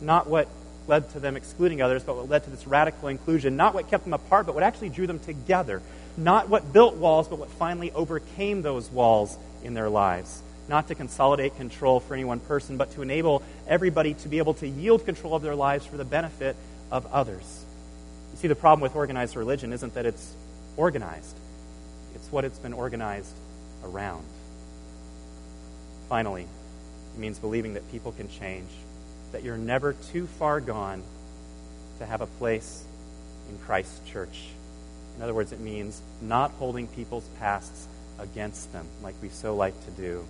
Not 0.00 0.26
what 0.26 0.48
led 0.86 1.10
to 1.10 1.20
them 1.20 1.36
excluding 1.36 1.80
others, 1.80 2.02
but 2.02 2.16
what 2.16 2.28
led 2.28 2.44
to 2.44 2.50
this 2.50 2.66
radical 2.66 3.08
inclusion. 3.08 3.56
Not 3.56 3.74
what 3.74 3.88
kept 3.90 4.04
them 4.04 4.12
apart, 4.12 4.46
but 4.46 4.54
what 4.54 4.64
actually 4.64 4.90
drew 4.90 5.06
them 5.06 5.18
together. 5.18 5.82
Not 6.16 6.48
what 6.48 6.72
built 6.72 6.96
walls, 6.96 7.28
but 7.28 7.38
what 7.38 7.50
finally 7.50 7.90
overcame 7.92 8.62
those 8.62 8.90
walls 8.90 9.36
in 9.62 9.74
their 9.74 9.88
lives. 9.88 10.42
Not 10.68 10.88
to 10.88 10.94
consolidate 10.94 11.56
control 11.56 12.00
for 12.00 12.14
any 12.14 12.24
one 12.24 12.40
person, 12.40 12.76
but 12.76 12.92
to 12.92 13.02
enable 13.02 13.42
everybody 13.66 14.14
to 14.14 14.28
be 14.28 14.38
able 14.38 14.54
to 14.54 14.68
yield 14.68 15.04
control 15.04 15.34
of 15.34 15.42
their 15.42 15.54
lives 15.54 15.84
for 15.86 15.96
the 15.96 16.04
benefit 16.04 16.56
of 16.90 17.06
others. 17.12 17.64
You 18.32 18.38
see, 18.38 18.48
the 18.48 18.54
problem 18.54 18.80
with 18.80 18.96
organized 18.96 19.36
religion 19.36 19.72
isn't 19.72 19.94
that 19.94 20.06
it's 20.06 20.34
organized, 20.76 21.36
it's 22.14 22.30
what 22.32 22.44
it's 22.44 22.58
been 22.58 22.72
organized 22.72 23.32
around. 23.84 24.24
Finally, 26.08 26.42
it 26.42 27.20
means 27.20 27.38
believing 27.38 27.74
that 27.74 27.90
people 27.90 28.12
can 28.12 28.28
change, 28.28 28.68
that 29.34 29.42
you're 29.42 29.58
never 29.58 29.94
too 30.12 30.28
far 30.38 30.60
gone 30.60 31.02
to 31.98 32.06
have 32.06 32.20
a 32.20 32.26
place 32.26 32.84
in 33.50 33.58
Christ's 33.58 34.08
church. 34.08 34.44
In 35.16 35.22
other 35.24 35.34
words, 35.34 35.50
it 35.50 35.58
means 35.58 36.00
not 36.22 36.52
holding 36.52 36.86
people's 36.86 37.28
pasts 37.40 37.88
against 38.20 38.72
them 38.72 38.86
like 39.02 39.16
we 39.20 39.28
so 39.28 39.56
like 39.56 39.74
to 39.86 39.90
do 39.90 40.24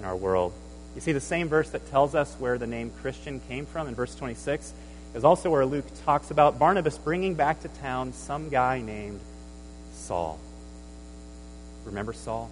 in 0.00 0.04
our 0.04 0.16
world. 0.16 0.52
You 0.96 1.00
see, 1.00 1.12
the 1.12 1.20
same 1.20 1.48
verse 1.48 1.70
that 1.70 1.88
tells 1.92 2.16
us 2.16 2.34
where 2.40 2.58
the 2.58 2.66
name 2.66 2.90
Christian 3.00 3.40
came 3.48 3.66
from 3.66 3.86
in 3.86 3.94
verse 3.94 4.16
26 4.16 4.74
is 5.14 5.22
also 5.22 5.48
where 5.48 5.64
Luke 5.64 5.86
talks 6.04 6.32
about 6.32 6.58
Barnabas 6.58 6.98
bringing 6.98 7.34
back 7.34 7.60
to 7.60 7.68
town 7.68 8.12
some 8.12 8.48
guy 8.48 8.80
named 8.80 9.20
Saul. 9.92 10.40
Remember 11.84 12.12
Saul? 12.12 12.50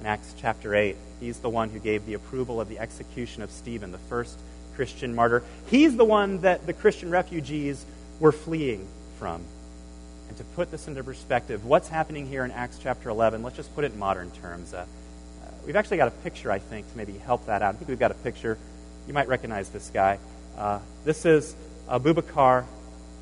In 0.00 0.06
Acts 0.06 0.34
chapter 0.36 0.74
8, 0.74 0.96
he's 1.18 1.38
the 1.38 1.48
one 1.48 1.70
who 1.70 1.78
gave 1.78 2.04
the 2.04 2.14
approval 2.14 2.60
of 2.60 2.68
the 2.68 2.78
execution 2.78 3.42
of 3.42 3.50
Stephen, 3.50 3.90
the 3.90 3.98
first 3.98 4.38
Christian 4.74 5.14
martyr. 5.14 5.42
He's 5.66 5.96
the 5.96 6.04
one 6.04 6.40
that 6.42 6.66
the 6.66 6.72
Christian 6.72 7.10
refugees 7.10 7.84
were 8.20 8.32
fleeing 8.32 8.86
from. 9.18 9.42
And 10.28 10.36
to 10.38 10.44
put 10.44 10.70
this 10.70 10.88
into 10.88 11.04
perspective, 11.04 11.64
what's 11.64 11.88
happening 11.88 12.26
here 12.26 12.44
in 12.44 12.50
Acts 12.50 12.78
chapter 12.82 13.10
11, 13.10 13.42
let's 13.42 13.56
just 13.56 13.74
put 13.74 13.84
it 13.84 13.92
in 13.92 13.98
modern 13.98 14.30
terms. 14.30 14.72
Uh, 14.72 14.78
uh, 14.78 15.50
we've 15.66 15.76
actually 15.76 15.98
got 15.98 16.08
a 16.08 16.12
picture, 16.12 16.50
I 16.50 16.58
think, 16.58 16.90
to 16.90 16.96
maybe 16.96 17.12
help 17.18 17.46
that 17.46 17.62
out. 17.62 17.74
I 17.74 17.76
think 17.76 17.88
we've 17.88 17.98
got 17.98 18.12
a 18.12 18.14
picture. 18.14 18.56
You 19.06 19.14
might 19.14 19.28
recognize 19.28 19.68
this 19.68 19.90
guy. 19.92 20.18
Uh, 20.56 20.78
this 21.04 21.26
is 21.26 21.54
Abu 21.90 22.14
Bakr 22.14 22.64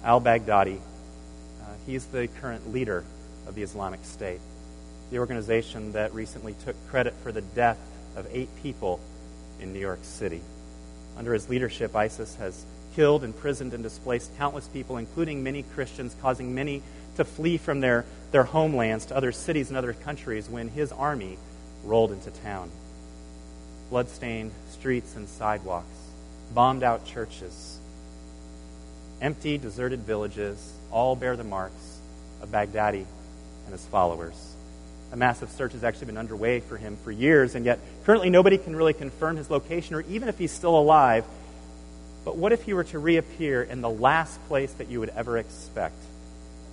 al 0.04 0.20
Baghdadi. 0.20 0.76
Uh, 0.76 1.64
he's 1.86 2.04
the 2.06 2.28
current 2.40 2.72
leader 2.72 3.04
of 3.46 3.54
the 3.54 3.62
Islamic 3.62 4.04
State, 4.04 4.40
the 5.10 5.18
organization 5.18 5.92
that 5.92 6.14
recently 6.14 6.54
took 6.64 6.76
credit 6.88 7.14
for 7.22 7.32
the 7.32 7.42
death 7.42 7.78
of 8.16 8.26
eight 8.30 8.48
people 8.62 9.00
in 9.60 9.72
New 9.72 9.80
York 9.80 10.00
City. 10.02 10.42
Under 11.20 11.34
his 11.34 11.50
leadership, 11.50 11.94
ISIS 11.94 12.34
has 12.36 12.64
killed, 12.96 13.24
imprisoned, 13.24 13.74
and 13.74 13.82
displaced 13.82 14.34
countless 14.38 14.66
people, 14.68 14.96
including 14.96 15.42
many 15.42 15.64
Christians, 15.64 16.16
causing 16.22 16.54
many 16.54 16.82
to 17.16 17.26
flee 17.26 17.58
from 17.58 17.80
their, 17.80 18.06
their 18.30 18.44
homelands 18.44 19.04
to 19.04 19.16
other 19.16 19.30
cities 19.30 19.68
and 19.68 19.76
other 19.76 19.92
countries 19.92 20.48
when 20.48 20.68
his 20.70 20.92
army 20.92 21.36
rolled 21.84 22.10
into 22.10 22.30
town. 22.30 22.70
Bloodstained 23.90 24.50
streets 24.70 25.14
and 25.14 25.28
sidewalks, 25.28 25.94
bombed 26.54 26.82
out 26.82 27.04
churches, 27.04 27.80
empty, 29.20 29.58
deserted 29.58 30.00
villages 30.00 30.72
all 30.90 31.16
bear 31.16 31.36
the 31.36 31.44
marks 31.44 31.98
of 32.40 32.50
Baghdadi 32.50 33.04
and 33.66 33.72
his 33.72 33.84
followers. 33.84 34.54
A 35.12 35.16
massive 35.16 35.50
search 35.50 35.72
has 35.72 35.82
actually 35.82 36.06
been 36.06 36.18
underway 36.18 36.60
for 36.60 36.76
him 36.76 36.96
for 37.02 37.10
years, 37.10 37.56
and 37.56 37.64
yet 37.64 37.80
currently 38.04 38.30
nobody 38.30 38.58
can 38.58 38.76
really 38.76 38.92
confirm 38.92 39.36
his 39.36 39.50
location 39.50 39.96
or 39.96 40.02
even 40.02 40.28
if 40.28 40.38
he's 40.38 40.52
still 40.52 40.78
alive. 40.78 41.24
But 42.24 42.36
what 42.36 42.52
if 42.52 42.62
he 42.62 42.74
were 42.74 42.84
to 42.84 42.98
reappear 42.98 43.62
in 43.62 43.80
the 43.80 43.90
last 43.90 44.40
place 44.46 44.72
that 44.74 44.88
you 44.88 45.00
would 45.00 45.08
ever 45.08 45.36
expect? 45.36 45.96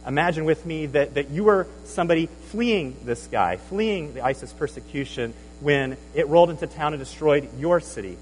Imagine 0.06 0.46
with 0.46 0.66
me 0.66 0.86
that, 0.88 1.16
that 1.16 1.32
you 1.32 1.46
were 1.46 1.68
somebody 1.86 2.28
fleeing 2.50 2.96
this 3.06 3.28
guy, 3.28 3.58
fleeing 3.58 4.14
the 4.14 4.22
ISIS 4.24 4.54
persecution 4.54 5.34
when 5.60 5.98
it 6.14 6.28
rolled 6.28 6.52
into 6.52 6.68
town 6.68 6.94
and 6.94 7.00
destroyed 7.00 7.50
your 7.58 7.80
city. 7.80 8.18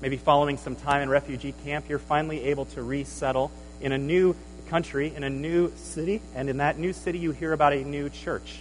Maybe 0.00 0.16
following 0.16 0.58
some 0.58 0.76
time 0.76 1.02
in 1.02 1.08
refugee 1.08 1.54
camp, 1.64 1.88
you're 1.88 1.98
finally 1.98 2.44
able 2.44 2.66
to 2.66 2.82
resettle 2.82 3.50
in 3.80 3.90
a 3.90 3.98
new 3.98 4.36
country, 4.68 5.12
in 5.14 5.24
a 5.24 5.30
new 5.30 5.72
city, 5.76 6.22
and 6.36 6.48
in 6.48 6.58
that 6.58 6.78
new 6.78 6.92
city, 6.92 7.18
you 7.18 7.32
hear 7.32 7.52
about 7.52 7.72
a 7.72 7.82
new 7.82 8.08
church 8.08 8.60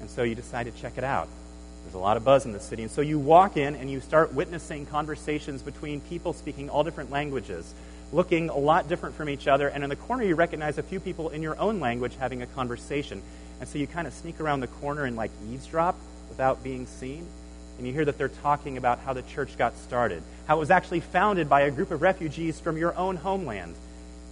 and 0.00 0.10
so 0.10 0.22
you 0.22 0.34
decide 0.34 0.64
to 0.64 0.72
check 0.72 0.98
it 0.98 1.04
out. 1.04 1.28
There's 1.84 1.94
a 1.94 1.98
lot 1.98 2.16
of 2.16 2.24
buzz 2.24 2.46
in 2.46 2.52
the 2.52 2.60
city. 2.60 2.82
And 2.82 2.90
so 2.90 3.02
you 3.02 3.18
walk 3.18 3.56
in 3.56 3.76
and 3.76 3.90
you 3.90 4.00
start 4.00 4.32
witnessing 4.32 4.86
conversations 4.86 5.62
between 5.62 6.00
people 6.00 6.32
speaking 6.32 6.70
all 6.70 6.82
different 6.82 7.10
languages, 7.10 7.74
looking 8.10 8.48
a 8.48 8.56
lot 8.56 8.88
different 8.88 9.14
from 9.14 9.28
each 9.28 9.46
other. 9.46 9.68
And 9.68 9.84
in 9.84 9.90
the 9.90 9.96
corner, 9.96 10.24
you 10.24 10.34
recognize 10.34 10.78
a 10.78 10.82
few 10.82 10.98
people 10.98 11.28
in 11.28 11.42
your 11.42 11.58
own 11.58 11.80
language 11.80 12.16
having 12.18 12.40
a 12.42 12.46
conversation. 12.46 13.22
And 13.60 13.68
so 13.68 13.78
you 13.78 13.86
kind 13.86 14.06
of 14.06 14.14
sneak 14.14 14.40
around 14.40 14.60
the 14.60 14.66
corner 14.66 15.04
and 15.04 15.14
like 15.14 15.30
eavesdrop 15.50 15.96
without 16.28 16.64
being 16.64 16.86
seen. 16.86 17.26
And 17.76 17.86
you 17.86 17.92
hear 17.92 18.04
that 18.04 18.16
they're 18.16 18.28
talking 18.28 18.78
about 18.78 19.00
how 19.00 19.12
the 19.12 19.22
church 19.22 19.58
got 19.58 19.76
started, 19.76 20.22
how 20.46 20.56
it 20.56 20.60
was 20.60 20.70
actually 20.70 21.00
founded 21.00 21.48
by 21.48 21.62
a 21.62 21.70
group 21.70 21.90
of 21.90 22.00
refugees 22.02 22.60
from 22.60 22.76
your 22.76 22.96
own 22.96 23.16
homeland. 23.16 23.74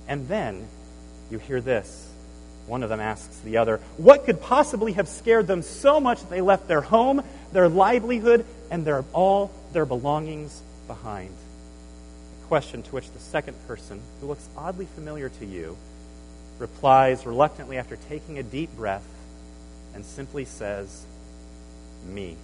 And 0.08 0.26
then 0.28 0.66
you 1.30 1.38
hear 1.38 1.60
this 1.60 2.11
one 2.66 2.82
of 2.82 2.88
them 2.88 3.00
asks 3.00 3.38
the 3.40 3.56
other, 3.56 3.78
What 3.96 4.24
could 4.24 4.40
possibly 4.40 4.92
have 4.92 5.08
scared 5.08 5.46
them 5.46 5.62
so 5.62 6.00
much 6.00 6.20
that 6.20 6.30
they 6.30 6.40
left 6.40 6.68
their 6.68 6.80
home, 6.80 7.22
their 7.52 7.68
livelihood, 7.68 8.44
and 8.70 8.84
their, 8.84 9.04
all 9.12 9.50
their 9.72 9.84
belongings 9.84 10.62
behind? 10.86 11.34
A 12.44 12.46
question 12.46 12.82
to 12.82 12.90
which 12.90 13.10
the 13.10 13.18
second 13.18 13.56
person, 13.66 14.00
who 14.20 14.28
looks 14.28 14.48
oddly 14.56 14.86
familiar 14.94 15.28
to 15.28 15.46
you, 15.46 15.76
replies 16.58 17.26
reluctantly 17.26 17.78
after 17.78 17.96
taking 18.08 18.38
a 18.38 18.42
deep 18.42 18.74
breath 18.76 19.06
and 19.94 20.04
simply 20.04 20.44
says, 20.44 21.04
Me. 22.06 22.36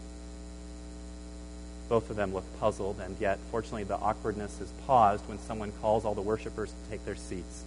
Both 1.89 2.11
of 2.11 2.17
them 2.17 2.35
look 2.35 2.45
puzzled, 2.61 3.01
and 3.01 3.17
yet, 3.19 3.39
fortunately, 3.51 3.85
the 3.85 3.97
awkwardness 3.97 4.61
is 4.61 4.71
paused 4.87 5.27
when 5.27 5.39
someone 5.39 5.73
calls 5.81 6.05
all 6.05 6.15
the 6.15 6.21
worshippers 6.21 6.71
to 6.71 6.91
take 6.91 7.05
their 7.07 7.17
seats 7.17 7.65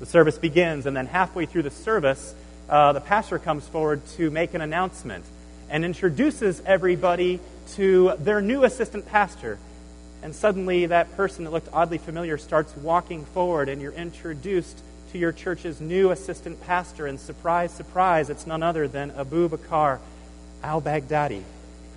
the 0.00 0.06
service 0.06 0.38
begins, 0.38 0.86
and 0.86 0.96
then 0.96 1.06
halfway 1.06 1.46
through 1.46 1.62
the 1.62 1.70
service, 1.70 2.34
uh, 2.68 2.92
the 2.92 3.00
pastor 3.00 3.38
comes 3.38 3.68
forward 3.68 4.04
to 4.16 4.30
make 4.30 4.54
an 4.54 4.60
announcement 4.60 5.24
and 5.68 5.84
introduces 5.84 6.62
everybody 6.66 7.38
to 7.74 8.14
their 8.18 8.40
new 8.40 8.64
assistant 8.64 9.06
pastor. 9.06 9.58
And 10.22 10.34
suddenly, 10.34 10.86
that 10.86 11.16
person 11.16 11.44
that 11.44 11.50
looked 11.50 11.68
oddly 11.72 11.98
familiar 11.98 12.38
starts 12.38 12.74
walking 12.76 13.24
forward, 13.26 13.68
and 13.68 13.80
you're 13.80 13.92
introduced 13.92 14.80
to 15.12 15.18
your 15.18 15.32
church's 15.32 15.80
new 15.80 16.10
assistant 16.10 16.60
pastor. 16.62 17.06
And 17.06 17.18
surprise, 17.18 17.72
surprise, 17.72 18.30
it's 18.30 18.46
none 18.46 18.62
other 18.62 18.88
than 18.88 19.10
Abu 19.12 19.48
Bakr 19.48 19.98
al 20.62 20.82
Baghdadi, 20.82 21.42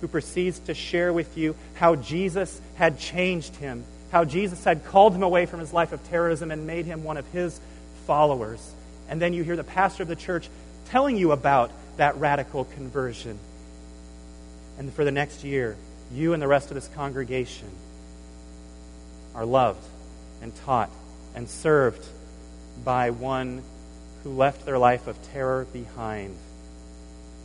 who 0.00 0.08
proceeds 0.08 0.58
to 0.60 0.74
share 0.74 1.12
with 1.12 1.36
you 1.36 1.54
how 1.74 1.96
Jesus 1.96 2.60
had 2.76 2.98
changed 2.98 3.56
him, 3.56 3.84
how 4.10 4.24
Jesus 4.24 4.64
had 4.64 4.84
called 4.84 5.14
him 5.14 5.22
away 5.22 5.46
from 5.46 5.60
his 5.60 5.72
life 5.72 5.92
of 5.92 6.06
terrorism 6.08 6.50
and 6.50 6.66
made 6.66 6.86
him 6.86 7.04
one 7.04 7.16
of 7.16 7.26
his 7.28 7.60
followers. 8.06 8.72
And 9.08 9.20
then 9.20 9.32
you 9.32 9.42
hear 9.44 9.56
the 9.56 9.64
pastor 9.64 10.02
of 10.02 10.08
the 10.08 10.16
church 10.16 10.48
telling 10.86 11.16
you 11.16 11.32
about 11.32 11.70
that 11.96 12.16
radical 12.16 12.64
conversion. 12.64 13.38
And 14.78 14.92
for 14.92 15.04
the 15.04 15.12
next 15.12 15.44
year, 15.44 15.76
you 16.12 16.32
and 16.32 16.42
the 16.42 16.48
rest 16.48 16.70
of 16.70 16.74
this 16.74 16.88
congregation 16.88 17.68
are 19.34 19.44
loved 19.44 19.84
and 20.42 20.54
taught 20.64 20.90
and 21.34 21.48
served 21.48 22.04
by 22.84 23.10
one 23.10 23.62
who 24.22 24.30
left 24.30 24.64
their 24.64 24.78
life 24.78 25.06
of 25.06 25.20
terror 25.32 25.66
behind. 25.72 26.36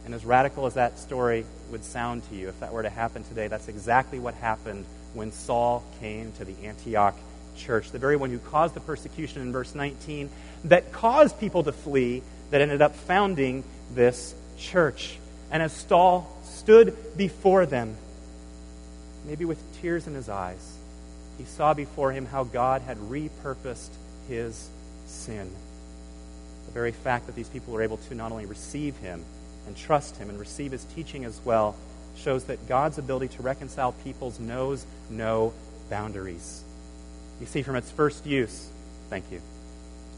And 0.05 0.13
as 0.13 0.25
radical 0.25 0.65
as 0.65 0.75
that 0.75 0.97
story 0.97 1.45
would 1.71 1.83
sound 1.83 2.27
to 2.29 2.35
you, 2.35 2.49
if 2.49 2.59
that 2.61 2.73
were 2.73 2.83
to 2.83 2.89
happen 2.89 3.23
today, 3.23 3.47
that's 3.47 3.67
exactly 3.67 4.19
what 4.19 4.33
happened 4.35 4.85
when 5.13 5.31
Saul 5.31 5.83
came 5.99 6.31
to 6.33 6.45
the 6.45 6.55
Antioch 6.65 7.15
church, 7.59 7.91
the 7.91 7.99
very 7.99 8.15
one 8.15 8.31
who 8.31 8.39
caused 8.39 8.73
the 8.73 8.79
persecution 8.79 9.41
in 9.41 9.51
verse 9.51 9.75
19, 9.75 10.29
that 10.65 10.91
caused 10.91 11.39
people 11.39 11.63
to 11.63 11.71
flee, 11.71 12.23
that 12.49 12.61
ended 12.61 12.81
up 12.81 12.95
founding 12.95 13.63
this 13.93 14.33
church. 14.57 15.17
And 15.51 15.61
as 15.61 15.71
Saul 15.73 16.27
stood 16.43 16.95
before 17.15 17.65
them, 17.65 17.95
maybe 19.25 19.45
with 19.45 19.59
tears 19.81 20.07
in 20.07 20.15
his 20.15 20.29
eyes, 20.29 20.77
he 21.37 21.45
saw 21.45 21.73
before 21.73 22.11
him 22.11 22.25
how 22.25 22.43
God 22.43 22.81
had 22.81 22.97
repurposed 22.97 23.89
his 24.27 24.69
sin. 25.05 25.49
The 26.65 26.71
very 26.71 26.91
fact 26.91 27.25
that 27.27 27.35
these 27.35 27.49
people 27.49 27.73
were 27.73 27.81
able 27.81 27.97
to 27.97 28.15
not 28.15 28.31
only 28.31 28.45
receive 28.45 28.97
him 28.97 29.23
and 29.65 29.75
trust 29.75 30.17
him 30.17 30.29
and 30.29 30.39
receive 30.39 30.71
his 30.71 30.83
teaching 30.95 31.25
as 31.25 31.39
well 31.43 31.75
shows 32.17 32.45
that 32.45 32.67
God's 32.67 32.97
ability 32.97 33.29
to 33.35 33.41
reconcile 33.41 33.93
peoples 34.03 34.39
knows 34.39 34.85
no 35.09 35.53
boundaries. 35.89 36.63
You 37.39 37.45
see, 37.45 37.61
from 37.61 37.75
its 37.75 37.89
first 37.89 38.25
use, 38.25 38.69
thank 39.09 39.25
you, 39.31 39.41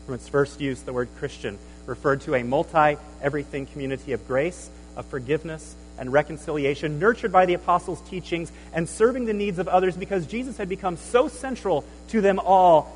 from 0.05 0.15
its 0.15 0.27
first 0.27 0.59
use, 0.59 0.81
the 0.81 0.93
word 0.93 1.09
Christian 1.17 1.57
referred 1.85 2.21
to 2.21 2.35
a 2.35 2.43
multi 2.43 2.97
everything 3.21 3.65
community 3.65 4.13
of 4.13 4.27
grace, 4.27 4.69
of 4.95 5.05
forgiveness, 5.05 5.75
and 5.97 6.11
reconciliation, 6.11 6.99
nurtured 6.99 7.31
by 7.31 7.45
the 7.45 7.53
apostles' 7.53 8.01
teachings 8.09 8.51
and 8.73 8.89
serving 8.89 9.25
the 9.25 9.33
needs 9.33 9.59
of 9.59 9.67
others 9.67 9.95
because 9.95 10.25
Jesus 10.25 10.57
had 10.57 10.67
become 10.67 10.97
so 10.97 11.27
central 11.27 11.85
to 12.09 12.21
them 12.21 12.39
all 12.39 12.91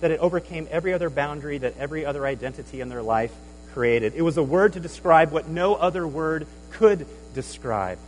that 0.00 0.10
it 0.10 0.20
overcame 0.20 0.68
every 0.70 0.92
other 0.92 1.08
boundary 1.08 1.58
that 1.58 1.78
every 1.78 2.04
other 2.04 2.26
identity 2.26 2.82
in 2.82 2.90
their 2.90 3.02
life 3.02 3.32
created. 3.72 4.12
It 4.14 4.22
was 4.22 4.36
a 4.36 4.42
word 4.42 4.74
to 4.74 4.80
describe 4.80 5.32
what 5.32 5.48
no 5.48 5.74
other 5.74 6.06
word 6.06 6.46
could 6.72 7.06
describe. 7.34 7.98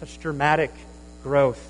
Such 0.00 0.18
dramatic 0.18 0.72
growth. 1.22 1.64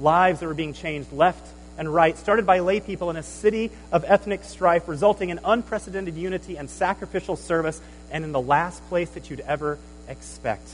Lives 0.00 0.40
that 0.40 0.46
were 0.46 0.54
being 0.54 0.72
changed 0.72 1.12
left 1.12 1.46
and 1.78 1.92
right, 1.94 2.18
started 2.18 2.44
by 2.44 2.58
lay 2.58 2.80
people 2.80 3.08
in 3.08 3.16
a 3.16 3.22
city 3.22 3.70
of 3.92 4.04
ethnic 4.04 4.42
strife, 4.42 4.88
resulting 4.88 5.30
in 5.30 5.38
unprecedented 5.44 6.16
unity 6.16 6.56
and 6.56 6.68
sacrificial 6.68 7.36
service, 7.36 7.80
and 8.10 8.24
in 8.24 8.32
the 8.32 8.40
last 8.40 8.86
place 8.88 9.08
that 9.10 9.30
you'd 9.30 9.40
ever 9.40 9.78
expect 10.08 10.68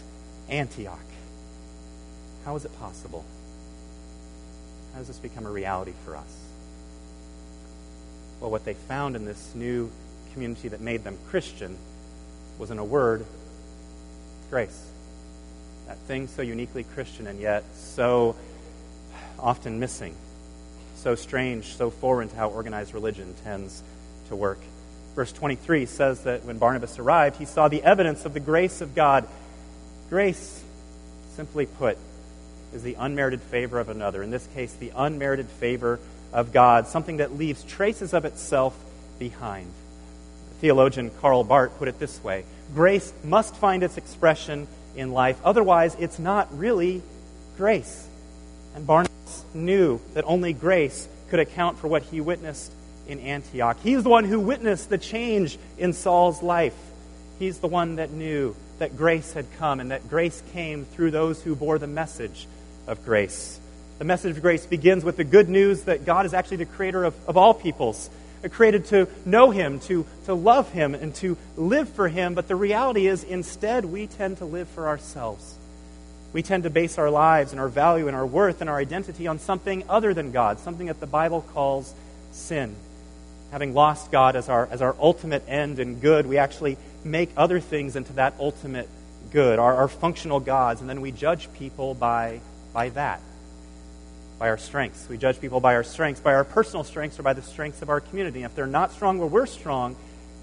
Antioch. 0.49 0.99
How 2.47 2.57
is 2.57 2.65
it 2.65 2.77
possible? 2.81 3.23
How 4.93 5.01
does 5.01 5.09
this 5.09 5.19
become 5.19 5.45
a 5.45 5.51
reality 5.51 5.93
for 6.07 6.17
us? 6.17 6.41
Well, 8.41 8.51
what 8.51 8.65
they 8.65 8.75
found 8.75 9.15
in 9.15 9.27
this 9.27 9.55
new 9.55 9.91
community 10.33 10.69
that 10.69 10.81
made 10.81 11.05
them 11.05 11.19
Christian 11.29 11.77
was 12.59 12.71
in 12.71 12.79
a 12.79 12.85
word 12.85 13.27
grace. 14.49 14.87
That 15.87 15.99
thing 15.99 16.29
so 16.29 16.41
uniquely 16.41 16.85
Christian 16.85 17.27
and 17.27 17.39
yet 17.39 17.65
so 17.75 18.37
often 19.39 19.79
missing 19.81 20.15
so 21.05 21.15
strange, 21.15 21.77
so 21.77 21.91
foreign 21.91 22.31
to 22.31 22.37
how 22.37 22.49
organized 22.49 22.95
religion 22.95 23.35
tends 23.45 23.83
to 24.29 24.35
work. 24.35 24.59
Verse 25.15 25.31
23 25.33 25.85
says 25.85 26.23
that 26.23 26.47
when 26.47 26.57
Barnabas 26.57 26.99
arrived, 26.99 27.37
he 27.37 27.45
saw 27.45 27.69
the 27.69 27.83
evidence 27.83 28.25
of 28.25 28.33
the 28.33 28.41
grace 28.41 28.81
of 28.81 28.95
God. 28.95 29.29
Grace, 30.09 30.65
simply 31.37 31.67
put, 31.67 31.99
is 32.73 32.83
the 32.83 32.97
unmerited 32.99 33.43
favor 33.43 33.79
of 33.79 33.91
another. 33.91 34.23
In 34.23 34.31
this 34.31 34.47
case, 34.55 34.73
the 34.73 34.93
unmerited 34.97 35.47
favor 35.47 36.01
of 36.33 36.55
God, 36.55 36.87
something 36.87 37.19
that 37.19 37.37
leaves 37.37 37.63
traces 37.65 38.15
of 38.15 38.25
itself 38.25 38.75
behind. 39.19 39.71
theologian 40.63 41.11
Karl 41.21 41.45
Barth 41.45 41.79
put 41.79 41.87
it 41.87 41.99
this 41.99 42.25
way 42.25 42.45
Grace 42.75 43.13
must 43.23 43.55
find 43.57 43.83
its 43.83 43.99
expression 43.99 44.67
in 44.97 45.13
life, 45.13 45.39
otherwise, 45.45 45.95
it's 46.01 46.19
not 46.19 46.49
really 46.59 47.03
grace. 47.59 48.09
And 48.75 48.87
Barnabas 48.87 49.14
knew 49.55 50.01
that 50.15 50.25
only 50.27 50.53
grace 50.53 51.09
could 51.29 51.41
account 51.41 51.79
for 51.79 51.89
what 51.89 52.03
he 52.03 52.21
witnessed 52.21 52.73
in 53.07 53.21
Antioch. 53.21 53.77
He's 53.83 54.03
the 54.03 54.09
one 54.09 54.25
who 54.25 54.41
witnessed 54.41 54.89
the 54.89 54.99
change 54.99 55.59
in 55.79 55.93
Saul's 55.93 56.43
life. 56.43 56.77
He's 57.39 57.59
the 57.59 57.69
one 57.69 57.97
that 57.97 58.11
knew 58.11 58.55
that 58.79 58.97
grace 58.97 59.33
had 59.33 59.47
come 59.59 59.81
and 59.81 59.91
that 59.91 60.09
grace 60.09 60.43
came 60.53 60.85
through 60.85 61.11
those 61.11 61.43
who 61.43 61.55
bore 61.55 61.79
the 61.79 61.87
message 61.87 62.47
of 62.87 63.05
grace. 63.05 63.61
The 63.99 64.05
message 64.05 64.37
of 64.37 64.43
grace 64.43 64.67
begins 64.67 65.05
with 65.05 65.17
the 65.17 65.25
good 65.25 65.49
news 65.49 65.83
that 65.83 66.05
God 66.05 66.27
is 66.27 66.35
actually 66.35 66.59
the 66.59 66.67
creator 66.67 67.05
of, 67.05 67.15
of 67.29 67.37
all 67.37 67.55
peoples, 67.55 68.11
created 68.51 68.87
to 68.87 69.09
know 69.25 69.51
Him, 69.51 69.79
to, 69.81 70.05
to 70.27 70.35
love 70.35 70.71
Him, 70.73 70.95
and 70.95 71.15
to 71.17 71.37
live 71.57 71.89
for 71.89 72.09
Him. 72.09 72.35
But 72.35 72.49
the 72.49 72.57
reality 72.57 73.07
is, 73.07 73.23
instead, 73.23 73.85
we 73.85 74.07
tend 74.07 74.39
to 74.39 74.45
live 74.45 74.69
for 74.69 74.89
ourselves. 74.89 75.57
We 76.35 76.43
tend 76.43 76.65
to 76.65 76.71
base 76.71 76.99
our 76.99 77.11
lives 77.11 77.53
and 77.53 77.61
our 77.61 77.69
value 77.69 78.09
and 78.09 78.17
our 78.17 78.27
worth 78.27 78.61
and 78.61 78.69
our 78.69 78.77
identity 78.77 79.29
on 79.29 79.39
something 79.39 79.85
other 79.89 80.13
than 80.13 80.33
God, 80.33 80.59
something 80.59 80.89
that 80.89 80.99
the 80.99 81.07
Bible 81.07 81.43
calls 81.55 81.95
sin. 82.33 82.75
Having 83.53 83.73
lost 83.73 84.11
God 84.11 84.35
as 84.35 84.49
our, 84.49 84.67
as 84.67 84.83
our 84.83 84.97
ultimate 84.99 85.45
end 85.49 85.79
and 85.79 86.01
good, 86.01 86.27
we 86.27 86.39
actually 86.39 86.77
make 87.05 87.31
other 87.37 87.61
things 87.61 87.95
into 87.95 88.15
that 88.15 88.35
ultimate 88.41 88.89
good, 89.31 89.61
our, 89.61 89.77
our 89.77 89.87
functional 89.87 90.41
gods, 90.41 90.81
and 90.81 90.91
then 90.91 91.01
we 91.01 91.13
judge 91.13 91.53
people 91.55 91.95
by, 91.95 92.41
by 92.73 92.89
that, 92.91 93.21
by 94.41 94.49
our 94.49 94.59
strengths. 94.59 95.09
We 95.09 95.17
judge 95.17 95.41
people 95.41 95.61
by 95.61 95.77
our 95.77 95.85
strengths, 95.85 96.21
by 96.21 96.35
our 96.35 96.45
personal 96.45 96.83
strengths, 96.83 97.21
or 97.21 97.23
by 97.23 97.35
the 97.35 97.43
strengths 97.43 97.81
of 97.81 97.91
our 97.91 98.01
community. 98.01 98.43
And 98.43 98.51
if 98.51 98.57
they're 98.57 98.67
not 98.67 98.91
strong 98.91 99.19
where 99.19 99.29
we're 99.29 99.47
strong, 99.47 99.95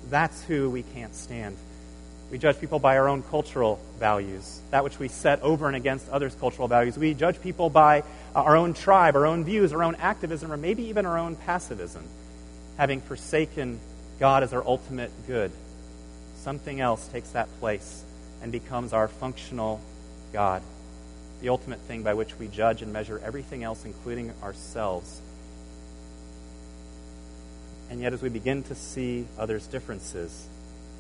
that's 0.10 0.42
who 0.44 0.70
we 0.70 0.84
can't 0.84 1.14
stand. 1.14 1.58
We 2.32 2.38
judge 2.38 2.62
people 2.62 2.80
by 2.80 2.98
our 2.98 3.10
own 3.10 3.24
cultural 3.24 3.78
values, 4.00 4.62
that 4.72 4.86
which 4.86 4.98
we 4.98 5.10
set 5.10 5.42
over 5.42 5.68
and 5.68 5.76
against 5.76 6.08
others' 6.10 6.34
cultural 6.34 6.70
values. 6.70 6.98
We 6.98 7.14
judge 7.14 7.42
people 7.42 7.70
by 7.70 8.04
our 8.34 8.56
own 8.56 8.74
tribe, 8.74 9.18
our 9.18 9.26
own 9.26 9.44
views, 9.44 9.74
our 9.74 9.84
own 9.84 9.96
activism, 9.96 10.50
or 10.50 10.56
maybe 10.56 10.84
even 10.84 11.06
our 11.06 11.18
own 11.18 11.36
passivism, 11.36 12.04
having 12.78 13.02
forsaken 13.02 13.82
God 14.18 14.44
as 14.44 14.54
our 14.54 14.66
ultimate 14.66 15.12
good. 15.28 15.52
Something 16.38 16.80
else 16.80 17.06
takes 17.10 17.32
that 17.32 17.50
place 17.60 18.06
and 18.42 18.50
becomes 18.50 18.94
our 18.94 19.10
functional 19.10 19.82
God, 20.32 20.64
the 21.42 21.50
ultimate 21.50 21.80
thing 21.82 22.02
by 22.02 22.14
which 22.14 22.40
we 22.40 22.48
judge 22.48 22.82
and 22.82 22.94
measure 22.94 23.20
everything 23.26 23.62
else, 23.64 23.84
including 23.84 24.32
ourselves. 24.42 25.20
And 27.90 28.00
yet, 28.00 28.14
as 28.14 28.22
we 28.22 28.30
begin 28.30 28.64
to 28.64 28.76
see 28.76 29.28
others' 29.38 29.68
differences, 29.68 30.48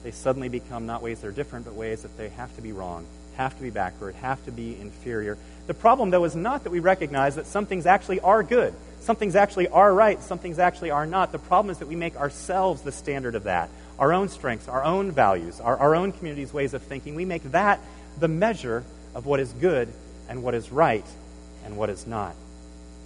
they 0.03 0.11
suddenly 0.11 0.49
become 0.49 0.85
not 0.85 1.01
ways 1.01 1.21
they're 1.21 1.31
different, 1.31 1.65
but 1.65 1.75
ways 1.75 2.01
that 2.01 2.17
they 2.17 2.29
have 2.29 2.55
to 2.55 2.61
be 2.61 2.71
wrong, 2.71 3.05
have 3.35 3.55
to 3.55 3.61
be 3.61 3.69
backward, 3.69 4.15
have 4.15 4.43
to 4.45 4.51
be 4.51 4.79
inferior. 4.79 5.37
The 5.67 5.73
problem, 5.73 6.09
though, 6.09 6.25
is 6.25 6.35
not 6.35 6.63
that 6.63 6.71
we 6.71 6.79
recognize 6.79 7.35
that 7.35 7.45
some 7.45 7.65
things 7.65 7.85
actually 7.85 8.19
are 8.19 8.43
good, 8.43 8.73
some 8.99 9.15
things 9.15 9.35
actually 9.35 9.67
are 9.67 9.93
right, 9.93 10.21
some 10.21 10.39
things 10.39 10.59
actually 10.59 10.91
are 10.91 11.05
not. 11.05 11.31
The 11.31 11.39
problem 11.39 11.71
is 11.71 11.77
that 11.79 11.87
we 11.87 11.95
make 11.95 12.15
ourselves 12.17 12.81
the 12.81 12.91
standard 12.91 13.35
of 13.35 13.43
that. 13.43 13.69
Our 13.99 14.13
own 14.13 14.29
strengths, 14.29 14.67
our 14.67 14.83
own 14.83 15.11
values, 15.11 15.59
our, 15.59 15.77
our 15.77 15.95
own 15.95 16.11
community's 16.11 16.53
ways 16.53 16.73
of 16.73 16.81
thinking, 16.81 17.15
we 17.15 17.25
make 17.25 17.43
that 17.51 17.79
the 18.19 18.27
measure 18.27 18.83
of 19.13 19.25
what 19.25 19.39
is 19.39 19.53
good 19.53 19.91
and 20.29 20.43
what 20.43 20.55
is 20.55 20.71
right 20.71 21.05
and 21.65 21.77
what 21.77 21.89
is 21.89 22.07
not. 22.07 22.35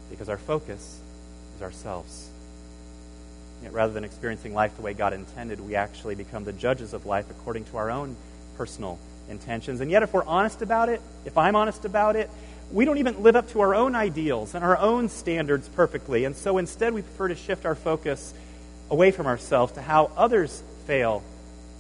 Because 0.10 0.30
our 0.30 0.38
focus 0.38 1.00
is 1.58 1.62
ourselves. 1.62 2.30
Yet 3.66 3.74
rather 3.74 3.92
than 3.92 4.04
experiencing 4.04 4.54
life 4.54 4.76
the 4.76 4.84
way 4.84 4.94
God 4.94 5.12
intended, 5.12 5.60
we 5.60 5.74
actually 5.74 6.14
become 6.14 6.44
the 6.44 6.54
judges 6.54 6.94
of 6.94 7.08
life 7.08 7.26
according 7.32 7.66
to 7.66 7.78
our 7.78 7.90
own 7.90 8.16
personal 8.58 9.00
intentions. 9.28 9.82
And 9.82 9.90
yet, 9.90 10.04
if 10.04 10.14
we're 10.14 10.24
honest 10.24 10.62
about 10.62 10.88
it, 10.88 11.02
if 11.26 11.36
I'm 11.36 11.56
honest 11.56 11.84
about 11.84 12.16
it, 12.16 12.30
we 12.72 12.86
don't 12.86 13.00
even 13.00 13.24
live 13.24 13.36
up 13.36 13.50
to 13.54 13.62
our 13.62 13.74
own 13.74 13.96
ideals 13.96 14.54
and 14.54 14.64
our 14.64 14.78
own 14.78 15.10
standards 15.10 15.68
perfectly. 15.68 16.26
And 16.26 16.36
so 16.36 16.60
instead, 16.60 16.94
we 16.94 17.02
prefer 17.02 17.30
to 17.30 17.36
shift 17.36 17.66
our 17.66 17.74
focus 17.74 18.36
away 18.92 19.10
from 19.10 19.26
ourselves 19.26 19.74
to 19.74 19.82
how 19.82 20.12
others 20.16 20.62
fail 20.86 21.24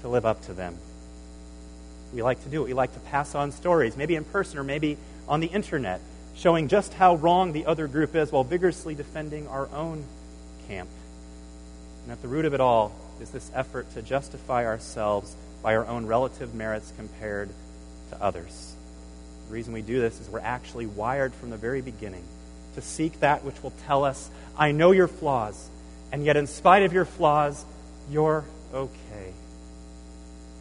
to 0.01 0.07
live 0.07 0.25
up 0.25 0.41
to 0.45 0.53
them. 0.53 0.75
We 2.15 2.23
like 2.23 2.41
to 2.45 2.49
do 2.49 2.63
it. 2.63 2.65
We 2.65 2.73
like 2.73 2.95
to 2.95 2.99
pass 3.01 3.35
on 3.35 3.51
stories, 3.51 3.95
maybe 3.95 4.15
in 4.15 4.23
person 4.23 4.57
or 4.57 4.63
maybe 4.63 4.97
on 5.27 5.39
the 5.39 5.47
internet, 5.47 6.01
showing 6.35 6.67
just 6.67 6.95
how 6.95 7.15
wrong 7.17 7.53
the 7.53 7.67
other 7.67 7.87
group 7.87 8.15
is 8.15 8.31
while 8.31 8.43
vigorously 8.43 8.95
defending 8.95 9.47
our 9.49 9.69
own 9.71 10.03
camp. 10.67 10.89
And 12.05 12.11
at 12.11 12.21
the 12.21 12.27
root 12.27 12.45
of 12.45 12.53
it 12.53 12.61
all 12.61 12.91
is 13.19 13.31
this 13.31 13.49
effort 13.55 13.91
to 13.95 14.03
justify 14.03 14.65
ourselves 14.65 15.35
by 15.63 15.75
our 15.75 15.87
own 15.87 16.05
relative 16.05 16.53
merits 16.53 16.93
compared 16.95 17.49
to 18.11 18.23
others. 18.23 18.75
The 19.47 19.53
reason 19.55 19.73
we 19.73 19.81
do 19.81 19.99
this 19.99 20.21
is 20.21 20.29
we're 20.29 20.39
actually 20.39 20.85
wired 20.85 21.33
from 21.33 21.49
the 21.49 21.57
very 21.57 21.81
beginning 21.81 22.23
to 22.75 22.81
seek 22.81 23.19
that 23.21 23.43
which 23.43 23.61
will 23.63 23.73
tell 23.87 24.03
us, 24.03 24.29
I 24.55 24.71
know 24.71 24.91
your 24.91 25.07
flaws, 25.07 25.69
and 26.11 26.23
yet 26.23 26.37
in 26.37 26.45
spite 26.45 26.83
of 26.83 26.93
your 26.93 27.05
flaws, 27.05 27.65
you're 28.11 28.45
okay. 28.71 29.33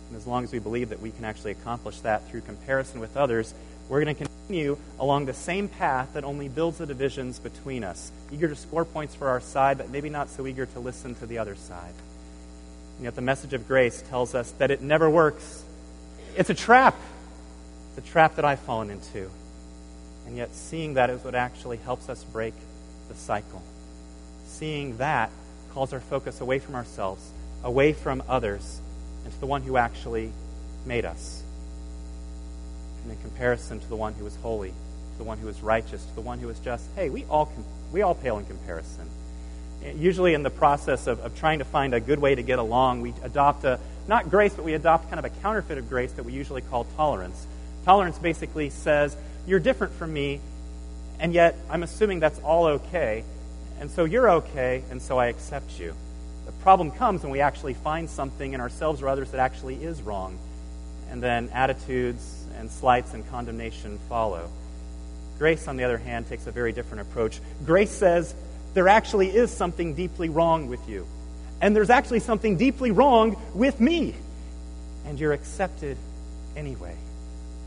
And 0.09 0.17
as 0.17 0.27
long 0.27 0.45
as 0.45 0.53
we 0.53 0.61
believe 0.61 0.89
that 0.89 1.01
we 1.01 1.11
can 1.11 1.27
actually 1.27 1.51
accomplish 1.51 2.01
that 2.01 2.27
through 2.29 2.41
comparison 2.43 3.01
with 3.01 3.19
others, 3.19 3.53
we're 3.89 4.03
going 4.03 4.17
to 4.17 4.25
continue 4.25 4.79
along 4.99 5.27
the 5.27 5.35
same 5.35 5.69
path 5.69 6.15
that 6.15 6.25
only 6.25 6.49
builds 6.49 6.79
the 6.79 6.87
divisions 6.87 7.39
between 7.39 7.85
us, 7.85 8.11
eager 8.33 8.49
to 8.49 8.57
score 8.57 8.85
points 8.85 9.15
for 9.15 9.29
our 9.29 9.41
side, 9.41 9.79
but 9.79 9.91
maybe 9.91 10.09
not 10.09 10.31
so 10.31 10.47
eager 10.47 10.67
to 10.67 10.81
listen 10.81 11.15
to 11.17 11.27
the 11.27 11.39
other 11.39 11.55
side. 11.55 11.93
And 12.97 13.05
yet 13.05 13.15
the 13.15 13.23
message 13.23 13.53
of 13.53 13.69
grace 13.69 14.03
tells 14.09 14.35
us 14.35 14.51
that 14.53 14.71
it 14.71 14.81
never 14.81 15.11
works. 15.11 15.65
It's 16.37 16.51
a 16.51 16.55
trap. 16.55 16.97
It's 17.91 18.09
a 18.09 18.11
trap 18.11 18.37
that 18.37 18.45
I've 18.45 18.61
fallen 18.61 18.91
into. 18.91 19.31
And 20.27 20.37
yet 20.37 20.55
seeing 20.55 20.95
that 20.95 21.11
is 21.11 21.23
what 21.23 21.35
actually 21.35 21.77
helps 21.77 22.09
us 22.09 22.25
break 22.25 22.55
the 23.09 23.15
cycle. 23.15 23.63
Seeing 24.47 24.97
that 24.97 25.31
calls 25.75 25.93
our 25.93 26.01
focus 26.01 26.41
away 26.41 26.59
from 26.59 26.75
ourselves, 26.75 27.31
away 27.63 27.93
from 27.93 28.23
others, 28.29 28.81
and 29.25 29.33
to 29.33 29.41
the 29.41 29.47
one 29.47 29.63
who 29.63 29.77
actually 29.77 30.33
made 30.87 31.05
us 31.05 31.44
and 33.05 33.13
in 33.13 33.19
comparison 33.19 33.79
to 33.79 33.89
the 33.89 33.97
one 33.97 34.15
who 34.15 34.27
is 34.27 34.35
holy, 34.37 34.71
to 34.71 35.19
the 35.19 35.25
one 35.25 35.39
who 35.39 35.49
is 35.49 35.63
righteous, 35.63 36.05
to 36.05 36.15
the 36.15 36.21
one 36.21 36.39
who 36.39 36.49
is 36.49 36.59
just, 36.59 36.85
hey, 36.97 37.11
we 37.11 37.25
all, 37.27 37.53
we 37.93 38.03
all 38.03 38.15
pale 38.15 38.39
in 38.39 38.47
comparison. 38.47 39.09
Usually, 39.97 40.33
in 40.33 40.43
the 40.43 40.51
process 40.51 41.07
of, 41.07 41.21
of 41.21 41.39
trying 41.39 41.59
to 41.59 41.65
find 41.65 41.95
a 41.95 42.01
good 42.01 42.19
way 42.19 42.35
to 42.35 42.43
get 42.43 42.59
along, 42.59 43.03
we 43.03 43.13
adopt 43.23 43.65
a, 43.65 43.79
not 44.09 44.31
grace, 44.31 44.55
but 44.55 44.65
we 44.65 44.73
adopt 44.73 45.11
kind 45.11 45.19
of 45.19 45.27
a 45.27 45.41
counterfeit 45.41 45.77
of 45.77 45.89
grace 45.91 46.13
that 46.13 46.25
we 46.25 46.33
usually 46.33 46.63
call 46.63 46.85
tolerance. 46.97 47.47
Tolerance 47.85 48.19
basically 48.19 48.71
says, 48.71 49.15
you're 49.47 49.61
different 49.61 49.93
from 49.93 50.13
me, 50.13 50.41
and 51.21 51.35
yet 51.35 51.57
I'm 51.69 51.83
assuming 51.83 52.21
that's 52.21 52.39
all 52.39 52.65
okay, 52.67 53.25
and 53.79 53.91
so 53.91 54.05
you're 54.05 54.31
okay, 54.31 54.83
and 54.91 55.03
so 55.03 55.19
I 55.19 55.27
accept 55.27 55.79
you. 55.79 55.95
The 56.47 56.53
problem 56.53 56.91
comes 56.91 57.23
when 57.23 57.31
we 57.31 57.41
actually 57.41 57.75
find 57.75 58.09
something 58.09 58.55
in 58.55 58.61
ourselves 58.61 59.03
or 59.03 59.09
others 59.09 59.31
that 59.33 59.41
actually 59.41 59.85
is 59.85 60.01
wrong, 60.01 60.39
and 61.15 61.23
then 61.23 61.49
attitudes 61.53 62.45
and 62.59 62.69
slights 62.69 63.15
and 63.15 63.25
condemnation 63.31 64.01
follow. 64.09 64.51
Grace, 65.39 65.69
on 65.69 65.77
the 65.77 65.85
other 65.85 65.97
hand, 65.97 66.27
takes 66.27 66.49
a 66.49 66.51
very 66.51 66.73
different 66.73 67.03
approach. 67.03 67.41
Grace 67.65 67.93
says 67.93 68.35
there 68.75 68.89
actually 68.89 69.29
is 69.29 69.53
something 69.53 69.95
deeply 69.95 70.29
wrong 70.29 70.67
with 70.67 70.89
you, 70.89 71.07
and 71.61 71.77
there's 71.77 71.89
actually 71.89 72.19
something 72.19 72.57
deeply 72.57 72.91
wrong 72.91 73.41
with 73.55 73.79
me, 73.79 74.13
and 75.07 75.21
you're 75.21 75.33
accepted 75.33 75.97
anyway. 76.57 76.97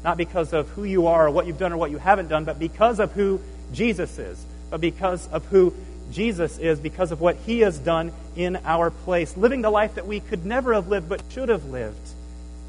Not 0.04 0.18
because 0.18 0.52
of 0.52 0.68
who 0.72 0.84
you 0.84 1.08
are 1.08 1.28
or 1.28 1.32
what 1.32 1.48
you've 1.48 1.58
done 1.58 1.72
or 1.72 1.78
what 1.78 1.90
you 1.90 2.00
haven't 2.00 2.28
done, 2.28 2.44
but 2.44 2.60
because 2.60 3.00
of 3.00 3.14
who 3.14 3.40
Jesus 3.72 4.20
is, 4.20 4.46
but 4.70 4.82
because 4.82 5.26
of 5.30 5.46
who 5.46 5.74
Jesus 6.12 6.58
is, 6.58 6.82
because 6.82 7.14
of 7.14 7.22
what 7.22 7.38
he 7.38 7.62
has 7.62 7.80
done 7.80 8.12
in 8.36 8.58
our 8.66 8.92
place, 8.92 9.38
living 9.38 9.62
the 9.62 9.70
life 9.70 9.96
that 9.96 10.06
we 10.06 10.20
could 10.20 10.46
never 10.46 10.74
have 10.74 10.90
lived 10.90 11.08
but 11.08 11.24
should 11.30 11.48
have 11.48 11.64
lived 11.64 12.14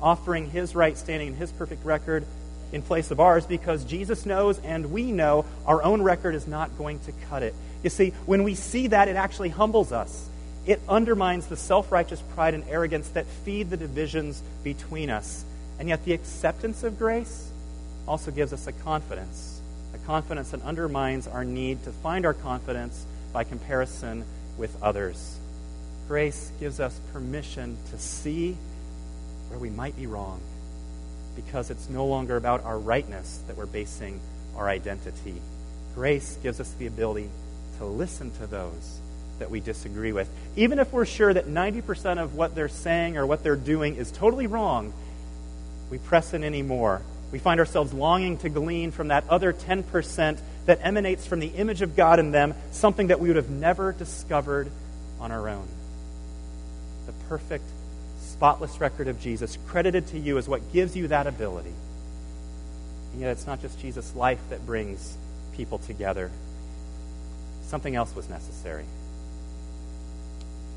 offering 0.01 0.51
his 0.51 0.75
right 0.75 0.97
standing 0.97 1.29
and 1.29 1.37
his 1.37 1.53
perfect 1.53 1.85
record 1.85 2.25
in 2.73 2.83
place 2.83 3.11
of 3.11 3.21
ours 3.21 3.47
because 3.47 3.85
Jesus 3.85 4.27
knows 4.27 4.59
and 4.61 4.93
we 4.93 5.11
know 5.11 5.45
our 5.67 5.83
own 5.83 6.03
record 6.03 6.35
is 6.35 6.47
not 6.47 6.77
going 6.77 6.99
to 7.01 7.13
cut 7.29 7.43
it. 7.43 7.55
You 7.83 7.91
see, 7.91 8.11
when 8.27 8.43
we 8.45 8.55
see 8.55 8.89
that, 8.89 9.09
it 9.09 9.17
actually 9.17 9.49
humbles 9.49 9.93
us. 9.93 10.29
It 10.67 10.81
undermines 10.89 11.47
the 11.47 11.57
self 11.57 11.91
righteous 11.91 12.21
pride 12.35 12.55
and 12.55 12.65
arrogance 12.69 13.09
that 13.11 13.27
feed 13.27 13.71
the 13.71 13.77
divisions 13.77 14.43
between 14.65 15.09
us. 15.09 15.45
And 15.79 15.89
yet, 15.89 16.05
the 16.05 16.13
acceptance 16.13 16.83
of 16.83 16.99
grace 16.99 17.51
also 18.07 18.31
gives 18.31 18.53
us 18.53 18.67
a 18.67 18.73
confidence, 18.73 19.61
a 19.95 19.99
confidence 19.99 20.51
that 20.51 20.63
undermines 20.63 21.27
our 21.27 21.45
need 21.45 21.83
to 21.85 21.93
find 21.93 22.27
our 22.27 22.35
confidence 22.35 23.07
by 23.33 23.45
comparison 23.45 24.25
with 24.57 24.77
others. 24.83 25.39
Grace 26.09 26.51
gives 26.59 26.81
us 26.81 26.99
permission 27.13 27.77
to 27.91 27.99
see 27.99 28.57
where 29.49 29.59
we 29.59 29.71
might 29.71 29.97
be 29.97 30.07
wrong 30.07 30.41
because 31.37 31.71
it's 31.71 31.89
no 31.89 32.07
longer 32.07 32.37
about 32.37 32.65
our 32.65 32.79
rightness 32.79 33.41
that 33.47 33.57
we're 33.57 33.67
basing 33.67 34.21
our 34.57 34.69
identity. 34.69 35.41
Grace 35.95 36.39
gives 36.43 36.61
us 36.61 36.71
the 36.73 36.87
ability 36.87 37.31
to 37.79 37.85
listen 37.85 38.31
to 38.33 38.47
those 38.47 38.99
that 39.39 39.51
we 39.51 39.61
disagree 39.61 40.13
with. 40.13 40.29
Even 40.57 40.79
if 40.79 40.93
we're 40.93 41.05
sure 41.05 41.33
that 41.33 41.47
90% 41.47 42.19
of 42.19 42.35
what 42.35 42.55
they're 42.55 42.69
saying 42.69 43.17
or 43.17 43.27
what 43.27 43.43
they're 43.43 43.57
doing 43.57 43.95
is 43.95 44.11
totally 44.11 44.47
wrong, 44.47 44.93
we 45.91 45.99
press 45.99 46.35
in 46.35 46.43
anymore. 46.43 47.03
We 47.31 47.39
find 47.39 47.61
ourselves 47.61 47.93
longing 47.93 48.39
to 48.39 48.49
glean 48.49 48.91
from 48.91 49.09
that 49.09 49.29
other 49.29 49.53
10% 49.53 50.41
that 50.67 50.81
emanates 50.83 51.27
from 51.27 51.41
the 51.41 51.49
image 51.49 51.83
of 51.83 51.95
God 51.95 52.19
in 52.19 52.31
them 52.31 52.55
something 52.73 53.09
that 53.09 53.21
we 53.21 53.29
would 53.29 53.37
have 53.37 53.51
never 53.51 53.93
discovered 53.93 54.71
on 55.21 55.31
our 55.31 55.49
own. 55.49 55.69
The 57.07 57.13
perfect, 57.29 57.65
spotless 58.39 58.81
record 58.81 59.09
of 59.09 59.21
Jesus 59.21 59.59
credited 59.67 60.07
to 60.07 60.19
you 60.19 60.39
is 60.39 60.49
what 60.49 60.73
gives 60.73 60.95
you 60.97 61.09
that 61.09 61.27
ability. 61.27 61.73
And 63.11 63.21
yet, 63.21 63.33
it's 63.33 63.49
not 63.49 63.61
just 63.61 63.81
Jesus' 63.81 64.15
life 64.15 64.39
that 64.51 64.65
brings 64.65 65.17
people 65.55 65.79
together, 65.79 66.31
something 67.65 67.97
else 67.97 68.15
was 68.15 68.29
necessary. 68.29 68.85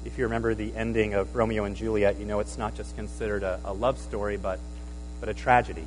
If 0.06 0.18
you 0.18 0.24
remember 0.24 0.56
the 0.56 0.76
ending 0.76 1.14
of 1.14 1.36
Romeo 1.36 1.66
and 1.66 1.76
Juliet, 1.76 2.20
you 2.20 2.26
know 2.26 2.40
it's 2.40 2.58
not 2.58 2.74
just 2.74 2.96
considered 2.96 3.44
a, 3.44 3.60
a 3.64 3.74
love 3.74 4.00
story, 4.00 4.38
but, 4.38 4.60
but 5.20 5.30
a 5.30 5.34
tragedy. 5.36 5.86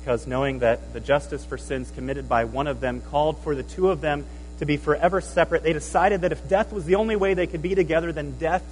Because 0.00 0.26
knowing 0.26 0.60
that 0.60 0.94
the 0.94 1.00
justice 1.00 1.44
for 1.44 1.58
sins 1.58 1.92
committed 1.94 2.26
by 2.26 2.44
one 2.44 2.66
of 2.66 2.80
them 2.80 3.02
called 3.02 3.36
for 3.40 3.54
the 3.54 3.64
two 3.64 3.90
of 3.90 4.00
them 4.00 4.24
to 4.60 4.64
be 4.64 4.78
forever 4.78 5.20
separate, 5.20 5.62
they 5.62 5.74
decided 5.74 6.22
that 6.22 6.32
if 6.32 6.48
death 6.48 6.72
was 6.72 6.86
the 6.86 6.94
only 6.94 7.16
way 7.16 7.34
they 7.34 7.46
could 7.46 7.60
be 7.60 7.74
together, 7.74 8.12
then 8.12 8.38
death 8.38 8.64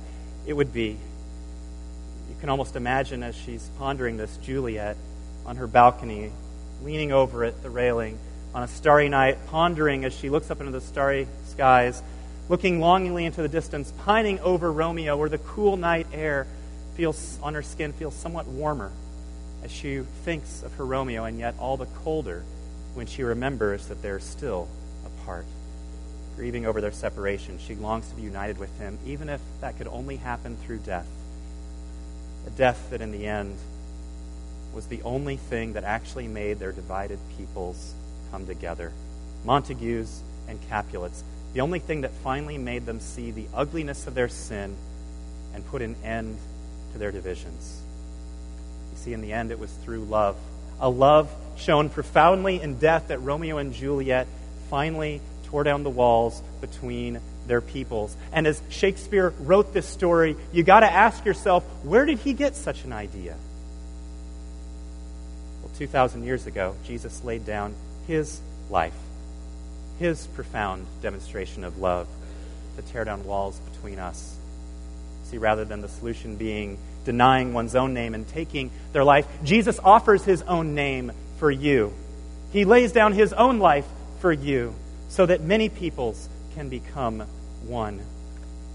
it 0.47 0.55
would 0.55 0.73
be. 0.73 0.97
Can 2.41 2.49
almost 2.49 2.77
imagine 2.77 3.23
as 3.23 3.35
she's 3.35 3.69
pondering 3.79 4.17
this, 4.17 4.37
Juliet 4.39 4.97
on 5.45 5.57
her 5.57 5.67
balcony, 5.67 6.33
leaning 6.83 7.13
over 7.13 7.45
at 7.45 7.63
the 7.63 7.71
railing 7.71 8.19
on 8.55 8.63
a 8.63 8.69
starry 8.69 9.09
night, 9.09 9.39
pondering 9.49 10.05
as 10.05 10.15
she 10.15 10.31
looks 10.31 10.51
up 10.51 10.61
into 10.61 10.73
the 10.73 10.81
starry 10.81 11.27
skies 11.47 12.03
looking 12.49 12.81
longingly 12.81 13.25
into 13.25 13.43
the 13.43 13.49
distance, 13.49 13.93
pining 14.05 14.41
over 14.41 14.73
Romeo, 14.73 15.17
where 15.17 15.29
the 15.29 15.39
cool 15.39 15.77
night 15.77 16.07
air 16.13 16.47
feels 16.95 17.39
on 17.43 17.55
her 17.55 17.63
skin 17.63 17.93
feels 17.93 18.15
somewhat 18.15 18.47
warmer 18.47 18.91
as 19.63 19.71
she 19.71 20.01
thinks 20.25 20.63
of 20.63 20.73
her 20.75 20.87
Romeo, 20.87 21.25
and 21.25 21.39
yet 21.39 21.55
all 21.59 21.77
the 21.77 21.87
colder 21.87 22.45
when 22.95 23.07
she 23.07 23.23
remembers 23.23 23.87
that 23.89 24.03
they're 24.03 24.21
still 24.21 24.69
apart. 25.05 25.45
Grieving 26.37 26.67
over 26.67 26.81
their 26.81 26.93
separation, 26.93 27.59
she 27.59 27.75
longs 27.75 28.09
to 28.09 28.15
be 28.15 28.23
united 28.23 28.59
with 28.59 28.77
him, 28.79 28.99
even 29.05 29.29
if 29.29 29.41
that 29.61 29.77
could 29.77 29.89
only 29.89 30.17
happen 30.17 30.57
through 30.65 30.79
death. 30.79 31.07
A 32.49 32.51
death 32.51 32.91
that 32.91 33.01
in 33.01 33.13
the 33.13 33.27
end 33.27 33.57
was 34.75 34.87
the 34.87 35.03
only 35.03 35.37
thing 35.37 35.75
that 35.75 35.85
actually 35.85 36.27
made 36.27 36.59
their 36.59 36.73
divided 36.73 37.21
peoples 37.37 37.95
come 38.33 38.47
together. 38.47 38.93
Montagues 39.45 40.23
and 40.49 40.59
Capulets 40.69 41.23
the 41.55 41.61
only 41.61 41.79
thing 41.79 42.03
that 42.03 42.13
finally 42.13 42.59
made 42.59 42.85
them 42.87 43.01
see 43.01 43.31
the 43.31 43.47
ugliness 43.55 44.07
of 44.07 44.15
their 44.15 44.29
sin 44.29 44.77
and 45.55 45.67
put 45.67 45.83
an 45.83 45.97
end 46.05 46.39
to 46.93 46.99
their 46.99 47.11
divisions. 47.11 47.81
You 48.93 48.99
see, 48.99 49.13
in 49.13 49.21
the 49.21 49.33
end, 49.33 49.51
it 49.51 49.59
was 49.59 49.73
through 49.85 50.05
love. 50.05 50.37
A 50.81 50.89
love 50.89 51.35
shown 51.57 51.89
profoundly 51.89 52.61
in 52.61 52.79
death 52.79 53.09
that 53.09 53.19
Romeo 53.21 53.59
and 53.59 53.73
Juliet 53.73 54.27
finally 54.69 55.21
tore 55.47 55.65
down 55.65 55.83
the 55.83 55.91
walls 55.91 56.43
between 56.61 57.21
their 57.49 57.61
peoples. 57.61 58.17
And 58.33 58.47
as 58.47 58.63
Shakespeare 58.69 59.33
wrote 59.41 59.73
this 59.73 59.87
story, 59.87 60.37
you 60.53 60.63
got 60.63 60.81
to 60.81 60.93
ask 60.93 61.25
yourself, 61.25 61.65
where 61.83 62.05
did 62.05 62.19
he 62.19 62.33
get 62.33 62.55
such 62.55 62.85
an 62.85 62.93
idea? 62.93 63.35
Well, 65.63 65.73
2,000 65.79 66.25
years 66.25 66.47
ago, 66.47 66.77
Jesus 66.85 67.25
laid 67.25 67.45
down 67.45 67.75
his 68.07 68.41
life 68.71 68.95
his 69.99 70.27
profound 70.29 70.87
demonstration 71.03 71.65
of 71.65 71.79
love 71.79 72.07
to 72.77 72.83
tear 72.93 73.05
down 73.05 73.25
walls 73.25 73.59
between 73.73 73.99
us. 73.99 74.37
See, 75.25 75.39
rather 75.39 75.65
than 75.65 75.81
the 75.81 75.89
solution 75.89 76.37
being 76.37 76.79
denying 77.05 77.53
one's 77.53 77.75
own 77.75 77.95
name 77.95 78.15
and 78.15 78.27
taking 78.29 78.71
their 78.93 79.05
life, 79.05 79.27
Jesus 79.43 79.79
offers 79.83 80.25
his 80.25 80.43
own 80.43 80.75
name 80.75 81.13
for 81.39 81.51
you. 81.51 81.93
He 82.53 82.65
lays 82.65 82.93
down 82.93 83.13
his 83.13 83.33
own 83.33 83.59
life 83.59 83.87
for 84.21 84.33
you 84.33 84.75
so 85.09 85.27
that 85.27 85.41
many 85.43 85.69
peoples 85.69 86.29
can 86.55 86.69
become 86.69 87.25
one. 87.69 88.01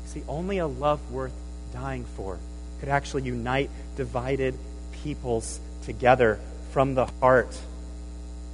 See, 0.05 0.23
only 0.27 0.59
a 0.59 0.67
love 0.67 1.11
worth 1.11 1.33
dying 1.73 2.05
for 2.15 2.37
could 2.79 2.89
actually 2.89 3.23
unite 3.23 3.69
divided 3.95 4.57
peoples 5.03 5.59
together 5.83 6.39
from 6.71 6.95
the 6.95 7.05
heart 7.21 7.57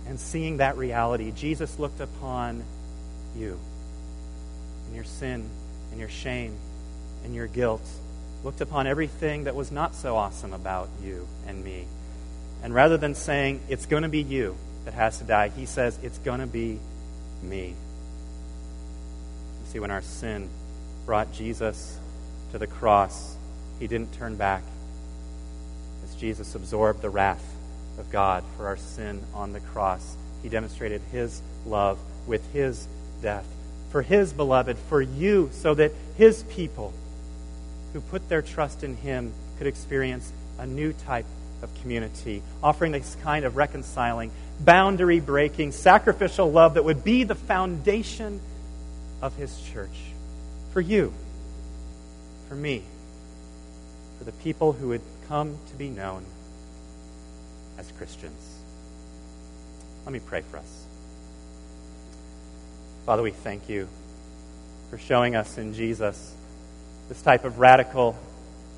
and 0.09 0.19
seeing 0.19 0.57
that 0.57 0.75
reality, 0.75 1.31
Jesus 1.31 1.77
looked 1.77 1.99
upon 2.01 2.63
you 3.35 3.59
and 4.87 4.95
your 4.95 5.03
sin 5.03 5.47
and 5.91 5.99
your 5.99 6.09
shame 6.09 6.57
and 7.23 7.35
your 7.35 7.45
guilt, 7.45 7.87
looked 8.43 8.59
upon 8.59 8.87
everything 8.87 9.43
that 9.43 9.53
was 9.53 9.71
not 9.71 9.93
so 9.93 10.15
awesome 10.15 10.51
about 10.51 10.89
you 11.03 11.27
and 11.47 11.63
me. 11.63 11.85
And 12.63 12.73
rather 12.73 12.97
than 12.97 13.13
saying, 13.13 13.61
it's 13.69 13.85
going 13.85 14.03
to 14.03 14.09
be 14.09 14.21
you 14.21 14.55
that 14.85 14.95
has 14.95 15.19
to 15.19 15.23
die, 15.25 15.49
he 15.49 15.67
says, 15.67 15.97
it's 16.01 16.17
going 16.17 16.39
to 16.39 16.47
be 16.47 16.79
me. 17.43 17.75
See, 19.69 19.79
when 19.79 19.91
our 19.91 20.01
sin 20.01 20.49
brought 21.05 21.31
Jesus 21.31 21.97
to 22.51 22.57
the 22.57 22.67
cross, 22.67 23.35
he 23.79 23.87
didn't 23.87 24.13
turn 24.13 24.35
back 24.35 24.63
as 26.03 26.15
Jesus 26.15 26.55
absorbed 26.55 27.01
the 27.01 27.09
wrath 27.09 27.43
of 27.97 28.11
God 28.11 28.43
for 28.57 28.67
our 28.67 28.77
sin 28.77 29.21
on 29.33 29.53
the 29.53 29.59
cross. 29.59 30.15
He 30.43 30.49
demonstrated 30.49 31.01
his 31.11 31.41
love 31.65 31.97
with 32.27 32.51
his 32.51 32.87
death 33.21 33.45
for 33.89 34.01
his 34.01 34.33
beloved, 34.33 34.77
for 34.77 35.01
you, 35.01 35.49
so 35.51 35.73
that 35.73 35.91
his 36.17 36.43
people 36.43 36.93
who 37.93 38.01
put 38.01 38.29
their 38.29 38.41
trust 38.41 38.83
in 38.83 38.95
him 38.95 39.33
could 39.57 39.67
experience 39.67 40.31
a 40.59 40.65
new 40.65 40.93
type 40.93 41.25
of 41.61 41.73
community, 41.81 42.41
offering 42.63 42.91
this 42.91 43.17
kind 43.23 43.45
of 43.45 43.57
reconciling, 43.57 44.31
boundary 44.59 45.19
breaking, 45.19 45.71
sacrificial 45.71 46.51
love 46.51 46.75
that 46.75 46.83
would 46.83 47.03
be 47.03 47.23
the 47.23 47.35
foundation 47.35 48.39
of 49.21 49.35
his 49.35 49.59
church. 49.73 50.13
For 50.73 50.81
you, 50.81 51.13
for 52.47 52.55
me, 52.55 52.83
for 54.17 54.23
the 54.23 54.31
people 54.33 54.73
who 54.73 54.89
would 54.89 55.01
come 55.27 55.57
to 55.71 55.75
be 55.77 55.89
known 55.89 56.25
as 57.77 57.91
Christians. 57.93 58.57
Let 60.05 60.13
me 60.13 60.19
pray 60.19 60.41
for 60.41 60.57
us. 60.57 60.85
Father, 63.05 63.23
we 63.23 63.31
thank 63.31 63.69
you 63.69 63.87
for 64.89 64.97
showing 64.97 65.35
us 65.35 65.57
in 65.57 65.73
Jesus 65.73 66.35
this 67.07 67.21
type 67.21 67.43
of 67.43 67.59
radical, 67.59 68.17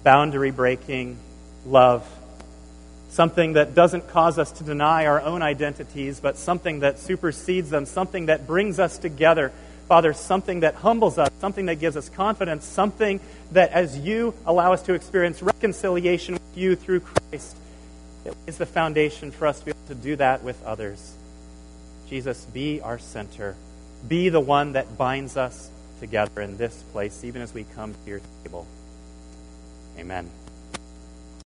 boundary 0.04 0.52
breaking 0.52 1.18
love. 1.66 2.08
Something 3.10 3.54
that 3.54 3.76
doesn't 3.76 4.08
cause 4.08 4.40
us 4.40 4.52
to 4.54 4.64
deny 4.64 5.06
our 5.06 5.22
own 5.22 5.42
identities, 5.42 6.20
but 6.22 6.38
something 6.38 6.80
that 6.80 6.98
supersedes 6.98 7.70
them, 7.70 7.86
something 7.86 8.28
that 8.28 8.48
brings 8.48 8.80
us 8.80 8.98
together. 8.98 9.52
Father, 9.92 10.14
something 10.14 10.62
that 10.62 10.76
humbles 10.76 11.18
us, 11.18 11.28
something 11.42 11.66
that 11.66 11.76
gives 11.76 11.98
us 11.98 12.08
confidence, 12.08 12.64
something 12.64 13.20
that 13.52 13.74
as 13.74 13.98
you 13.98 14.34
allow 14.46 14.72
us 14.72 14.82
to 14.84 14.94
experience 14.94 15.44
reconciliation 15.44 16.36
with 16.36 16.58
you 16.58 16.78
through 16.78 17.02
Christ, 17.02 17.58
it 18.24 18.34
lays 18.48 18.58
the 18.58 18.66
foundation 18.66 19.32
for 19.32 19.48
us 19.48 19.60
to 19.60 19.66
be 19.66 19.72
able 19.72 19.88
to 19.90 19.96
do 19.96 20.16
that 20.16 20.46
with 20.46 20.64
others. 20.64 21.14
Jesus, 22.08 22.46
be 22.46 22.80
our 22.80 23.00
center. 23.00 23.58
Be 24.08 24.30
the 24.30 24.40
one 24.40 24.72
that 24.72 24.98
binds 24.98 25.36
us 25.36 25.70
together 26.00 26.40
in 26.40 26.56
this 26.56 26.86
place, 26.94 27.26
even 27.26 27.42
as 27.42 27.54
we 27.54 27.66
come 27.76 27.94
to 27.94 28.10
your 28.10 28.22
table. 28.46 28.66
Amen. 30.00 30.30